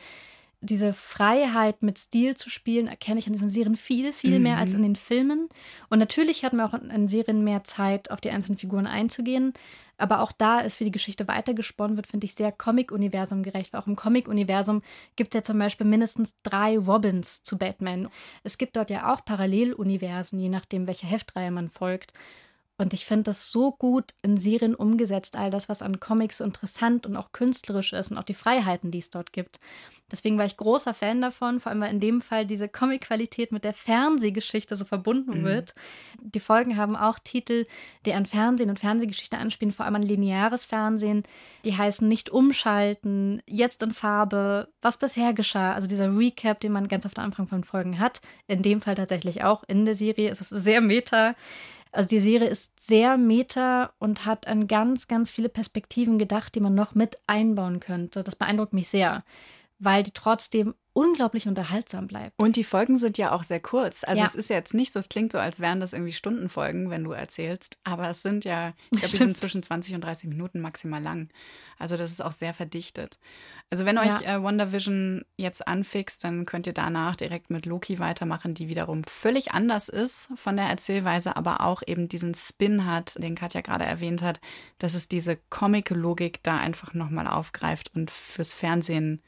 Diese 0.66 0.94
Freiheit 0.94 1.84
mit 1.84 2.00
Stil 2.00 2.36
zu 2.36 2.50
spielen, 2.50 2.88
erkenne 2.88 3.20
ich 3.20 3.28
in 3.28 3.34
diesen 3.34 3.50
Serien 3.50 3.76
viel, 3.76 4.14
viel 4.14 4.40
mehr 4.40 4.56
mhm. 4.56 4.62
als 4.62 4.74
in 4.74 4.82
den 4.82 4.96
Filmen. 4.96 5.50
Und 5.90 6.00
natürlich 6.00 6.46
hat 6.46 6.54
man 6.54 6.66
auch 6.66 6.74
in 6.74 7.08
Serien 7.10 7.44
mehr 7.44 7.66
Zeit, 7.66 8.10
auf 8.12 8.22
die 8.22 8.32
einzelnen 8.32 8.58
Figuren 8.58 8.88
einzugehen. 8.88 9.54
Aber 9.98 10.22
auch 10.22 10.32
da 10.32 10.60
ist, 10.60 10.80
wie 10.80 10.86
die 10.86 10.92
Geschichte 10.92 11.28
weitergesponnen 11.28 11.98
wird, 11.98 12.08
finde 12.08 12.26
ich 12.26 12.34
sehr 12.34 12.52
Comic-Universum 12.52 13.44
gerecht. 13.44 13.74
Weil 13.74 13.82
auch 13.82 13.88
im 13.88 13.96
Comic-Universum 13.96 14.82
gibt 15.16 15.36
es 15.36 15.40
ja 15.40 15.44
zum 15.44 15.60
Beispiel 15.60 15.86
mindestens 15.86 16.34
drei 16.44 16.78
Robins 16.78 17.44
zu 17.44 17.58
Batman. 17.58 18.10
Es 18.44 18.58
gibt 18.58 18.76
dort 18.76 18.90
ja 18.90 19.14
auch 19.14 19.24
Paralleluniversen, 19.24 20.40
je 20.40 20.50
nachdem, 20.50 20.88
welcher 20.88 21.08
Heftreihe 21.08 21.52
man 21.52 21.70
folgt. 21.70 22.14
Und 22.78 22.94
ich 22.94 23.06
finde 23.06 23.24
das 23.24 23.52
so 23.52 23.72
gut 23.72 24.14
in 24.24 24.38
Serien 24.38 24.74
umgesetzt, 24.74 25.36
all 25.36 25.52
das, 25.52 25.70
was 25.70 25.84
an 25.84 26.00
Comics 26.00 26.40
so 26.40 26.44
interessant 26.44 27.06
und 27.06 27.16
auch 27.16 27.32
künstlerisch 27.32 27.94
ist 27.94 28.12
und 28.12 28.18
auch 28.18 28.24
die 28.24 28.34
Freiheiten, 28.34 28.90
die 28.90 28.98
es 28.98 29.12
dort 29.12 29.32
gibt. 29.32 29.60
Deswegen 30.12 30.38
war 30.38 30.46
ich 30.46 30.58
großer 30.58 30.94
Fan 30.94 31.22
davon, 31.22 31.60
vor 31.60 31.72
allem 31.72 31.82
weil 31.82 31.92
in 31.92 32.00
dem 32.00 32.22
Fall 32.22 32.46
diese 32.46 32.70
Comic-Qualität 32.70 33.52
mit 33.52 33.64
der 33.64 33.74
Fernsehgeschichte 33.74 34.76
so 34.76 34.86
verbunden 34.86 35.42
mhm. 35.42 35.44
wird. 35.44 35.74
Die 36.22 36.40
Folgen 36.40 36.78
haben 36.78 36.96
auch 36.96 37.18
Titel, 37.20 37.66
die 38.06 38.14
an 38.14 38.26
Fernsehen 38.26 38.70
und 38.70 38.80
Fernsehgeschichte 38.80 39.38
anspielen, 39.38 39.72
vor 39.72 39.86
allem 39.86 39.96
an 39.96 40.04
lineares 40.04 40.66
Fernsehen. 40.66 41.24
Die 41.66 41.76
heißen 41.76 42.08
nicht 42.08 42.30
umschalten, 42.30 43.42
jetzt 43.48 43.82
in 43.82 43.94
Farbe, 43.94 44.68
was 44.82 44.98
bisher 44.98 45.34
geschah. 45.34 45.74
Also 45.74 45.88
dieser 45.88 46.16
Recap, 46.16 46.60
den 46.60 46.74
man 46.74 46.88
ganz 46.88 47.06
auf 47.06 47.14
der 47.14 47.24
Anfang 47.24 47.48
von 47.48 47.64
Folgen 47.64 47.98
hat. 47.98 48.22
In 48.48 48.62
dem 48.62 48.82
Fall 48.82 48.96
tatsächlich 48.96 49.44
auch 49.44 49.64
in 49.68 49.86
der 49.86 49.96
Serie. 49.96 50.30
Es 50.30 50.42
ist 50.42 50.50
sehr 50.50 50.82
meta. 50.82 51.34
Also 51.94 52.10
die 52.10 52.20
Serie 52.20 52.50
ist 52.50 52.78
sehr 52.80 53.18
meta 53.18 53.94
und 54.00 54.26
hat 54.26 54.48
an 54.48 54.68
ganz, 54.68 55.08
ganz 55.08 55.30
viele 55.30 55.48
Perspektiven 55.48 56.18
gedacht, 56.18 56.56
die 56.56 56.60
man 56.60 56.74
noch 56.74 56.96
mit 56.96 57.18
einbauen 57.28 57.80
könnte. 57.80 58.24
Das 58.24 58.36
beeindruckt 58.36 58.74
mich 58.74 58.90
sehr 58.90 59.24
weil 59.84 60.04
die 60.04 60.12
trotzdem 60.12 60.76
unglaublich 60.94 61.48
unterhaltsam 61.48 62.08
bleibt. 62.08 62.40
Und 62.40 62.56
die 62.56 62.64
Folgen 62.64 62.98
sind 62.98 63.18
ja 63.18 63.32
auch 63.32 63.44
sehr 63.44 63.60
kurz. 63.60 64.04
Also 64.04 64.22
ja. 64.22 64.28
es 64.28 64.36
ist 64.36 64.50
jetzt 64.50 64.74
nicht 64.74 64.94
so, 64.94 65.00
es 65.00 65.10
klingt 65.10 65.32
so, 65.32 65.40
als 65.40 65.60
wären 65.60 65.80
das 65.80 65.92
irgendwie 65.92 66.14
Stundenfolgen, 66.14 66.90
wenn 66.90 67.04
du 67.04 67.12
erzählst. 67.12 67.78
Aber 67.84 68.10
es 68.10 68.22
sind 68.22 68.46
ja, 68.46 68.74
ich 68.92 69.00
glaube, 69.00 69.12
die 69.12 69.18
sind 69.18 69.38
zwischen 69.38 69.64
20 69.64 69.96
und 69.96 70.02
30 70.02 70.30
Minuten 70.30 70.62
maximal 70.62 71.02
lang. 71.02 71.30
Also 71.80 71.98
das 71.98 72.12
ist 72.12 72.24
auch 72.24 72.32
sehr 72.32 72.54
verdichtet. 72.54 73.20
Also 73.72 73.86
wenn 73.86 73.96
ja. 73.96 74.04
euch 74.04 74.28
äh, 74.28 74.42
WandaVision 74.42 75.26
jetzt 75.36 75.68
anfixt, 75.68 76.24
dann 76.24 76.46
könnt 76.46 76.68
ihr 76.68 76.74
danach 76.74 77.16
direkt 77.16 77.50
mit 77.50 77.66
Loki 77.66 77.98
weitermachen, 77.98 78.54
die 78.54 78.70
wiederum 78.70 79.04
völlig 79.06 79.52
anders 79.52 79.90
ist 79.90 80.30
von 80.36 80.56
der 80.56 80.68
Erzählweise, 80.68 81.36
aber 81.36 81.62
auch 81.62 81.82
eben 81.86 82.08
diesen 82.08 82.36
Spin 82.36 82.86
hat, 82.86 83.16
den 83.22 83.36
Katja 83.36 83.62
gerade 83.62 83.86
erwähnt 83.86 84.22
hat, 84.22 84.40
dass 84.78 84.94
es 84.94 85.08
diese 85.08 85.38
Comic-Logik 85.50 86.44
da 86.44 86.58
einfach 86.58 86.94
nochmal 86.94 87.28
aufgreift 87.28 87.92
und 87.96 88.12
fürs 88.12 88.54
Fernsehen 88.54 89.24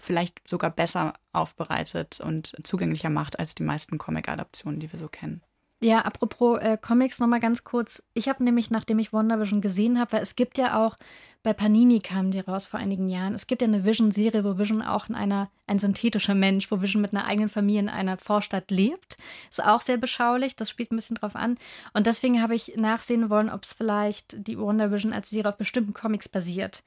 vielleicht 0.00 0.46
sogar 0.48 0.70
besser 0.70 1.14
aufbereitet 1.32 2.20
und 2.20 2.54
zugänglicher 2.62 3.10
macht 3.10 3.38
als 3.38 3.54
die 3.54 3.62
meisten 3.62 3.98
Comic-Adaptionen, 3.98 4.80
die 4.80 4.92
wir 4.92 4.98
so 4.98 5.08
kennen. 5.08 5.42
Ja, 5.82 6.00
apropos 6.00 6.58
äh, 6.58 6.78
Comics 6.80 7.20
nochmal 7.20 7.40
ganz 7.40 7.62
kurz. 7.62 8.02
Ich 8.14 8.30
habe 8.30 8.42
nämlich, 8.42 8.70
nachdem 8.70 8.98
ich 8.98 9.12
WandaVision 9.12 9.60
gesehen 9.60 10.00
habe, 10.00 10.12
weil 10.12 10.22
es 10.22 10.34
gibt 10.34 10.56
ja 10.56 10.86
auch, 10.86 10.96
bei 11.42 11.52
Panini 11.52 12.00
kam 12.00 12.30
die 12.30 12.40
raus 12.40 12.66
vor 12.66 12.80
einigen 12.80 13.08
Jahren, 13.08 13.34
es 13.34 13.46
gibt 13.46 13.60
ja 13.60 13.68
eine 13.68 13.84
Vision-Serie, 13.84 14.42
wo 14.42 14.58
Vision 14.58 14.80
auch 14.80 15.10
in 15.10 15.14
einer, 15.14 15.50
ein 15.66 15.78
synthetischer 15.78 16.34
Mensch, 16.34 16.70
wo 16.70 16.80
Vision 16.80 17.02
mit 17.02 17.12
einer 17.12 17.26
eigenen 17.26 17.50
Familie 17.50 17.80
in 17.80 17.88
einer 17.90 18.16
Vorstadt 18.16 18.70
lebt. 18.70 19.16
Ist 19.50 19.62
auch 19.62 19.82
sehr 19.82 19.98
beschaulich, 19.98 20.56
das 20.56 20.70
spielt 20.70 20.92
ein 20.92 20.96
bisschen 20.96 21.16
drauf 21.16 21.36
an. 21.36 21.58
Und 21.92 22.06
deswegen 22.06 22.40
habe 22.40 22.54
ich 22.54 22.76
nachsehen 22.76 23.28
wollen, 23.28 23.50
ob 23.50 23.64
es 23.64 23.74
vielleicht 23.74 24.48
die 24.48 24.58
WandaVision 24.58 25.12
als 25.12 25.28
Serie 25.28 25.50
auf 25.50 25.58
bestimmten 25.58 25.92
Comics 25.92 26.28
basiert 26.28 26.82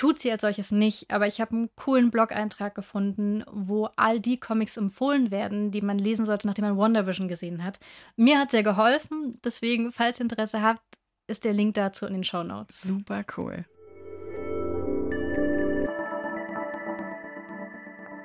tut 0.00 0.18
sie 0.18 0.32
als 0.32 0.40
solches 0.40 0.70
nicht, 0.70 1.10
aber 1.10 1.26
ich 1.26 1.42
habe 1.42 1.52
einen 1.52 1.76
coolen 1.76 2.10
Blog-Eintrag 2.10 2.74
gefunden, 2.74 3.44
wo 3.52 3.90
all 3.96 4.18
die 4.18 4.40
Comics 4.40 4.78
empfohlen 4.78 5.30
werden, 5.30 5.72
die 5.72 5.82
man 5.82 5.98
lesen 5.98 6.24
sollte, 6.24 6.46
nachdem 6.46 6.64
man 6.64 6.78
WandaVision 6.78 7.28
gesehen 7.28 7.62
hat. 7.62 7.78
Mir 8.16 8.38
hat 8.38 8.50
sehr 8.50 8.62
geholfen, 8.62 9.38
deswegen, 9.44 9.92
falls 9.92 10.18
ihr 10.18 10.22
Interesse 10.22 10.62
habt, 10.62 10.80
ist 11.26 11.44
der 11.44 11.52
Link 11.52 11.74
dazu 11.74 12.06
in 12.06 12.14
den 12.14 12.24
Show 12.24 12.42
Notes. 12.42 12.80
Super 12.80 13.26
cool. 13.36 13.66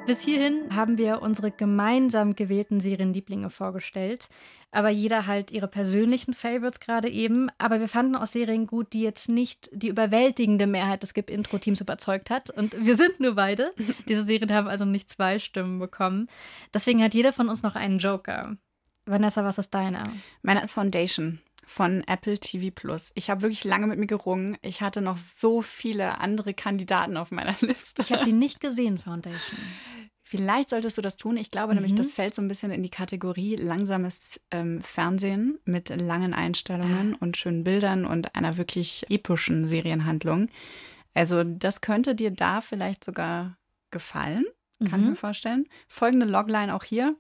Bis 0.06 0.22
hierhin 0.22 0.76
haben 0.76 1.00
wir 1.00 1.24
unsere 1.24 1.50
gemeinsam 1.50 2.36
gewählten 2.36 2.80
Serienlieblinge 2.80 3.50
vorgestellt, 3.50 4.30
aber 4.72 4.90
jeder 4.90 5.26
halt 5.26 5.50
ihre 5.50 5.68
persönlichen 5.68 6.36
Favorites 6.36 6.80
gerade 6.80 7.10
eben. 7.10 7.50
Aber 7.58 7.80
wir 7.80 7.88
fanden 7.88 8.16
auch 8.16 8.28
Serien 8.28 8.68
gut, 8.68 8.94
die 8.94 9.02
jetzt 9.02 9.30
nicht 9.30 9.70
die 9.74 9.88
überwältigende 9.88 10.68
Mehrheit 10.68 11.02
des 11.02 11.16
Gip-Intro-Teams 11.16 11.82
überzeugt 11.82 12.30
hat. 12.30 12.52
Und 12.52 12.86
wir 12.86 12.96
sind 12.96 13.20
nur 13.20 13.34
beide. 13.34 13.74
Diese 14.08 14.24
Serien 14.24 14.54
haben 14.54 14.68
also 14.68 14.86
nicht 14.86 15.10
zwei 15.10 15.40
Stimmen 15.40 15.80
bekommen. 15.80 16.28
Deswegen 16.72 17.02
hat 17.02 17.16
jeder 17.16 17.34
von 17.34 17.50
uns 17.50 17.64
noch 17.64 17.76
einen 17.76 17.98
Joker. 17.98 18.58
Vanessa, 19.08 19.44
was 19.44 19.58
ist 19.58 19.74
deiner? 19.74 20.12
Meiner 20.44 20.64
ist 20.64 20.74
Foundation 20.74 21.40
von 21.66 22.04
Apple 22.08 22.40
TV 22.40 22.72
Plus. 22.74 23.12
Ich 23.16 23.30
habe 23.30 23.42
wirklich 23.42 23.64
lange 23.64 23.88
mit 23.88 24.00
mir 24.00 24.08
gerungen. 24.08 24.58
Ich 24.62 24.82
hatte 24.82 25.02
noch 25.02 25.18
so 25.18 25.62
viele 25.62 26.20
andere 26.20 26.54
Kandidaten 26.54 27.18
auf 27.18 27.32
meiner 27.32 27.56
Liste. 27.62 28.02
Ich 28.02 28.12
habe 28.12 28.24
die 28.24 28.34
nicht 28.34 28.60
gesehen, 28.60 28.98
Foundation. 28.98 29.60
Vielleicht 30.28 30.70
solltest 30.70 30.98
du 30.98 31.04
das 31.04 31.18
tun. 31.18 31.38
Ich 31.38 31.52
glaube 31.52 31.74
mhm. 31.74 31.82
nämlich, 31.82 31.96
das 31.96 32.14
fällt 32.14 32.34
so 32.34 32.42
ein 32.42 32.48
bisschen 32.48 32.72
in 32.72 32.82
die 32.82 32.90
Kategorie 32.90 33.56
langsames 33.56 34.40
ähm, 34.50 34.82
Fernsehen 34.82 35.60
mit 35.66 35.90
langen 35.90 36.34
Einstellungen 36.34 37.14
ah. 37.14 37.18
und 37.20 37.38
schönen 37.38 37.64
Bildern 37.64 38.06
und 38.06 38.36
einer 38.36 38.58
wirklich 38.58 39.06
epischen 39.10 39.68
Serienhandlung. 39.68 40.50
Also 41.14 41.44
das 41.44 41.82
könnte 41.82 42.16
dir 42.16 42.32
da 42.32 42.62
vielleicht 42.62 43.04
sogar 43.04 43.58
gefallen, 43.92 44.46
kann 44.90 45.00
mhm. 45.00 45.06
ich 45.06 45.10
mir 45.12 45.16
vorstellen. 45.16 45.68
Folgende 45.88 46.26
Logline 46.26 46.74
auch 46.74 46.84
hier. 46.84 47.16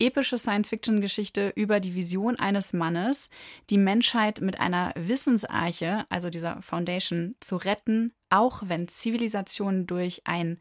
Epische 0.00 0.38
Science-Fiction-Geschichte 0.38 1.52
über 1.54 1.78
die 1.78 1.94
Vision 1.94 2.36
eines 2.36 2.72
Mannes, 2.72 3.28
die 3.68 3.76
Menschheit 3.76 4.40
mit 4.40 4.58
einer 4.58 4.94
Wissensarche, 4.96 6.06
also 6.08 6.30
dieser 6.30 6.62
Foundation, 6.62 7.36
zu 7.40 7.56
retten, 7.56 8.14
auch 8.30 8.62
wenn 8.64 8.88
Zivilisationen 8.88 9.86
durch 9.86 10.22
ein 10.24 10.58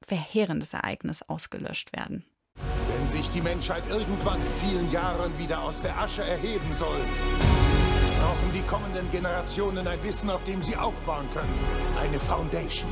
verheerendes 0.00 0.72
Ereignis 0.72 1.20
ausgelöscht 1.20 1.92
werden. 1.92 2.24
Wenn 2.88 3.06
sich 3.06 3.28
die 3.30 3.42
Menschheit 3.42 3.82
irgendwann 3.90 4.40
in 4.40 4.54
vielen 4.54 4.90
Jahren 4.90 5.38
wieder 5.38 5.62
aus 5.62 5.82
der 5.82 5.98
Asche 5.98 6.22
erheben 6.22 6.72
soll, 6.72 7.00
brauchen 8.18 8.52
die 8.54 8.62
kommenden 8.62 9.10
Generationen 9.10 9.86
ein 9.86 10.02
Wissen, 10.02 10.30
auf 10.30 10.42
dem 10.44 10.62
sie 10.62 10.76
aufbauen 10.76 11.28
können. 11.34 11.58
Eine 11.98 12.18
Foundation. 12.18 12.90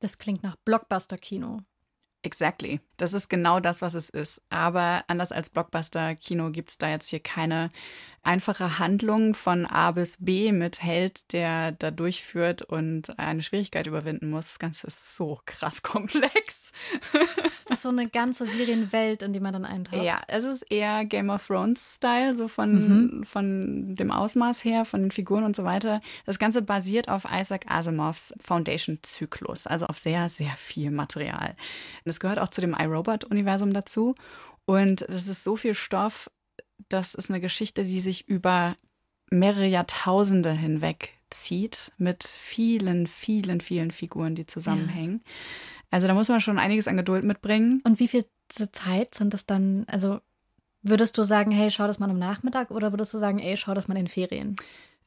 Das 0.00 0.18
klingt 0.18 0.42
nach 0.42 0.56
Blockbuster-Kino. 0.64 1.60
Exactly. 2.22 2.80
Das 2.98 3.14
ist 3.14 3.28
genau 3.30 3.60
das, 3.60 3.80
was 3.80 3.94
es 3.94 4.10
ist. 4.10 4.42
Aber 4.50 5.04
anders 5.08 5.32
als 5.32 5.48
Blockbuster-Kino 5.48 6.50
gibt 6.50 6.68
es 6.70 6.78
da 6.78 6.88
jetzt 6.90 7.08
hier 7.08 7.20
keine 7.20 7.70
einfache 8.22 8.78
Handlung 8.78 9.34
von 9.34 9.64
A 9.64 9.92
bis 9.92 10.18
B 10.20 10.52
mit 10.52 10.82
Held, 10.82 11.32
der 11.32 11.72
da 11.72 11.90
durchführt 11.90 12.62
und 12.62 13.18
eine 13.18 13.42
Schwierigkeit 13.42 13.86
überwinden 13.86 14.28
muss. 14.28 14.48
Das 14.48 14.58
Ganze 14.58 14.86
ist 14.86 15.16
so 15.16 15.40
krass 15.46 15.82
komplex. 15.82 16.72
Das 17.64 17.78
ist 17.78 17.82
so 17.82 17.88
eine 17.88 18.08
ganze 18.08 18.46
Serienwelt, 18.46 19.22
in 19.22 19.32
die 19.32 19.40
man 19.40 19.52
dann 19.52 19.64
eintaucht. 19.64 20.02
Ja, 20.02 20.20
es 20.28 20.44
ist 20.44 20.62
eher 20.70 21.04
Game 21.04 21.30
of 21.30 21.46
Thrones-Style, 21.46 22.34
so 22.34 22.48
von, 22.48 22.72
mhm. 23.20 23.24
von 23.24 23.94
dem 23.94 24.10
Ausmaß 24.10 24.64
her, 24.64 24.84
von 24.84 25.00
den 25.00 25.10
Figuren 25.10 25.44
und 25.44 25.56
so 25.56 25.64
weiter. 25.64 26.00
Das 26.26 26.38
Ganze 26.38 26.62
basiert 26.62 27.08
auf 27.08 27.26
Isaac 27.30 27.70
Asimovs 27.70 28.34
Foundation-Zyklus, 28.40 29.66
also 29.66 29.86
auf 29.86 29.98
sehr, 29.98 30.28
sehr 30.28 30.52
viel 30.56 30.90
Material. 30.90 31.56
Und 32.04 32.10
es 32.10 32.20
gehört 32.20 32.38
auch 32.38 32.48
zu 32.48 32.60
dem 32.60 32.76
iRobot-Universum 32.78 33.72
dazu. 33.72 34.14
Und 34.66 35.04
das 35.08 35.26
ist 35.26 35.42
so 35.42 35.56
viel 35.56 35.74
Stoff, 35.74 36.30
das 36.88 37.14
ist 37.14 37.30
eine 37.30 37.40
Geschichte, 37.40 37.84
die 37.84 38.00
sich 38.00 38.28
über 38.28 38.76
mehrere 39.30 39.66
Jahrtausende 39.66 40.52
hinweg 40.52 41.14
zieht, 41.30 41.92
mit 41.98 42.24
vielen, 42.24 43.06
vielen, 43.06 43.60
vielen 43.60 43.90
Figuren, 43.90 44.34
die 44.34 44.46
zusammenhängen. 44.46 45.22
Ja. 45.24 45.32
Also 45.92 46.06
da 46.06 46.14
muss 46.14 46.28
man 46.28 46.40
schon 46.40 46.58
einiges 46.58 46.88
an 46.88 46.96
Geduld 46.96 47.24
mitbringen. 47.24 47.80
Und 47.84 48.00
wie 48.00 48.08
viel 48.08 48.24
Zeit 48.48 49.14
sind 49.14 49.34
das 49.34 49.46
dann? 49.46 49.84
Also 49.86 50.20
würdest 50.82 51.18
du 51.18 51.22
sagen, 51.22 51.50
hey, 51.50 51.70
schau 51.70 51.86
das 51.86 51.98
mal 51.98 52.10
am 52.10 52.18
Nachmittag 52.18 52.70
oder 52.70 52.92
würdest 52.92 53.14
du 53.14 53.18
sagen, 53.18 53.38
ey, 53.38 53.56
schau 53.56 53.74
das 53.74 53.88
mal 53.88 53.96
in 53.96 54.04
den 54.04 54.08
Ferien? 54.08 54.56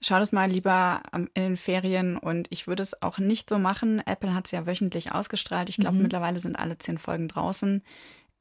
Schau 0.01 0.19
das 0.19 0.33
mal 0.33 0.49
lieber 0.49 1.01
in 1.13 1.29
den 1.35 1.57
Ferien 1.57 2.17
und 2.17 2.47
ich 2.49 2.67
würde 2.67 2.83
es 2.83 3.01
auch 3.01 3.19
nicht 3.19 3.49
so 3.49 3.57
machen. 3.57 4.01
Apple 4.05 4.33
hat 4.33 4.45
es 4.45 4.51
ja 4.51 4.65
wöchentlich 4.65 5.13
ausgestrahlt. 5.13 5.69
Ich 5.69 5.77
glaube, 5.77 5.95
mhm. 5.95 6.03
mittlerweile 6.03 6.39
sind 6.39 6.57
alle 6.57 6.77
zehn 6.77 6.97
Folgen 6.97 7.29
draußen. 7.29 7.81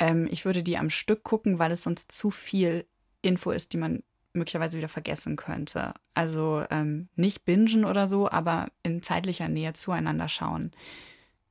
Ähm, 0.01 0.29
ich 0.31 0.45
würde 0.45 0.65
die 0.65 0.77
am 0.77 0.91
Stück 0.91 1.23
gucken, 1.23 1.61
weil 1.61 1.71
es 1.71 1.85
sonst 1.85 2.11
zu 2.11 2.33
viel 2.33 2.85
Info 3.23 3.51
ist, 3.51 3.73
die 3.73 3.79
man 3.79 4.03
möglicherweise 4.35 4.79
wieder 4.79 4.89
vergessen 4.89 5.37
könnte. 5.37 5.95
Also 6.15 6.65
ähm, 6.71 7.09
nicht 7.17 7.45
bingen 7.45 7.85
oder 7.85 8.09
so, 8.09 8.31
aber 8.31 8.69
in 8.83 9.03
zeitlicher 9.03 9.49
Nähe 9.49 9.73
zueinander 9.75 10.29
schauen, 10.29 10.73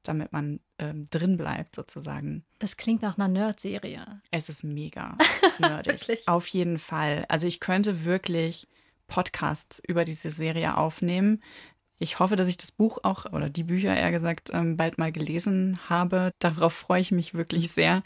damit 0.04 0.32
man 0.32 0.60
ähm, 0.80 1.08
drin 1.10 1.38
bleibt 1.38 1.76
sozusagen. 1.76 2.44
Das 2.60 2.78
klingt 2.78 3.02
nach 3.02 3.18
einer 3.18 3.28
Nerd-Serie. 3.28 4.22
Es 4.32 4.50
ist 4.50 4.64
mega 4.64 5.18
nerdig. 5.60 6.28
Auf 6.28 6.48
jeden 6.48 6.80
Fall. 6.80 7.26
Also 7.30 7.48
ich 7.48 7.60
könnte 7.60 8.04
wirklich 8.04 8.68
Podcasts 9.08 9.82
über 9.86 10.04
diese 10.04 10.32
Serie 10.32 10.78
aufnehmen. 10.78 11.44
Ich 12.00 12.18
hoffe, 12.18 12.36
dass 12.36 12.48
ich 12.48 12.58
das 12.58 12.72
Buch 12.72 12.98
auch, 13.04 13.26
oder 13.32 13.52
die 13.52 13.64
Bücher 13.64 13.96
eher 13.96 14.10
gesagt, 14.10 14.50
ähm, 14.54 14.76
bald 14.76 14.98
mal 14.98 15.12
gelesen 15.12 15.78
habe. 15.88 16.32
Darauf 16.40 16.74
freue 16.74 17.02
ich 17.02 17.12
mich 17.12 17.36
wirklich 17.36 17.72
sehr. 17.72 18.02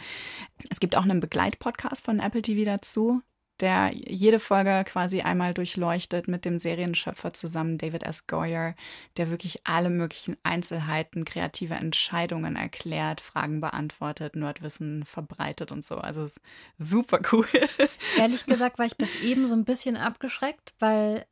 Es 0.70 0.82
gibt 0.82 0.98
auch 0.98 1.04
einen 1.04 1.22
Begleitpodcast 1.22 2.04
von 2.04 2.20
Apple 2.20 2.42
TV 2.42 2.66
dazu 2.66 3.22
der 3.60 3.92
jede 3.94 4.40
Folge 4.40 4.84
quasi 4.86 5.22
einmal 5.22 5.54
durchleuchtet 5.54 6.28
mit 6.28 6.46
dem 6.46 6.60
Serienschöpfer 6.60 7.34
zusammen, 7.34 7.78
David 7.78 8.04
S. 8.04 8.28
Goyer, 8.28 8.76
der 9.18 9.30
wirklich 9.30 9.62
alle 9.66 9.90
möglichen 9.90 10.38
Einzelheiten, 10.44 11.26
kreative 11.26 11.76
Entscheidungen 11.76 12.56
erklärt, 12.56 13.22
Fragen 13.22 13.62
beantwortet, 13.62 14.36
Nerdwissen 14.36 15.06
verbreitet 15.06 15.72
und 15.72 15.86
so. 15.86 15.96
Also 15.96 16.26
ist 16.26 16.42
super 16.78 17.20
cool. 17.32 17.48
Ehrlich 18.18 18.46
gesagt 18.46 18.78
war 18.78 18.86
ich 18.86 18.98
bis 18.98 19.22
eben 19.22 19.48
so 19.48 19.54
ein 19.54 19.66
bisschen 19.66 19.96
abgeschreckt, 19.96 20.74
weil 20.80 21.26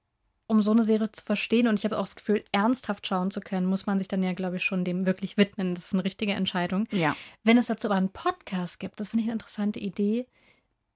um 0.47 0.61
so 0.61 0.71
eine 0.71 0.83
Serie 0.83 1.11
zu 1.11 1.23
verstehen 1.23 1.67
und 1.67 1.79
ich 1.79 1.85
habe 1.85 1.97
auch 1.97 2.05
das 2.05 2.15
Gefühl, 2.15 2.43
ernsthaft 2.51 3.07
schauen 3.07 3.31
zu 3.31 3.39
können, 3.39 3.65
muss 3.65 3.85
man 3.85 3.97
sich 3.97 4.07
dann 4.07 4.23
ja, 4.23 4.33
glaube 4.33 4.57
ich, 4.57 4.63
schon 4.63 4.83
dem 4.83 5.05
wirklich 5.05 5.37
widmen. 5.37 5.73
Das 5.73 5.85
ist 5.85 5.93
eine 5.93 6.03
richtige 6.03 6.33
Entscheidung. 6.33 6.87
Ja. 6.91 7.15
Wenn 7.43 7.57
es 7.57 7.67
dazu 7.67 7.87
aber 7.87 7.95
einen 7.95 8.11
Podcast 8.11 8.79
gibt, 8.79 8.99
das 8.99 9.09
finde 9.09 9.23
ich 9.23 9.29
eine 9.29 9.33
interessante 9.33 9.79
Idee 9.79 10.27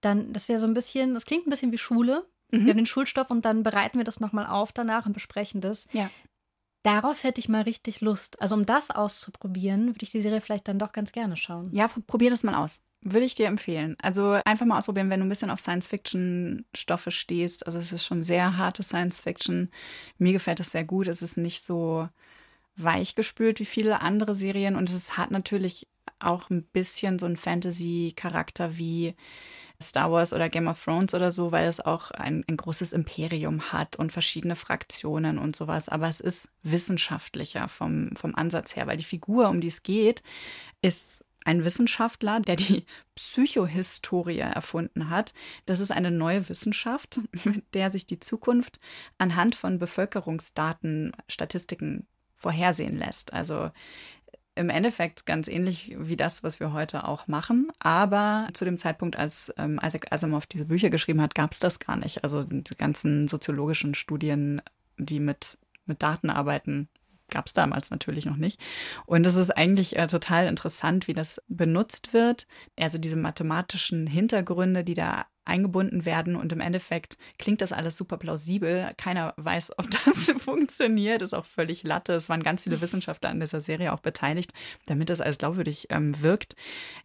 dann, 0.02 0.34
das 0.34 0.43
ist 0.43 0.50
ja 0.50 0.60
so 0.60 0.68
ein 0.68 0.74
bisschen, 0.74 1.14
das 1.14 1.26
klingt 1.26 1.48
ein 1.48 1.50
bisschen 1.50 1.72
wie 1.72 1.78
Schule. 1.78 2.26
Mhm. 2.52 2.66
Wir 2.66 2.70
haben 2.70 2.78
den 2.78 2.86
Schulstoff 2.86 3.30
und 3.30 3.45
dann 3.45 3.64
bereiten 3.64 3.98
wir 3.98 4.06
das 4.06 4.20
nochmal 4.20 4.45
auf 4.48 4.72
danach 4.72 5.06
und 5.06 5.14
besprechen 5.14 5.62
das. 5.62 5.88
Ja. 5.91 6.10
Darauf 6.84 7.24
hätte 7.24 7.39
ich 7.39 7.50
mal 7.50 7.64
richtig 7.64 8.02
Lust. 8.02 8.41
Also 8.41 8.56
um 8.56 8.66
das 8.66 8.91
auszuprobieren, 8.91 9.88
würde 9.88 10.04
ich 10.04 10.10
die 10.10 10.22
Serie 10.22 10.39
vielleicht 10.39 10.68
dann 10.68 10.80
doch 10.80 10.93
ganz 10.93 11.12
gerne 11.12 11.36
schauen. 11.36 11.70
Ja, 11.74 11.88
probier 11.88 12.30
das 12.30 12.43
mal 12.43 12.56
aus. 12.56 12.80
Würde 13.02 13.26
ich 13.26 13.36
dir 13.36 13.48
empfehlen. 13.48 13.95
Also 14.02 14.39
einfach 14.45 14.66
mal 14.66 14.78
ausprobieren, 14.78 15.10
wenn 15.10 15.20
du 15.20 15.26
ein 15.26 15.30
bisschen 15.30 15.50
auf 15.50 15.60
Science-Fiction-Stoffe 15.60 17.12
stehst. 17.12 17.68
Also 17.68 17.80
es 17.80 17.91
ist 17.91 18.06
schon 18.06 18.24
sehr 18.24 18.58
harte 18.58 18.84
Science-Fiction. 18.84 19.70
Mir 20.18 20.34
gefällt 20.34 20.60
das 20.60 20.72
sehr 20.72 20.84
gut. 20.84 21.08
Es 21.08 21.22
ist 21.22 21.38
nicht 21.38 21.66
so 21.66 22.08
weich 22.78 23.16
gespült 23.16 23.60
wie 23.60 23.66
viele 23.66 24.02
andere 24.02 24.36
Serien 24.36 24.76
und 24.76 24.89
es 24.89 25.18
hat 25.18 25.32
natürlich 25.32 25.88
auch 26.20 26.50
ein 26.50 26.64
bisschen 26.64 27.20
so 27.20 27.26
einen 27.26 27.38
Fantasy-Charakter 27.38 28.78
wie 28.78 29.16
Star 29.82 30.11
Wars 30.11 30.34
oder 30.34 30.49
Game 30.49 30.67
of 30.67 30.84
Thrones 30.84 31.13
oder 31.13 31.32
so, 31.32 31.51
weil 31.51 31.67
es 31.67 31.80
auch 31.80 32.11
ein, 32.11 32.43
ein 32.47 32.57
großes 32.57 32.93
Imperium 32.93 33.71
hat 33.71 33.95
und 33.95 34.11
verschiedene 34.11 34.55
Fraktionen 34.55 35.38
und 35.38 35.55
sowas. 35.55 35.88
Aber 35.88 36.07
es 36.09 36.19
ist 36.19 36.49
wissenschaftlicher 36.63 37.67
vom, 37.67 38.15
vom 38.15 38.34
Ansatz 38.36 38.75
her, 38.75 38.88
weil 38.88 38.97
die 38.97 39.03
Figur, 39.03 39.49
um 39.49 39.61
die 39.61 39.67
es 39.67 39.84
geht, 39.84 40.23
ist 40.82 41.23
ein 41.45 41.63
Wissenschaftler, 41.63 42.41
der 42.41 42.57
die 42.57 42.86
Psychohistorie 43.15 44.39
erfunden 44.39 45.09
hat. 45.09 45.34
Das 45.65 45.80
ist 45.80 45.91
eine 45.91 46.11
neue 46.11 46.49
Wissenschaft, 46.49 47.21
mit 47.45 47.63
der 47.73 47.91
sich 47.91 48.05
die 48.05 48.19
Zukunft 48.19 48.80
anhand 49.17 49.55
von 49.55 49.80
Bevölkerungsdaten, 49.80 51.13
Statistiken 51.30 52.07
vorhersehen 52.36 52.97
lässt. 52.97 53.32
Also 53.34 53.71
im 54.58 54.70
Endeffekt 54.70 55.26
ganz 55.26 55.47
ähnlich 55.47 55.95
wie 55.97 56.18
das, 56.18 56.43
was 56.43 56.60
wir 56.60 56.74
heute 56.74 57.08
auch 57.08 57.28
machen. 57.28 57.72
Aber 57.80 58.49
zu 58.53 58.66
dem 58.66 58.78
Zeitpunkt, 58.78 59.16
als 59.16 59.53
ähm, 59.58 59.80
Isaac 59.84 60.12
Asimov 60.12 60.45
diese 60.47 60.66
Bücher 60.66 60.89
geschrieben 60.89 61.22
hat, 61.22 61.36
gab 61.36 61.51
es 61.51 61.60
das 61.60 61.80
gar 61.80 61.95
nicht. 61.95 62.24
Also 62.24 62.43
die 62.43 62.64
ganzen 62.78 63.28
soziologischen 63.28 63.93
Studien, 63.93 64.62
die 64.97 65.20
mit, 65.20 65.58
mit 65.86 66.01
Daten 66.01 66.30
arbeiten, 66.30 66.89
gab 67.30 67.45
es 67.45 67.53
damals 67.53 67.91
natürlich 67.91 68.26
noch 68.26 68.38
nicht. 68.38 68.60
Und 69.05 69.26
es 69.26 69.36
ist 69.36 69.51
eigentlich 69.51 69.97
äh, 69.97 70.08
total 70.08 70.47
interessant, 70.47 71.08
wie 71.08 71.14
das 71.14 71.41
benutzt 71.47 72.14
wird. 72.14 72.47
Also 72.78 72.97
diese 72.97 73.18
mathematischen 73.18 74.08
Hintergründe, 74.08 74.84
die 74.84 74.93
da 74.93 75.26
eingebunden 75.48 76.06
werden 76.06 76.36
und 76.36 76.52
im 76.52 76.60
Endeffekt 76.60 77.18
klingt 77.39 77.62
das 77.62 77.72
alles 77.72 77.98
super 77.98 78.18
plausibel. 78.18 78.91
Keiner 78.98 79.34
weiß, 79.38 79.74
ob 79.78 79.89
das 79.89 80.32
funktioniert, 80.38 81.22
ist 81.22 81.34
auch 81.34 81.45
völlig 81.45 81.84
Latte. 81.84 82.14
Es 82.14 82.30
waren 82.30 82.43
ganz 82.43 82.64
viele 82.64 82.82
Wissenschaftler 82.82 83.30
an 83.30 83.39
dieser 83.39 83.62
Serie 83.62 83.93
auch 83.93 84.00
beteiligt, 84.00 84.54
damit 84.86 85.10
das 85.10 85.22
alles 85.22 85.38
glaubwürdig 85.38 85.88
ähm, 85.89 86.22
wirkt. 86.22 86.56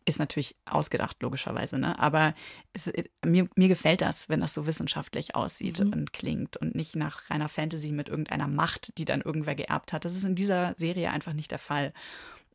Ist 0.05 0.19
natürlich 0.19 0.57
ausgedacht, 0.67 1.23
logischerweise, 1.23 1.79
ne? 1.79 1.99
aber 1.99 2.35
es, 2.73 2.89
äh, 2.89 3.05
mir, 3.25 3.49
mir 3.55 3.69
gefällt 3.69 4.03
das, 4.03 4.29
wenn 4.29 4.41
das 4.41 4.55
so 4.55 4.67
wissenschaftlich 4.67 5.35
aussieht 5.35 5.81
mhm. 5.81 5.93
und 5.93 6.13
klingt 6.13 6.57
und 6.57 6.75
nicht 6.75 6.97
nach 6.97 7.31
reiner 7.31 7.49
Fantasy 7.49 7.93
mit 7.93 8.09
irgendeiner 8.09 8.49
Macht, 8.49 8.99
die 8.99 9.05
dann 9.05 9.21
irgendwer 9.21 9.55
geerbt 9.55 9.93
hat. 9.93 10.05
Das 10.05 10.17
ist 10.17 10.25
in 10.25 10.35
dieser 10.35 10.75
Serie 10.75 11.11
einfach 11.11 11.33
nicht 11.33 11.51
der 11.51 11.59
Fall. 11.59 11.93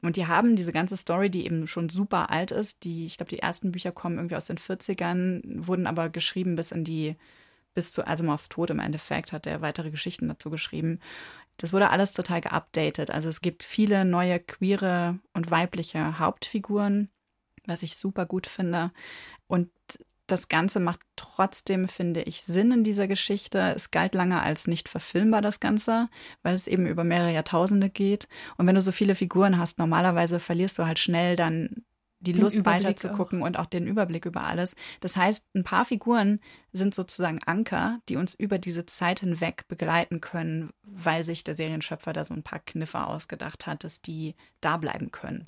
Und 0.02 0.16
die 0.16 0.28
haben 0.28 0.56
diese 0.56 0.72
ganze 0.72 0.98
Story, 0.98 1.30
die 1.30 1.46
eben 1.46 1.68
schon 1.68 1.90
super 1.90 2.30
alt 2.30 2.52
ist, 2.52 2.84
die, 2.84 3.06
ich 3.06 3.18
glaube, 3.18 3.30
die 3.30 3.40
ersten 3.40 3.72
Bücher 3.72 3.92
kommen 3.92 4.18
irgendwie 4.18 4.36
aus 4.36 4.46
den 4.46 4.58
40ern, 4.58 5.42
wurden 5.46 5.88
aber 5.88 6.10
geschrieben 6.10 6.56
bis 6.56 6.72
in 6.72 6.84
die, 6.84 7.16
bis 7.74 7.92
zu 7.92 8.06
Asimovs 8.06 8.50
Tod 8.50 8.70
im 8.70 8.80
Endeffekt, 8.80 9.34
hat 9.34 9.48
er 9.48 9.62
weitere 9.62 9.90
Geschichten 9.90 10.28
dazu 10.28 10.50
geschrieben. 10.50 11.00
Das 11.58 11.74
wurde 11.74 11.90
alles 11.90 12.14
total 12.14 12.42
geupdatet. 12.42 13.10
Also 13.10 13.30
es 13.30 13.42
gibt 13.42 13.64
viele 13.64 14.06
neue 14.06 14.40
queere 14.40 15.18
und 15.34 15.50
weibliche 15.50 16.20
Hauptfiguren, 16.20 17.10
was 17.66 17.82
ich 17.82 17.98
super 17.98 18.28
gut 18.28 18.46
finde. 18.46 18.92
Und 19.48 19.72
das 20.28 20.50
Ganze 20.50 20.80
macht 20.80 21.02
trotzdem, 21.16 21.88
finde 21.88 22.22
ich, 22.24 22.44
Sinn 22.44 22.72
in 22.72 22.84
dieser 22.84 23.08
Geschichte. 23.08 23.74
Es 23.76 23.92
galt 23.92 24.14
lange 24.14 24.42
als 24.42 24.68
nicht 24.68 24.90
verfilmbar, 24.90 25.42
das 25.42 25.60
Ganze, 25.60 26.10
weil 26.44 26.54
es 26.54 26.68
eben 26.68 26.86
über 26.86 27.04
mehrere 27.04 27.34
Jahrtausende 27.34 27.90
geht. 27.90 28.28
Und 28.58 28.68
wenn 28.68 28.76
du 28.76 28.82
so 28.82 28.92
viele 28.92 29.16
Figuren 29.16 29.58
hast, 29.58 29.80
normalerweise 29.80 30.40
verlierst 30.40 30.78
du 30.78 30.86
halt 30.86 31.00
schnell 31.00 31.36
dann 31.36 31.84
die 32.20 32.34
den 32.34 32.42
Lust 32.42 32.56
Überblick 32.56 32.84
weiter 32.86 32.96
zu 32.96 33.10
gucken 33.10 33.42
und 33.44 33.58
auch 33.58 33.68
den 33.68 33.86
Überblick 33.86 34.26
über 34.26 34.44
alles. 34.44 34.76
Das 35.02 35.16
heißt, 35.16 35.46
ein 35.56 35.64
paar 35.64 35.86
Figuren 35.86 36.40
sind 36.74 36.96
sozusagen 36.96 37.40
Anker, 37.46 38.00
die 38.10 38.16
uns 38.16 38.34
über 38.34 38.58
diese 38.58 38.86
Zeit 38.86 39.20
hinweg 39.20 39.68
begleiten 39.68 40.20
können, 40.20 40.72
weil 40.82 41.24
sich 41.24 41.44
der 41.44 41.54
Serienschöpfer 41.54 42.14
da 42.14 42.24
so 42.24 42.34
ein 42.34 42.44
paar 42.44 42.60
Kniffe 42.60 43.06
ausgedacht 43.06 43.68
hat, 43.68 43.84
dass 43.84 44.02
die 44.02 44.36
da 44.62 44.78
bleiben 44.78 45.12
können 45.12 45.48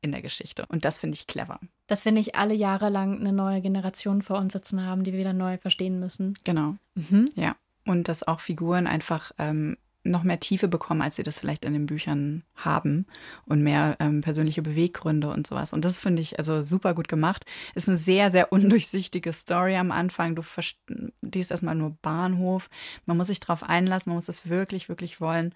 in 0.00 0.12
der 0.12 0.22
Geschichte. 0.22 0.66
Und 0.68 0.84
das 0.84 0.98
finde 0.98 1.14
ich 1.14 1.26
clever. 1.26 1.58
Dass 1.86 2.04
wir 2.04 2.12
nicht 2.12 2.34
alle 2.34 2.54
Jahre 2.54 2.88
lang 2.88 3.18
eine 3.18 3.32
neue 3.32 3.60
Generation 3.60 4.22
vor 4.22 4.38
uns 4.38 4.52
sitzen 4.52 4.84
haben, 4.84 5.04
die 5.04 5.12
wir 5.12 5.18
wieder 5.18 5.32
neu 5.32 5.58
verstehen 5.58 5.98
müssen. 5.98 6.34
Genau. 6.44 6.76
Mhm. 6.94 7.30
Ja. 7.34 7.56
Und 7.84 8.08
dass 8.08 8.26
auch 8.26 8.40
Figuren 8.40 8.86
einfach 8.86 9.32
ähm, 9.38 9.76
noch 10.04 10.22
mehr 10.22 10.40
Tiefe 10.40 10.68
bekommen, 10.68 11.02
als 11.02 11.16
sie 11.16 11.22
das 11.22 11.38
vielleicht 11.38 11.64
in 11.64 11.72
den 11.72 11.86
Büchern 11.86 12.42
haben 12.54 13.06
und 13.46 13.62
mehr 13.62 13.96
ähm, 14.00 14.20
persönliche 14.20 14.62
Beweggründe 14.62 15.30
und 15.30 15.46
sowas. 15.46 15.72
Und 15.72 15.84
das 15.84 15.98
finde 15.98 16.22
ich 16.22 16.38
also 16.38 16.62
super 16.62 16.94
gut 16.94 17.08
gemacht. 17.08 17.44
Ist 17.74 17.88
eine 17.88 17.96
sehr, 17.96 18.30
sehr 18.30 18.52
undurchsichtige 18.52 19.32
Story 19.32 19.76
am 19.76 19.90
Anfang. 19.90 20.34
Du 20.34 20.42
verstehst 20.42 21.50
erstmal 21.50 21.74
nur 21.74 21.96
Bahnhof. 22.02 22.70
Man 23.06 23.16
muss 23.16 23.28
sich 23.28 23.40
darauf 23.40 23.62
einlassen, 23.62 24.10
man 24.10 24.16
muss 24.16 24.26
das 24.26 24.48
wirklich, 24.48 24.88
wirklich 24.88 25.20
wollen. 25.20 25.54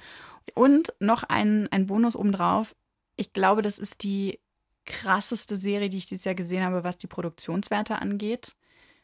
Und 0.55 0.93
noch 0.99 1.22
ein, 1.22 1.68
ein 1.70 1.86
Bonus 1.86 2.16
obendrauf 2.16 2.74
ich 3.16 3.32
glaube, 3.32 3.62
das 3.62 3.78
ist 3.78 4.02
die 4.02 4.40
krasseste 4.84 5.56
Serie, 5.56 5.88
die 5.88 5.98
ich 5.98 6.06
dieses 6.06 6.24
Jahr 6.24 6.34
gesehen 6.34 6.64
habe, 6.64 6.84
was 6.84 6.98
die 6.98 7.06
Produktionswerte 7.06 7.98
angeht. 7.98 8.56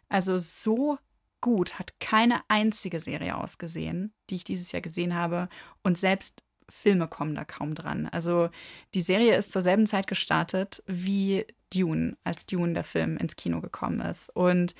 Also 0.08 0.38
so 0.38 0.98
gut 1.40 1.78
hat 1.78 2.00
keine 2.00 2.42
einzige 2.48 3.00
Serie 3.00 3.36
ausgesehen, 3.36 4.12
die 4.30 4.36
ich 4.36 4.44
dieses 4.44 4.72
Jahr 4.72 4.82
gesehen 4.82 5.14
habe. 5.14 5.48
Und 5.82 5.98
selbst 5.98 6.42
Filme 6.68 7.08
kommen 7.08 7.34
da 7.34 7.44
kaum 7.44 7.74
dran. 7.74 8.06
Also 8.06 8.50
die 8.94 9.00
Serie 9.00 9.36
ist 9.36 9.52
zur 9.52 9.62
selben 9.62 9.86
Zeit 9.86 10.06
gestartet 10.06 10.82
wie 10.86 11.46
Dune, 11.72 12.16
als 12.24 12.46
Dune 12.46 12.74
der 12.74 12.84
Film 12.84 13.16
ins 13.16 13.36
Kino 13.36 13.60
gekommen 13.60 14.00
ist. 14.00 14.30
Und 14.34 14.74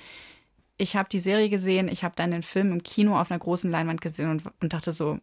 ich 0.77 0.95
habe 0.95 1.09
die 1.09 1.19
Serie 1.19 1.49
gesehen, 1.49 1.87
ich 1.87 2.03
habe 2.03 2.15
dann 2.15 2.31
den 2.31 2.43
Film 2.43 2.71
im 2.71 2.83
Kino 2.83 3.19
auf 3.19 3.31
einer 3.31 3.39
großen 3.39 3.71
Leinwand 3.71 4.01
gesehen 4.01 4.29
und, 4.29 4.43
und 4.61 4.73
dachte 4.73 4.91
so, 4.91 5.19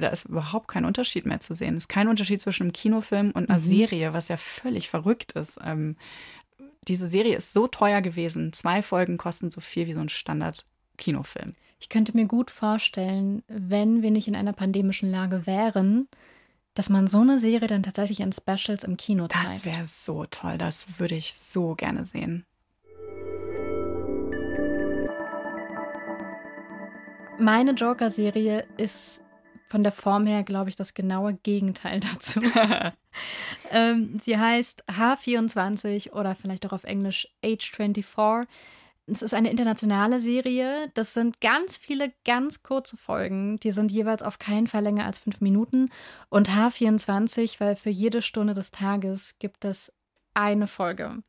da 0.00 0.08
ist 0.08 0.26
überhaupt 0.26 0.68
kein 0.68 0.84
Unterschied 0.84 1.26
mehr 1.26 1.40
zu 1.40 1.54
sehen. 1.54 1.76
Es 1.76 1.84
ist 1.84 1.88
kein 1.88 2.08
Unterschied 2.08 2.40
zwischen 2.40 2.64
einem 2.64 2.72
Kinofilm 2.72 3.30
und 3.32 3.48
einer 3.48 3.58
mhm. 3.58 3.64
Serie, 3.64 4.12
was 4.12 4.28
ja 4.28 4.36
völlig 4.36 4.88
verrückt 4.88 5.32
ist. 5.32 5.58
Ähm, 5.64 5.96
diese 6.88 7.08
Serie 7.08 7.36
ist 7.36 7.52
so 7.52 7.66
teuer 7.66 8.00
gewesen. 8.00 8.52
Zwei 8.52 8.82
Folgen 8.82 9.16
kosten 9.16 9.50
so 9.50 9.60
viel 9.60 9.86
wie 9.86 9.94
so 9.94 10.00
ein 10.00 10.08
Standard-Kinofilm. 10.08 11.52
Ich 11.80 11.88
könnte 11.88 12.16
mir 12.16 12.26
gut 12.26 12.50
vorstellen, 12.50 13.42
wenn 13.48 14.02
wir 14.02 14.10
nicht 14.10 14.28
in 14.28 14.36
einer 14.36 14.52
pandemischen 14.52 15.10
Lage 15.10 15.46
wären, 15.46 16.08
dass 16.74 16.88
man 16.88 17.06
so 17.06 17.20
eine 17.20 17.38
Serie 17.38 17.68
dann 17.68 17.82
tatsächlich 17.82 18.20
in 18.20 18.32
Specials 18.32 18.84
im 18.84 18.96
Kino 18.96 19.28
zeigt. 19.28 19.46
Das 19.46 19.64
wäre 19.64 19.86
so 19.86 20.24
toll. 20.26 20.58
Das 20.58 20.98
würde 20.98 21.14
ich 21.14 21.34
so 21.34 21.74
gerne 21.74 22.04
sehen. 22.04 22.44
Meine 27.38 27.72
Joker-Serie 27.72 28.64
ist 28.76 29.23
von 29.66 29.82
der 29.82 29.92
Form 29.92 30.26
her, 30.26 30.42
glaube 30.42 30.70
ich, 30.70 30.76
das 30.76 30.94
genaue 30.94 31.34
Gegenteil 31.34 32.00
dazu. 32.12 32.40
ähm, 33.70 34.18
sie 34.20 34.38
heißt 34.38 34.84
H24 34.88 36.12
oder 36.12 36.34
vielleicht 36.34 36.66
auch 36.66 36.72
auf 36.72 36.84
Englisch 36.84 37.28
Age 37.44 37.70
24. 37.70 38.46
Es 39.06 39.20
ist 39.20 39.34
eine 39.34 39.50
internationale 39.50 40.18
Serie. 40.18 40.90
Das 40.94 41.12
sind 41.12 41.40
ganz 41.40 41.76
viele 41.76 42.12
ganz 42.24 42.62
kurze 42.62 42.96
Folgen. 42.96 43.58
Die 43.60 43.70
sind 43.70 43.92
jeweils 43.92 44.22
auf 44.22 44.38
keinen 44.38 44.66
Fall 44.66 44.82
länger 44.82 45.04
als 45.04 45.18
fünf 45.18 45.42
Minuten. 45.42 45.90
Und 46.30 46.48
H24, 46.48 47.60
weil 47.60 47.76
für 47.76 47.90
jede 47.90 48.22
Stunde 48.22 48.54
des 48.54 48.70
Tages 48.70 49.38
gibt 49.38 49.64
es 49.66 49.92
eine 50.32 50.66
Folge. 50.66 51.22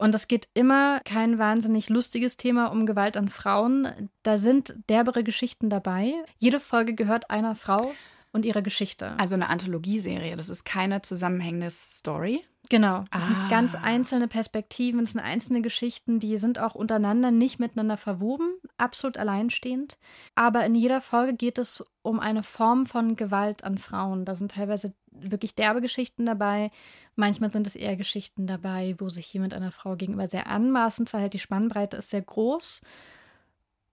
Und 0.00 0.14
es 0.14 0.28
geht 0.28 0.48
immer 0.54 1.00
kein 1.04 1.38
wahnsinnig 1.38 1.90
lustiges 1.90 2.38
Thema 2.38 2.68
um 2.68 2.86
Gewalt 2.86 3.18
an 3.18 3.28
Frauen. 3.28 4.08
Da 4.22 4.38
sind 4.38 4.74
derbere 4.88 5.22
Geschichten 5.22 5.68
dabei. 5.68 6.14
Jede 6.38 6.58
Folge 6.58 6.94
gehört 6.94 7.28
einer 7.28 7.54
Frau 7.54 7.92
und 8.32 8.46
ihrer 8.46 8.62
Geschichte. 8.62 9.14
Also 9.18 9.34
eine 9.34 9.50
Anthologieserie. 9.50 10.36
Das 10.36 10.48
ist 10.48 10.64
keine 10.64 11.02
zusammenhängende 11.02 11.70
Story. 11.70 12.42
Genau. 12.70 13.04
Das 13.10 13.24
ah. 13.24 13.26
sind 13.26 13.48
ganz 13.50 13.74
einzelne 13.74 14.28
Perspektiven, 14.28 15.00
das 15.00 15.12
sind 15.12 15.20
einzelne 15.20 15.60
Geschichten, 15.60 16.20
die 16.20 16.38
sind 16.38 16.60
auch 16.60 16.76
untereinander 16.76 17.32
nicht 17.32 17.58
miteinander 17.58 17.96
verwoben, 17.96 18.54
absolut 18.78 19.18
alleinstehend. 19.18 19.98
Aber 20.36 20.64
in 20.64 20.76
jeder 20.76 21.00
Folge 21.00 21.34
geht 21.34 21.58
es 21.58 21.84
um 22.02 22.20
eine 22.20 22.44
Form 22.44 22.86
von 22.86 23.16
Gewalt 23.16 23.64
an 23.64 23.76
Frauen. 23.76 24.24
Da 24.24 24.36
sind 24.36 24.52
teilweise 24.52 24.94
wirklich 25.10 25.56
derbe 25.56 25.80
Geschichten 25.80 26.24
dabei. 26.24 26.70
Manchmal 27.16 27.52
sind 27.52 27.66
es 27.66 27.74
eher 27.74 27.96
Geschichten 27.96 28.46
dabei, 28.46 28.94
wo 28.98 29.08
sich 29.08 29.34
jemand 29.34 29.52
einer 29.52 29.72
Frau 29.72 29.96
gegenüber 29.96 30.28
sehr 30.28 30.46
anmaßend 30.46 31.10
verhält. 31.10 31.34
Die 31.34 31.40
Spannbreite 31.40 31.96
ist 31.96 32.10
sehr 32.10 32.22
groß. 32.22 32.82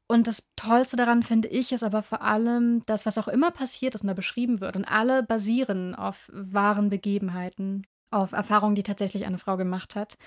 Und 0.08 0.28
das 0.28 0.48
Tollste 0.56 0.96
daran 0.98 1.24
finde 1.24 1.48
ich 1.48 1.72
ist 1.72 1.84
aber 1.84 2.04
vor 2.04 2.22
allem, 2.22 2.86
dass 2.86 3.08
was 3.08 3.18
auch 3.18 3.28
immer 3.28 3.50
passiert 3.50 3.96
ist 3.96 4.02
und 4.02 4.08
da 4.08 4.14
beschrieben 4.14 4.62
wird 4.62 4.76
und 4.76 4.86
alle 4.86 5.24
basieren 5.24 5.96
auf 5.96 6.30
wahren 6.32 6.90
Begebenheiten, 6.90 7.86
auf 8.12 8.32
Erfahrungen, 8.32 8.76
die 8.76 8.84
tatsächlich 8.84 9.26
eine 9.26 9.38
Frau 9.38 9.58
gemacht 9.58 9.96
hat. 9.96 10.18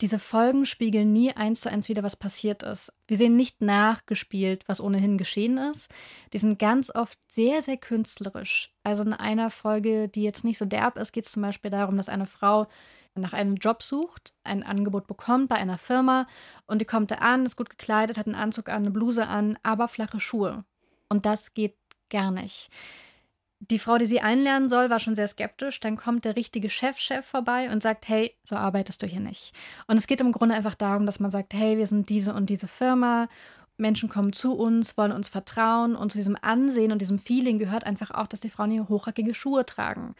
Diese 0.00 0.20
Folgen 0.20 0.64
spiegeln 0.64 1.12
nie 1.12 1.32
eins 1.32 1.62
zu 1.62 1.70
eins 1.70 1.88
wieder, 1.88 2.04
was 2.04 2.14
passiert 2.14 2.62
ist. 2.62 2.92
Wir 3.08 3.16
sehen 3.16 3.34
nicht 3.34 3.62
nachgespielt, 3.62 4.68
was 4.68 4.80
ohnehin 4.80 5.18
geschehen 5.18 5.58
ist. 5.58 5.92
Die 6.32 6.38
sind 6.38 6.60
ganz 6.60 6.94
oft 6.94 7.18
sehr, 7.28 7.62
sehr 7.62 7.78
künstlerisch. 7.78 8.72
Also 8.84 9.02
in 9.02 9.12
einer 9.12 9.50
Folge, 9.50 10.08
die 10.08 10.22
jetzt 10.22 10.44
nicht 10.44 10.58
so 10.58 10.66
derb 10.66 10.96
ist, 10.98 11.10
geht 11.10 11.26
es 11.26 11.32
zum 11.32 11.42
Beispiel 11.42 11.72
darum, 11.72 11.96
dass 11.96 12.08
eine 12.08 12.26
Frau 12.26 12.68
nach 13.16 13.32
einem 13.32 13.56
Job 13.56 13.82
sucht, 13.82 14.32
ein 14.44 14.62
Angebot 14.62 15.08
bekommt 15.08 15.48
bei 15.48 15.56
einer 15.56 15.78
Firma 15.78 16.28
und 16.66 16.80
die 16.80 16.84
kommt 16.84 17.10
da 17.10 17.16
an, 17.16 17.44
ist 17.44 17.56
gut 17.56 17.70
gekleidet, 17.70 18.16
hat 18.16 18.26
einen 18.26 18.36
Anzug 18.36 18.68
an, 18.68 18.76
eine 18.76 18.92
Bluse 18.92 19.26
an, 19.26 19.58
aber 19.64 19.88
flache 19.88 20.20
Schuhe. 20.20 20.64
Und 21.08 21.26
das 21.26 21.54
geht 21.54 21.74
gar 22.08 22.30
nicht 22.30 22.70
die 23.60 23.78
Frau, 23.78 23.98
die 23.98 24.06
sie 24.06 24.20
einlernen 24.20 24.68
soll, 24.68 24.90
war 24.90 24.98
schon 24.98 25.14
sehr 25.14 25.28
skeptisch. 25.28 25.80
Dann 25.80 25.96
kommt 25.96 26.24
der 26.24 26.36
richtige 26.36 26.70
Chefchef 26.70 27.18
-Chef 27.18 27.22
vorbei 27.22 27.70
und 27.70 27.82
sagt, 27.82 28.08
hey, 28.08 28.34
so 28.44 28.56
arbeitest 28.56 29.02
du 29.02 29.06
hier 29.06 29.20
nicht. 29.20 29.52
Und 29.86 29.96
es 29.96 30.06
geht 30.06 30.20
im 30.20 30.32
Grunde 30.32 30.54
einfach 30.54 30.74
darum, 30.74 31.06
dass 31.06 31.20
man 31.20 31.30
sagt, 31.30 31.54
hey, 31.54 31.76
wir 31.76 31.86
sind 31.86 32.08
diese 32.08 32.34
und 32.34 32.50
diese 32.50 32.68
Firma. 32.68 33.28
Menschen 33.76 34.08
kommen 34.08 34.32
zu 34.32 34.54
uns, 34.54 34.96
wollen 34.96 35.12
uns 35.12 35.28
vertrauen. 35.28 35.96
Und 35.96 36.12
zu 36.12 36.18
diesem 36.18 36.36
Ansehen 36.40 36.92
und 36.92 37.00
diesem 37.00 37.18
Feeling 37.18 37.58
gehört 37.58 37.84
einfach 37.84 38.10
auch, 38.10 38.26
dass 38.26 38.40
die 38.40 38.50
Frauen 38.50 38.70
hier 38.70 38.88
hochhackige 38.88 39.34
Schuhe 39.34 39.66
tragen. 39.66 40.14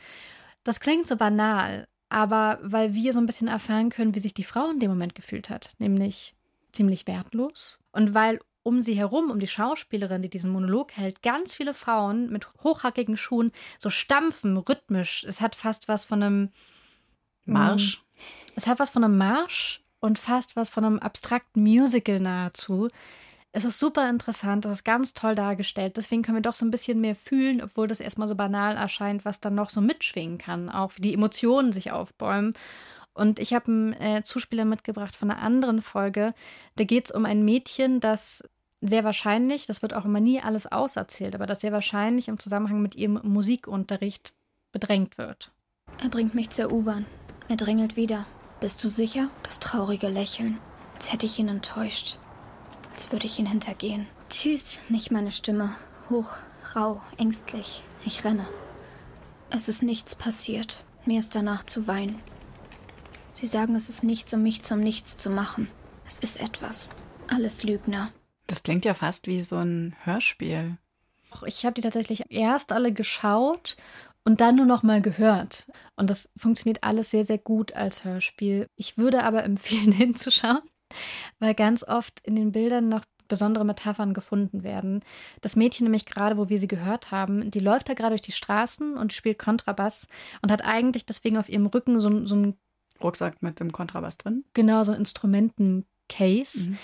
Das 0.64 0.80
klingt 0.80 1.06
so 1.06 1.16
banal, 1.16 1.86
aber 2.08 2.58
weil 2.62 2.94
wir 2.94 3.12
so 3.12 3.20
ein 3.20 3.26
bisschen 3.26 3.48
erfahren 3.48 3.90
können, 3.90 4.14
wie 4.14 4.20
sich 4.20 4.34
die 4.34 4.44
Frau 4.44 4.70
in 4.70 4.80
dem 4.80 4.90
Moment 4.90 5.14
gefühlt 5.14 5.50
hat, 5.50 5.72
nämlich 5.78 6.34
ziemlich 6.72 7.06
wertlos. 7.06 7.78
Und 7.92 8.14
weil 8.14 8.40
um 8.68 8.82
sie 8.82 8.92
herum, 8.92 9.30
um 9.30 9.40
die 9.40 9.46
Schauspielerin, 9.46 10.20
die 10.20 10.28
diesen 10.28 10.50
Monolog 10.50 10.92
hält, 10.94 11.22
ganz 11.22 11.54
viele 11.54 11.72
Frauen 11.72 12.30
mit 12.30 12.46
hochhackigen 12.62 13.16
Schuhen 13.16 13.50
so 13.78 13.88
stampfen, 13.88 14.58
rhythmisch. 14.58 15.24
Es 15.26 15.40
hat 15.40 15.54
fast 15.56 15.88
was 15.88 16.04
von 16.04 16.22
einem 16.22 16.50
Marsch. 17.46 17.96
Mm, 17.96 18.20
es 18.56 18.66
hat 18.66 18.78
was 18.78 18.90
von 18.90 19.04
einem 19.04 19.16
Marsch 19.16 19.82
und 20.00 20.18
fast 20.18 20.54
was 20.54 20.68
von 20.68 20.84
einem 20.84 20.98
abstrakten 20.98 21.62
Musical 21.62 22.20
nahezu. 22.20 22.88
Es 23.52 23.64
ist 23.64 23.78
super 23.78 24.10
interessant, 24.10 24.66
es 24.66 24.72
ist 24.72 24.84
ganz 24.84 25.14
toll 25.14 25.34
dargestellt. 25.34 25.96
Deswegen 25.96 26.20
können 26.20 26.36
wir 26.36 26.42
doch 26.42 26.54
so 26.54 26.66
ein 26.66 26.70
bisschen 26.70 27.00
mehr 27.00 27.14
fühlen, 27.14 27.62
obwohl 27.62 27.88
das 27.88 28.00
erstmal 28.00 28.28
so 28.28 28.34
banal 28.34 28.76
erscheint, 28.76 29.24
was 29.24 29.40
dann 29.40 29.54
noch 29.54 29.70
so 29.70 29.80
mitschwingen 29.80 30.36
kann, 30.36 30.68
auch 30.68 30.92
wie 30.96 31.00
die 31.00 31.14
Emotionen 31.14 31.72
sich 31.72 31.90
aufbäumen. 31.90 32.52
Und 33.14 33.40
ich 33.40 33.54
habe 33.54 33.72
einen 33.72 33.92
äh, 33.94 34.22
Zuspieler 34.22 34.66
mitgebracht 34.66 35.16
von 35.16 35.30
einer 35.30 35.40
anderen 35.40 35.80
Folge. 35.80 36.34
Da 36.76 36.84
geht 36.84 37.06
es 37.06 37.10
um 37.10 37.24
ein 37.24 37.46
Mädchen, 37.46 37.98
das 37.98 38.44
sehr 38.80 39.04
wahrscheinlich, 39.04 39.66
das 39.66 39.82
wird 39.82 39.94
auch 39.94 40.04
immer 40.04 40.20
nie 40.20 40.40
alles 40.40 40.70
auserzählt, 40.70 41.34
aber 41.34 41.46
das 41.46 41.60
sehr 41.60 41.72
wahrscheinlich 41.72 42.28
im 42.28 42.38
Zusammenhang 42.38 42.80
mit 42.80 42.94
ihrem 42.94 43.20
Musikunterricht 43.22 44.34
bedrängt 44.72 45.18
wird. 45.18 45.52
Er 46.02 46.08
bringt 46.08 46.34
mich 46.34 46.50
zur 46.50 46.72
U-Bahn. 46.72 47.06
Er 47.48 47.56
drängelt 47.56 47.96
wieder. 47.96 48.26
Bist 48.60 48.82
du 48.84 48.88
sicher? 48.88 49.30
Das 49.42 49.58
traurige 49.58 50.08
Lächeln. 50.08 50.58
Als 50.94 51.12
hätte 51.12 51.26
ich 51.26 51.38
ihn 51.38 51.48
enttäuscht. 51.48 52.18
Als 52.92 53.10
würde 53.12 53.26
ich 53.26 53.38
ihn 53.38 53.46
hintergehen. 53.46 54.06
Tschüss, 54.30 54.80
nicht 54.88 55.10
meine 55.10 55.32
Stimme. 55.32 55.70
Hoch, 56.10 56.34
rau, 56.74 57.00
ängstlich. 57.16 57.82
Ich 58.04 58.24
renne. 58.24 58.46
Es 59.50 59.68
ist 59.68 59.82
nichts 59.82 60.14
passiert. 60.14 60.84
Mir 61.06 61.20
ist 61.20 61.34
danach 61.34 61.64
zu 61.64 61.86
weinen. 61.86 62.20
Sie 63.32 63.46
sagen, 63.46 63.74
es 63.76 63.88
ist 63.88 64.02
nichts, 64.02 64.32
um 64.32 64.42
mich 64.42 64.62
zum 64.64 64.80
Nichts 64.80 65.16
zu 65.16 65.30
machen. 65.30 65.68
Es 66.06 66.18
ist 66.18 66.40
etwas. 66.40 66.88
Alles 67.28 67.62
Lügner. 67.62 68.10
Das 68.48 68.62
klingt 68.62 68.84
ja 68.84 68.94
fast 68.94 69.26
wie 69.28 69.42
so 69.42 69.56
ein 69.56 69.94
Hörspiel. 70.04 70.76
Ich 71.46 71.64
habe 71.64 71.74
die 71.74 71.82
tatsächlich 71.82 72.24
erst 72.30 72.72
alle 72.72 72.92
geschaut 72.92 73.76
und 74.24 74.40
dann 74.40 74.56
nur 74.56 74.66
noch 74.66 74.82
mal 74.82 75.02
gehört. 75.02 75.66
Und 75.96 76.10
das 76.10 76.30
funktioniert 76.36 76.82
alles 76.82 77.10
sehr, 77.10 77.24
sehr 77.24 77.38
gut 77.38 77.74
als 77.74 78.04
Hörspiel. 78.04 78.66
Ich 78.74 78.98
würde 78.98 79.22
aber 79.22 79.44
empfehlen, 79.44 79.92
hinzuschauen. 79.92 80.62
weil 81.38 81.54
ganz 81.54 81.84
oft 81.84 82.20
in 82.26 82.34
den 82.34 82.52
Bildern 82.52 82.88
noch 82.88 83.04
besondere 83.28 83.66
Metaphern 83.66 84.14
gefunden 84.14 84.62
werden. 84.62 85.04
Das 85.42 85.54
Mädchen 85.54 85.84
nämlich 85.84 86.06
gerade, 86.06 86.38
wo 86.38 86.48
wir 86.48 86.58
sie 86.58 86.68
gehört 86.68 87.10
haben, 87.10 87.50
die 87.50 87.60
läuft 87.60 87.90
da 87.90 87.94
gerade 87.94 88.12
durch 88.12 88.22
die 88.22 88.32
Straßen 88.32 88.96
und 88.96 89.12
spielt 89.12 89.38
Kontrabass 89.38 90.08
und 90.40 90.50
hat 90.50 90.64
eigentlich 90.64 91.04
deswegen 91.04 91.36
auf 91.36 91.50
ihrem 91.50 91.66
Rücken 91.66 92.00
so, 92.00 92.24
so 92.24 92.34
ein 92.34 92.54
Rucksack 93.02 93.42
mit 93.42 93.60
dem 93.60 93.70
Kontrabass 93.70 94.16
drin. 94.16 94.44
Genau, 94.54 94.82
so 94.82 94.92
ein 94.92 94.98
Instrumentencase. 94.98 96.70
Mhm. 96.70 96.78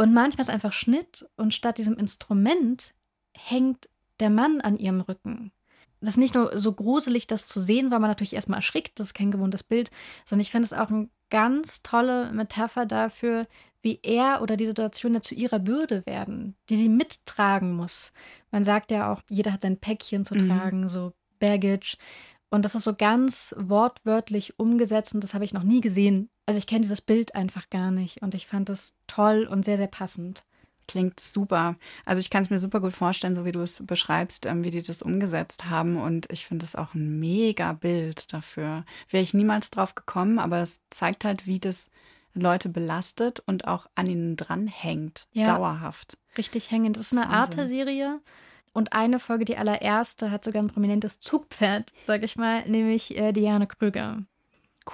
Und 0.00 0.14
manchmal 0.14 0.46
ist 0.46 0.50
einfach 0.50 0.72
Schnitt 0.72 1.28
und 1.36 1.52
statt 1.52 1.76
diesem 1.76 1.98
Instrument 1.98 2.94
hängt 3.36 3.90
der 4.18 4.30
Mann 4.30 4.62
an 4.62 4.78
ihrem 4.78 5.02
Rücken. 5.02 5.52
Das 6.00 6.14
ist 6.14 6.16
nicht 6.16 6.34
nur 6.34 6.56
so 6.56 6.72
gruselig, 6.72 7.26
das 7.26 7.44
zu 7.44 7.60
sehen, 7.60 7.90
weil 7.90 8.00
man 8.00 8.08
natürlich 8.08 8.32
erstmal 8.32 8.60
erschrickt, 8.60 8.98
das 8.98 9.08
ist 9.08 9.14
kein 9.14 9.30
gewohntes 9.30 9.62
Bild, 9.62 9.90
sondern 10.24 10.40
ich 10.40 10.52
finde 10.52 10.64
es 10.64 10.72
auch 10.72 10.88
eine 10.88 11.10
ganz 11.28 11.82
tolle 11.82 12.32
Metapher 12.32 12.86
dafür, 12.86 13.46
wie 13.82 14.00
er 14.02 14.40
oder 14.40 14.56
die 14.56 14.64
Situation 14.64 15.12
ja 15.12 15.20
zu 15.20 15.34
ihrer 15.34 15.58
Bürde 15.58 16.02
werden, 16.06 16.56
die 16.70 16.76
sie 16.76 16.88
mittragen 16.88 17.74
muss. 17.74 18.14
Man 18.50 18.64
sagt 18.64 18.90
ja 18.92 19.12
auch, 19.12 19.20
jeder 19.28 19.52
hat 19.52 19.60
sein 19.60 19.80
Päckchen 19.80 20.24
zu 20.24 20.34
mhm. 20.34 20.48
tragen, 20.48 20.88
so 20.88 21.12
Baggage. 21.40 21.98
Und 22.50 22.64
das 22.64 22.74
ist 22.74 22.84
so 22.84 22.94
ganz 22.94 23.54
wortwörtlich 23.58 24.58
umgesetzt 24.58 25.14
und 25.14 25.22
das 25.22 25.34
habe 25.34 25.44
ich 25.44 25.54
noch 25.54 25.62
nie 25.62 25.80
gesehen. 25.80 26.28
Also 26.46 26.58
ich 26.58 26.66
kenne 26.66 26.82
dieses 26.82 27.00
Bild 27.00 27.34
einfach 27.34 27.70
gar 27.70 27.92
nicht 27.92 28.22
und 28.22 28.34
ich 28.34 28.46
fand 28.46 28.68
es 28.70 28.94
toll 29.06 29.46
und 29.48 29.64
sehr, 29.64 29.76
sehr 29.76 29.86
passend. 29.86 30.44
Klingt 30.88 31.20
super. 31.20 31.76
Also 32.04 32.18
ich 32.18 32.30
kann 32.30 32.42
es 32.42 32.50
mir 32.50 32.58
super 32.58 32.80
gut 32.80 32.92
vorstellen, 32.92 33.36
so 33.36 33.44
wie 33.44 33.52
du 33.52 33.60
es 33.60 33.86
beschreibst, 33.86 34.46
ähm, 34.46 34.64
wie 34.64 34.72
die 34.72 34.82
das 34.82 35.02
umgesetzt 35.02 35.66
haben. 35.66 35.96
Und 35.96 36.26
ich 36.32 36.46
finde 36.46 36.64
es 36.64 36.74
auch 36.74 36.94
ein 36.94 37.20
mega 37.20 37.72
Bild 37.74 38.32
dafür. 38.32 38.84
Wäre 39.08 39.22
ich 39.22 39.32
niemals 39.32 39.70
drauf 39.70 39.94
gekommen, 39.94 40.40
aber 40.40 40.58
es 40.58 40.80
zeigt 40.90 41.24
halt, 41.24 41.46
wie 41.46 41.60
das 41.60 41.90
Leute 42.34 42.68
belastet 42.68 43.40
und 43.46 43.68
auch 43.68 43.86
an 43.94 44.06
ihnen 44.06 44.34
dranhängt. 44.34 45.28
Ja, 45.32 45.56
dauerhaft. 45.56 46.18
Richtig 46.36 46.72
hängend. 46.72 46.96
Das 46.96 47.04
ist 47.04 47.12
eine 47.12 47.28
Arte-Serie. 47.28 48.18
Und 48.72 48.92
eine 48.92 49.18
Folge, 49.18 49.44
die 49.44 49.56
allererste, 49.56 50.30
hat 50.30 50.44
sogar 50.44 50.62
ein 50.62 50.68
prominentes 50.68 51.18
Zugpferd, 51.18 51.92
sag 52.06 52.22
ich 52.22 52.36
mal, 52.36 52.68
nämlich 52.68 53.16
äh, 53.16 53.32
Diane 53.32 53.66
Krüger. 53.66 54.22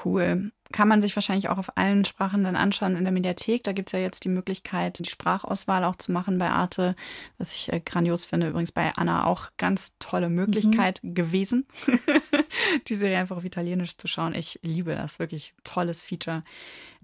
Cool. 0.04 0.52
Kann 0.72 0.88
man 0.88 1.00
sich 1.00 1.14
wahrscheinlich 1.14 1.48
auch 1.48 1.58
auf 1.58 1.76
allen 1.76 2.04
Sprachen 2.04 2.42
dann 2.42 2.56
anschauen 2.56 2.96
in 2.96 3.04
der 3.04 3.12
Mediathek. 3.12 3.62
Da 3.62 3.72
gibt 3.72 3.88
es 3.88 3.92
ja 3.92 4.00
jetzt 4.00 4.24
die 4.24 4.28
Möglichkeit, 4.28 4.98
die 4.98 5.08
Sprachauswahl 5.08 5.84
auch 5.84 5.96
zu 5.96 6.10
machen 6.10 6.38
bei 6.38 6.50
Arte, 6.50 6.96
was 7.38 7.52
ich 7.52 7.72
äh, 7.72 7.80
grandios 7.80 8.24
finde. 8.24 8.48
Übrigens 8.48 8.72
bei 8.72 8.92
Anna 8.96 9.26
auch 9.26 9.50
ganz 9.58 9.94
tolle 9.98 10.28
Möglichkeit 10.28 11.00
mhm. 11.04 11.14
gewesen, 11.14 11.66
die 12.88 12.96
Serie 12.96 13.18
einfach 13.18 13.36
auf 13.36 13.44
Italienisch 13.44 13.96
zu 13.96 14.08
schauen. 14.08 14.34
Ich 14.34 14.58
liebe 14.62 14.94
das, 14.94 15.18
wirklich 15.18 15.54
tolles 15.64 16.02
Feature. 16.02 16.42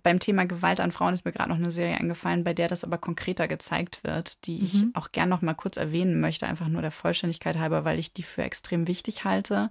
Beim 0.03 0.19
Thema 0.19 0.47
Gewalt 0.47 0.81
an 0.81 0.91
Frauen 0.91 1.15
ist 1.15 1.25
mir 1.25 1.31
gerade 1.31 1.51
noch 1.51 1.57
eine 1.57 1.71
Serie 1.71 1.97
eingefallen, 1.97 2.43
bei 2.43 2.55
der 2.55 2.67
das 2.67 2.83
aber 2.83 2.99
konkreter 2.99 3.47
gezeigt 3.47 4.03
wird, 4.03 4.45
die 4.47 4.59
mhm. 4.59 4.65
ich 4.65 4.85
auch 4.95 5.13
gern 5.13 5.29
noch 5.29 5.43
mal 5.43 5.55
kurz 5.55 5.77
erwähnen 5.77 6.21
möchte, 6.21 6.47
einfach 6.49 6.67
nur 6.67 6.83
der 6.83 6.91
Vollständigkeit 6.91 7.57
halber, 7.57 7.85
weil 7.85 8.01
ich 8.01 8.13
die 8.13 8.25
für 8.25 8.43
extrem 8.43 8.89
wichtig 8.89 9.25
halte. 9.25 9.71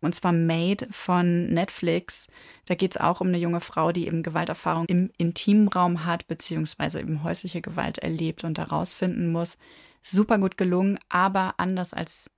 Und 0.00 0.14
zwar 0.14 0.32
Made 0.32 0.86
von 0.90 1.46
Netflix. 1.52 2.28
Da 2.66 2.76
geht 2.76 2.92
es 2.92 3.00
auch 3.00 3.20
um 3.20 3.28
eine 3.28 3.38
junge 3.38 3.60
Frau, 3.60 3.90
die 3.90 4.06
eben 4.06 4.22
Gewalterfahrung 4.22 4.86
im 4.86 5.10
Intimraum 5.18 6.04
hat, 6.04 6.28
beziehungsweise 6.28 7.00
eben 7.00 7.24
häusliche 7.24 7.60
Gewalt 7.60 7.98
erlebt 7.98 8.44
und 8.44 8.58
herausfinden 8.58 9.32
muss. 9.32 9.58
Super 10.02 10.38
gut 10.38 10.56
gelungen, 10.56 10.98
aber 11.08 11.54
anders 11.56 11.92
als 11.92 12.30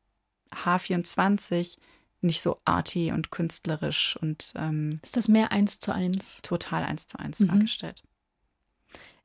H24 0.65 1.77
nicht 2.25 2.41
so 2.41 2.61
arty 2.65 3.13
und 3.13 3.31
künstlerisch 3.31 4.19
und 4.21 4.53
ähm, 4.57 5.01
ist 5.03 5.17
das 5.17 5.29
mehr 5.29 5.53
eins 5.53 5.79
zu 5.81 5.93
eins? 5.93 6.41
Total 6.43 6.83
eins 6.83 7.07
zu 7.07 7.19
eins 7.19 7.41
mhm. 7.41 7.49
dargestellt. 7.49 8.03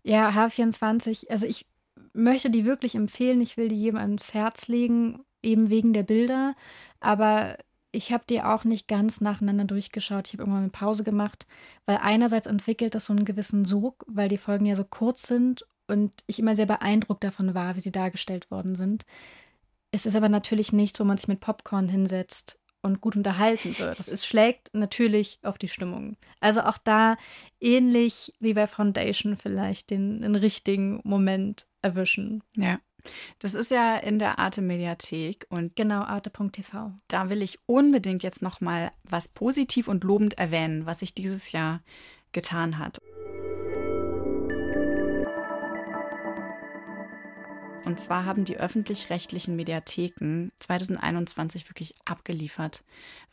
Ja, 0.04 0.30
H24, 0.30 1.30
also 1.30 1.46
ich 1.46 1.66
möchte 2.14 2.50
die 2.50 2.66
wirklich 2.66 2.96
empfehlen. 2.96 3.42
Ich 3.42 3.58
will 3.58 3.68
die 3.68 3.80
jedem 3.80 4.00
ans 4.00 4.34
Herz 4.34 4.68
legen, 4.68 5.24
eben 5.42 5.70
wegen 5.70 5.94
der 5.94 6.04
Bilder. 6.04 6.56
Aber 7.00 7.58
ich 7.92 8.12
habe 8.12 8.24
die 8.30 8.42
auch 8.42 8.64
nicht 8.64 8.88
ganz 8.88 9.22
nacheinander 9.22 9.66
durchgeschaut. 9.66 10.28
Ich 10.28 10.34
habe 10.34 10.44
irgendwann 10.44 10.64
eine 10.64 10.72
Pause 10.72 11.04
gemacht, 11.04 11.48
weil 11.86 11.98
einerseits 11.98 12.48
entwickelt 12.48 12.96
das 12.96 13.06
so 13.06 13.14
einen 13.14 13.26
gewissen 13.26 13.66
Sog, 13.66 14.06
weil 14.08 14.30
die 14.30 14.38
Folgen 14.38 14.66
ja 14.66 14.76
so 14.76 14.84
kurz 14.84 15.24
sind 15.24 15.66
und 15.88 16.12
ich 16.28 16.40
immer 16.40 16.56
sehr 16.56 16.68
beeindruckt 16.68 17.24
davon 17.24 17.56
war, 17.56 17.76
wie 17.76 17.80
sie 17.80 17.92
dargestellt 17.92 18.52
worden 18.52 18.76
sind. 18.76 19.06
Es 19.92 20.06
ist 20.06 20.16
aber 20.16 20.30
natürlich 20.30 20.72
nichts, 20.72 21.00
wo 21.00 21.04
man 21.04 21.18
sich 21.18 21.28
mit 21.28 21.40
Popcorn 21.40 21.90
hinsetzt 21.90 22.59
und 22.82 23.02
gut 23.02 23.16
unterhalten 23.16 23.78
wird. 23.80 24.00
Es 24.00 24.26
schlägt 24.26 24.74
natürlich 24.74 25.40
auf 25.44 25.58
die 25.58 25.68
Stimmung. 25.68 26.18
Also 26.40 26.62
auch 26.62 26.78
da 26.78 27.18
ähnlich 27.60 28.34
wie 28.40 28.54
bei 28.54 28.68
Foundation 28.68 29.36
vielleicht 29.38 29.90
den, 29.90 30.22
den 30.22 30.36
richtigen 30.36 31.02
Moment 31.04 31.68
erwischen. 31.82 32.44
Ja. 32.56 32.80
Das 33.40 33.54
ist 33.54 33.72
ja 33.72 33.96
in 33.96 34.20
der 34.20 34.40
Arte 34.40 34.62
Mediathek 34.62 35.46
und 35.50 35.76
genau 35.76 36.02
arte.tv. 36.02 36.92
Da 37.08 37.30
will 37.30 37.42
ich 37.42 37.58
unbedingt 37.66 38.24
jetzt 38.24 38.42
noch 38.42 38.60
mal 38.60 38.92
was 39.04 39.30
positiv 39.30 39.88
und 39.88 40.04
lobend 40.04 40.38
erwähnen, 40.38 40.86
was 40.86 41.00
sich 41.00 41.14
dieses 41.14 41.52
Jahr 41.54 41.82
getan 42.32 42.78
hat. 42.78 42.99
Und 47.86 48.00
zwar 48.00 48.26
haben 48.26 48.46
die 48.46 48.58
öffentlich-rechtlichen 48.58 49.56
Mediatheken 49.56 50.50
2021 50.60 51.70
wirklich 51.70 51.96
abgeliefert, 52.06 52.84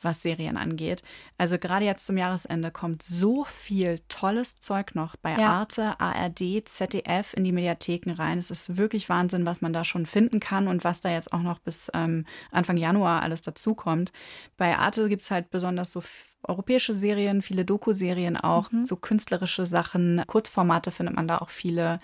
was 0.02 0.22
Serien 0.22 0.56
angeht. 0.56 1.02
Also 1.36 1.58
gerade 1.58 1.84
jetzt 1.84 2.06
zum 2.06 2.16
Jahresende 2.16 2.70
kommt 2.70 3.02
so 3.02 3.44
viel 3.44 4.00
tolles 4.08 4.60
Zeug 4.60 4.94
noch 4.94 5.16
bei 5.16 5.32
ja. 5.32 5.50
Arte, 5.50 6.00
ARD, 6.00 6.66
ZDF 6.66 7.34
in 7.34 7.44
die 7.44 7.52
Mediatheken 7.52 8.12
rein. 8.12 8.38
Es 8.38 8.50
ist 8.50 8.76
wirklich 8.76 9.08
Wahnsinn, 9.08 9.46
was 9.46 9.60
man 9.60 9.72
da 9.72 9.84
schon 9.84 10.06
finden 10.06 10.40
kann 10.40 10.68
und 10.68 10.84
was 10.84 11.00
da 11.00 11.10
jetzt 11.10 11.32
auch 11.32 11.42
noch 11.42 11.58
bis 11.58 11.90
ähm, 11.94 12.24
Anfang 12.50 12.76
Januar 12.76 13.22
alles 13.22 13.42
dazukommt. 13.42 14.12
Bei 14.56 14.78
Arte 14.78 15.08
gibt 15.08 15.22
es 15.22 15.30
halt 15.30 15.50
besonders 15.50 15.92
so 15.92 16.02
europäische 16.48 16.94
Serien, 16.94 17.42
viele 17.42 17.64
Doku-Serien 17.64 18.36
auch, 18.36 18.70
mhm. 18.72 18.86
so 18.86 18.96
künstlerische 18.96 19.66
Sachen. 19.66 20.22
Kurzformate 20.26 20.90
findet 20.90 21.16
man 21.16 21.28
da 21.28 21.38
auch 21.38 21.50
viele. 21.50 22.00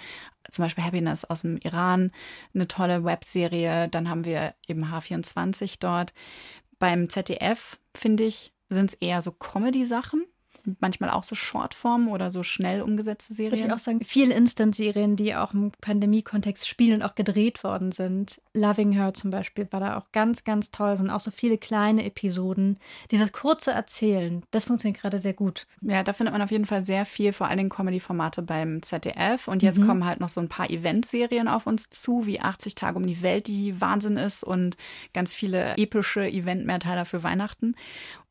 Zum 0.51 0.65
Beispiel 0.65 0.85
Happiness 0.85 1.25
aus 1.25 1.43
dem 1.43 1.57
Iran, 1.59 2.11
eine 2.53 2.67
tolle 2.67 3.05
Webserie. 3.05 3.89
Dann 3.89 4.09
haben 4.09 4.25
wir 4.25 4.55
eben 4.67 4.85
H24 4.87 5.77
dort. 5.79 6.13
Beim 6.81 7.09
ZDF, 7.09 7.79
finde 7.95 8.25
ich, 8.25 8.53
sind 8.69 8.91
es 8.91 8.95
eher 8.95 9.23
so 9.23 9.31
Comedy-Sachen 9.31 10.25
manchmal 10.81 11.11
auch 11.11 11.25
so 11.25 11.35
Shortform 11.35 12.09
oder 12.09 12.31
so 12.31 12.43
schnell 12.43 12.83
umgesetzte 12.83 13.35
Serien. 13.35 13.53
Würde 13.53 13.67
ich 13.67 13.73
auch 13.73 13.79
sagen, 13.79 14.01
viele 14.05 14.35
Instant-Serien, 14.35 15.17
die 15.17 15.35
auch 15.35 15.55
im 15.55 15.73
Pandemie-Kontext 15.81 16.69
spielen 16.69 17.01
und 17.01 17.03
auch 17.03 17.15
gedreht 17.15 17.65
worden 17.65 17.93
sind. 17.93 18.41
Loving 18.55 18.93
Her 18.93 19.15
zum 19.15 19.31
Beispiel 19.31 19.67
war 19.71 19.81
da 19.81 19.99
auch 19.99 20.13
ganz, 20.13 20.45
ganz 20.45 20.71
toll. 20.71 20.97
Sind 20.97 21.11
auch 21.11 21.21
so 21.21 21.31
viele 21.31 21.59
kleine 21.59 22.05
Episoden. 22.05 22.79
Dieses 23.11 23.33
kurze 23.33 23.73
Erzählen, 23.73 24.43
das 24.51 24.65
funktioniert 24.65 25.01
gerade 25.01 25.19
sehr 25.19 25.35
gut. 25.35 25.67
Ja, 25.81 26.03
da 26.03 26.13
findet 26.13 26.33
man 26.33 26.43
auf 26.43 26.51
jeden 26.51 26.67
Fall 26.67 26.85
sehr 26.85 27.05
viel, 27.05 27.33
vor 27.33 27.49
allen 27.49 27.59
Dingen 27.59 27.71
Comedy-Formate 27.71 28.43
beim 28.43 28.83
ZDF. 28.83 29.49
Und 29.49 29.63
jetzt 29.63 29.79
mhm. 29.79 29.87
kommen 29.87 30.07
halt 30.07 30.21
noch 30.21 30.29
so 30.29 30.41
ein 30.41 30.49
paar 30.49 30.71
Event-Serien 30.71 31.49
auf 31.49 31.67
uns 31.67 31.91
zu, 31.91 32.27
wie 32.27 32.41
80 32.41 32.75
Tage 32.75 32.97
um 32.97 33.07
die 33.07 33.23
Welt, 33.23 33.47
die 33.47 33.81
Wahnsinn 33.81 34.17
ist 34.17 34.45
und 34.45 34.77
ganz 35.13 35.35
viele 35.35 35.77
epische 35.77 36.27
Event-Mehrteiler 36.27 37.05
für 37.05 37.23
Weihnachten. 37.23 37.75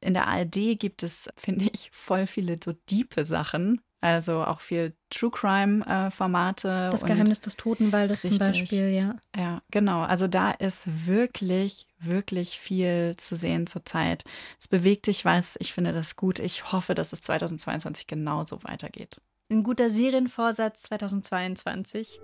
In 0.02 0.14
der 0.14 0.28
ARD 0.28 0.78
gibt 0.80 1.04
es, 1.04 1.30
finde 1.38 1.70
ich, 1.72 1.90
voll 1.94 2.28
viele 2.28 2.58
so 2.62 2.74
diepe 2.90 3.24
Sachen. 3.26 3.82
Also 4.04 4.44
auch 4.44 4.62
viel 4.62 4.96
True 5.12 5.30
Crime-Formate. 5.30 6.88
Äh, 6.88 6.90
das 6.90 7.06
Geheimnis 7.06 7.40
des 7.40 7.56
Totenwaldes 7.56 8.24
richtig. 8.24 8.40
zum 8.40 8.48
Beispiel, 8.48 8.90
ja. 8.90 9.16
Ja, 9.38 9.62
genau. 9.70 10.02
Also 10.02 10.28
da 10.28 10.50
ist 10.50 11.08
wirklich, 11.08 11.88
wirklich 12.00 12.60
viel 12.60 13.14
zu 13.18 13.36
sehen 13.36 13.68
zurzeit. 13.68 14.24
Es 14.60 14.68
bewegt 14.68 15.06
sich 15.06 15.24
was. 15.24 15.56
Ich 15.60 15.72
finde 15.74 15.94
das 15.94 16.16
gut. 16.16 16.40
Ich 16.40 16.72
hoffe, 16.72 16.96
dass 16.96 17.14
es 17.14 17.22
2022 17.22 18.08
genauso 18.08 18.64
weitergeht. 18.64 19.22
Ein 19.52 19.62
guter 19.62 19.92
Serienvorsatz 19.92 20.84
2022. 20.84 22.20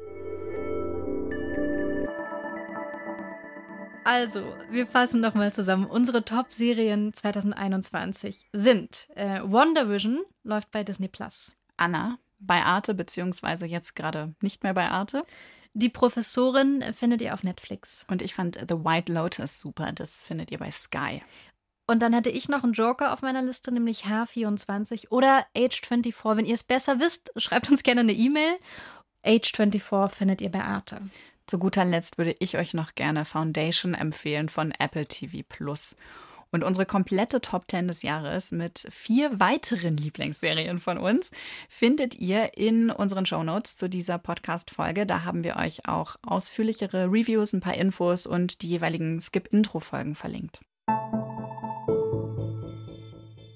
Also, 4.08 4.56
wir 4.70 4.88
fassen 4.88 5.20
nochmal 5.20 5.52
zusammen. 5.52 5.86
Unsere 5.86 6.24
Top-Serien 6.24 7.12
2021 7.12 8.48
sind 8.54 9.10
äh, 9.16 9.42
WandaVision, 9.44 10.22
läuft 10.44 10.72
bei 10.72 10.86
Disney 10.86 11.10
Plus. 11.10 11.58
Anna, 11.76 12.18
bei 12.40 12.64
Arte, 12.64 12.94
beziehungsweise 12.94 13.66
jetzt 13.66 13.98
gerade 13.98 14.34
nicht 14.40 14.64
mehr 14.64 14.74
bei 14.74 14.88
Arte. 14.88 15.26
Die 15.74 15.90
Professorin 15.90 16.86
findet 16.94 17.22
ihr 17.22 17.34
auf 17.34 17.44
Netflix. 17.44 18.06
Und 18.08 18.22
ich 18.22 18.34
fand 18.34 18.56
The 18.56 18.76
White 18.76 19.12
Lotus 19.12 19.60
super, 19.60 19.92
das 19.92 20.24
findet 20.24 20.52
ihr 20.52 20.60
bei 20.60 20.72
Sky. 20.72 21.22
Und 21.86 22.02
dann 22.02 22.16
hatte 22.16 22.30
ich 22.30 22.48
noch 22.48 22.64
einen 22.64 22.72
Joker 22.72 23.12
auf 23.12 23.22
meiner 23.22 23.42
Liste, 23.42 23.74
nämlich 23.74 24.06
H24 24.06 25.10
oder 25.10 25.46
Age24. 25.54 26.38
Wenn 26.38 26.46
ihr 26.46 26.56
es 26.56 26.64
besser 26.64 27.02
wisst, 27.02 27.34
schreibt 27.36 27.70
uns 27.70 27.84
gerne 27.84 28.00
eine 28.00 28.14
E-Mail. 28.14 28.58
Age24 29.26 30.08
findet 30.08 30.40
ihr 30.40 30.50
bei 30.50 30.64
Arte. 30.64 31.02
Zu 31.48 31.60
guter 31.60 31.86
Letzt 31.86 32.18
würde 32.18 32.36
ich 32.40 32.58
euch 32.58 32.74
noch 32.74 32.94
gerne 32.94 33.24
Foundation 33.24 33.94
empfehlen 33.94 34.50
von 34.50 34.72
Apple 34.72 35.08
TV 35.08 35.46
Plus. 35.48 35.96
Und 36.52 36.62
unsere 36.64 36.86
komplette 36.86 37.40
Top 37.40 37.66
10 37.72 37.88
des 37.88 38.02
Jahres 38.02 38.52
mit 38.52 38.88
vier 38.92 39.40
weiteren 39.40 39.96
Lieblingsserien 39.96 40.80
von 40.80 40.98
uns 40.98 41.32
findet 41.70 42.16
ihr 42.16 42.58
in 42.58 42.90
unseren 42.90 43.26
Show 43.26 43.44
Notes 43.44 43.78
zu 43.78 43.90
dieser 43.90 44.18
Podcast-Folge. 44.18 45.06
Da 45.06 45.24
haben 45.24 45.46
wir 45.46 45.56
euch 45.56 45.88
auch 45.88 46.18
ausführlichere 46.22 47.06
Reviews, 47.06 47.54
ein 47.54 47.62
paar 47.62 47.76
Infos 47.76 48.26
und 48.26 48.62
die 48.62 48.68
jeweiligen 48.68 49.22
Skip-Intro-Folgen 49.22 50.16
verlinkt. 50.16 50.62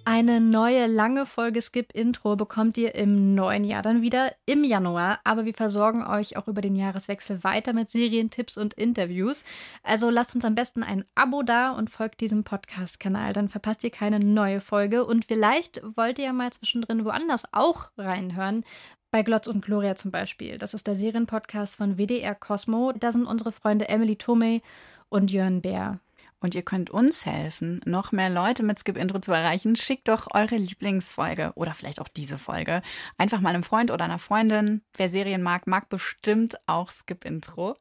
Eine 0.04 0.42
neue 0.42 0.88
lange 0.88 1.28
Folge 1.28 1.62
Skip 1.62 1.92
Intro 1.94 2.36
bekommt 2.36 2.76
ihr 2.76 2.96
im 2.96 3.36
neuen 3.36 3.64
Jahr 3.64 3.84
dann 3.84 4.02
wieder 4.02 4.34
im 4.48 4.64
Januar, 4.64 5.20
aber 5.24 5.46
wir 5.46 5.54
versorgen 5.54 6.04
euch 6.04 6.38
auch 6.38 6.48
über 6.48 6.62
den 6.62 6.76
Jahreswechsel 6.76 7.44
weiter 7.44 7.74
mit 7.74 7.92
Serientipps 7.92 8.58
und 8.58 8.74
Interviews. 8.74 9.44
Also 9.84 10.10
lasst 10.10 10.34
uns 10.34 10.44
am 10.44 10.56
besten 10.56 10.82
ein 10.82 11.06
Abo 11.14 11.44
da 11.44 11.70
und 11.72 11.92
folgt 11.92 12.20
diesem 12.20 12.44
Podcast-Kanal, 12.44 13.34
dann 13.34 13.48
verpasst 13.48 13.84
ihr 13.84 13.92
keine 13.92 14.20
neue 14.20 14.60
Folge 14.60 15.06
und 15.06 15.26
vielleicht 15.26 15.82
wollt 15.96 16.18
ihr 16.18 16.26
ja 16.26 16.34
mal 16.34 16.52
zwischendrin 16.52 17.06
woanders 17.06 17.44
auch 17.54 17.92
reinhören. 17.96 18.66
Bei 19.12 19.22
Glotz 19.22 19.46
und 19.46 19.64
Gloria 19.64 19.96
zum 19.96 20.10
Beispiel. 20.10 20.58
Das 20.58 20.74
ist 20.74 20.88
der 20.88 20.96
Serienpodcast 20.96 21.76
von 21.76 21.98
WDR 21.98 22.34
Cosmo. 22.34 22.92
Da 22.94 23.12
sind 23.12 23.28
unsere 23.28 23.52
Freunde 23.52 23.88
Emily 23.88 24.16
Tomei 24.16 24.62
und 25.10 25.32
Jörn 25.32 25.62
Bär. 25.62 26.00
Und 26.42 26.56
ihr 26.56 26.64
könnt 26.64 26.90
uns 26.90 27.28
helfen, 27.28 27.82
noch 27.86 28.12
mehr 28.12 28.32
Leute 28.32 28.64
mit 28.64 28.80
Skip 28.80 28.98
Intro 28.98 29.20
zu 29.20 29.32
erreichen. 29.32 29.76
Schickt 29.76 30.08
doch 30.08 30.28
eure 30.34 30.56
Lieblingsfolge 30.56 31.52
oder 31.54 31.76
vielleicht 31.76 32.02
auch 32.02 32.08
diese 32.08 32.40
Folge 32.40 32.82
einfach 33.18 33.42
mal 33.42 33.50
einem 33.50 33.62
Freund 33.62 33.92
oder 33.92 34.06
einer 34.06 34.18
Freundin. 34.18 34.82
Wer 34.98 35.08
Serien 35.08 35.44
mag, 35.44 35.68
mag 35.68 35.88
bestimmt 35.90 36.58
auch 36.66 36.90
Skip 36.90 37.26
Intro. 37.26 37.78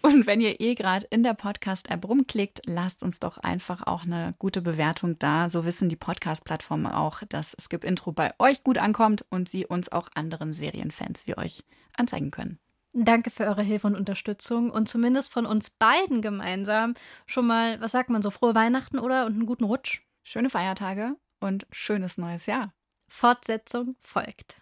Und 0.00 0.28
wenn 0.28 0.40
ihr 0.40 0.60
eh 0.60 0.76
gerade 0.76 1.06
in 1.10 1.24
der 1.24 1.34
Podcast-App 1.34 2.08
rumklickt, 2.08 2.62
lasst 2.66 3.02
uns 3.02 3.18
doch 3.18 3.36
einfach 3.38 3.84
auch 3.84 4.04
eine 4.04 4.32
gute 4.38 4.62
Bewertung 4.62 5.18
da. 5.18 5.48
So 5.48 5.64
wissen 5.64 5.88
die 5.88 5.96
Podcast-Plattformen 5.96 6.86
auch, 6.86 7.22
dass 7.28 7.56
Skip 7.60 7.82
Intro 7.82 8.12
bei 8.12 8.32
euch 8.38 8.62
gut 8.62 8.78
ankommt 8.78 9.24
und 9.28 9.48
sie 9.48 9.66
uns 9.66 9.90
auch 9.90 10.08
anderen 10.14 10.52
Serienfans 10.52 11.26
wie 11.26 11.36
euch 11.36 11.64
anzeigen 11.96 12.30
können. 12.30 12.60
Danke 12.94 13.30
für 13.30 13.44
eure 13.44 13.62
Hilfe 13.62 13.86
und 13.86 13.96
Unterstützung 13.96 14.70
und 14.70 14.88
zumindest 14.88 15.30
von 15.30 15.44
uns 15.44 15.68
beiden 15.70 16.22
gemeinsam 16.22 16.94
schon 17.26 17.46
mal, 17.46 17.80
was 17.80 17.92
sagt 17.92 18.08
man 18.08 18.22
so, 18.22 18.30
frohe 18.30 18.54
Weihnachten 18.54 18.98
oder 18.98 19.26
und 19.26 19.34
einen 19.34 19.46
guten 19.46 19.64
Rutsch. 19.64 20.00
Schöne 20.22 20.48
Feiertage 20.48 21.14
und 21.38 21.66
schönes 21.70 22.16
neues 22.16 22.46
Jahr. 22.46 22.72
Fortsetzung 23.08 23.96
folgt. 24.02 24.58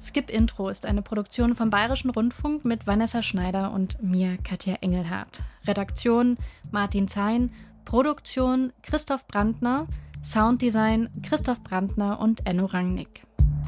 Skip 0.00 0.30
Intro 0.30 0.68
ist 0.68 0.84
eine 0.84 1.02
Produktion 1.02 1.56
vom 1.56 1.70
Bayerischen 1.70 2.10
Rundfunk 2.10 2.64
mit 2.64 2.86
Vanessa 2.86 3.22
Schneider 3.22 3.72
und 3.72 4.00
mir, 4.02 4.36
Katja 4.44 4.76
Engelhardt. 4.82 5.42
Redaktion 5.66 6.36
Martin 6.70 7.08
Zein, 7.08 7.50
Produktion 7.86 8.72
Christoph 8.82 9.26
Brandner, 9.26 9.86
Sounddesign 10.22 11.08
Christoph 11.22 11.62
Brandner 11.62 12.20
und 12.20 12.46
Enno 12.46 12.66
Rangnick. 12.66 13.24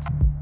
Thank 0.08 0.20
you. 0.20 0.35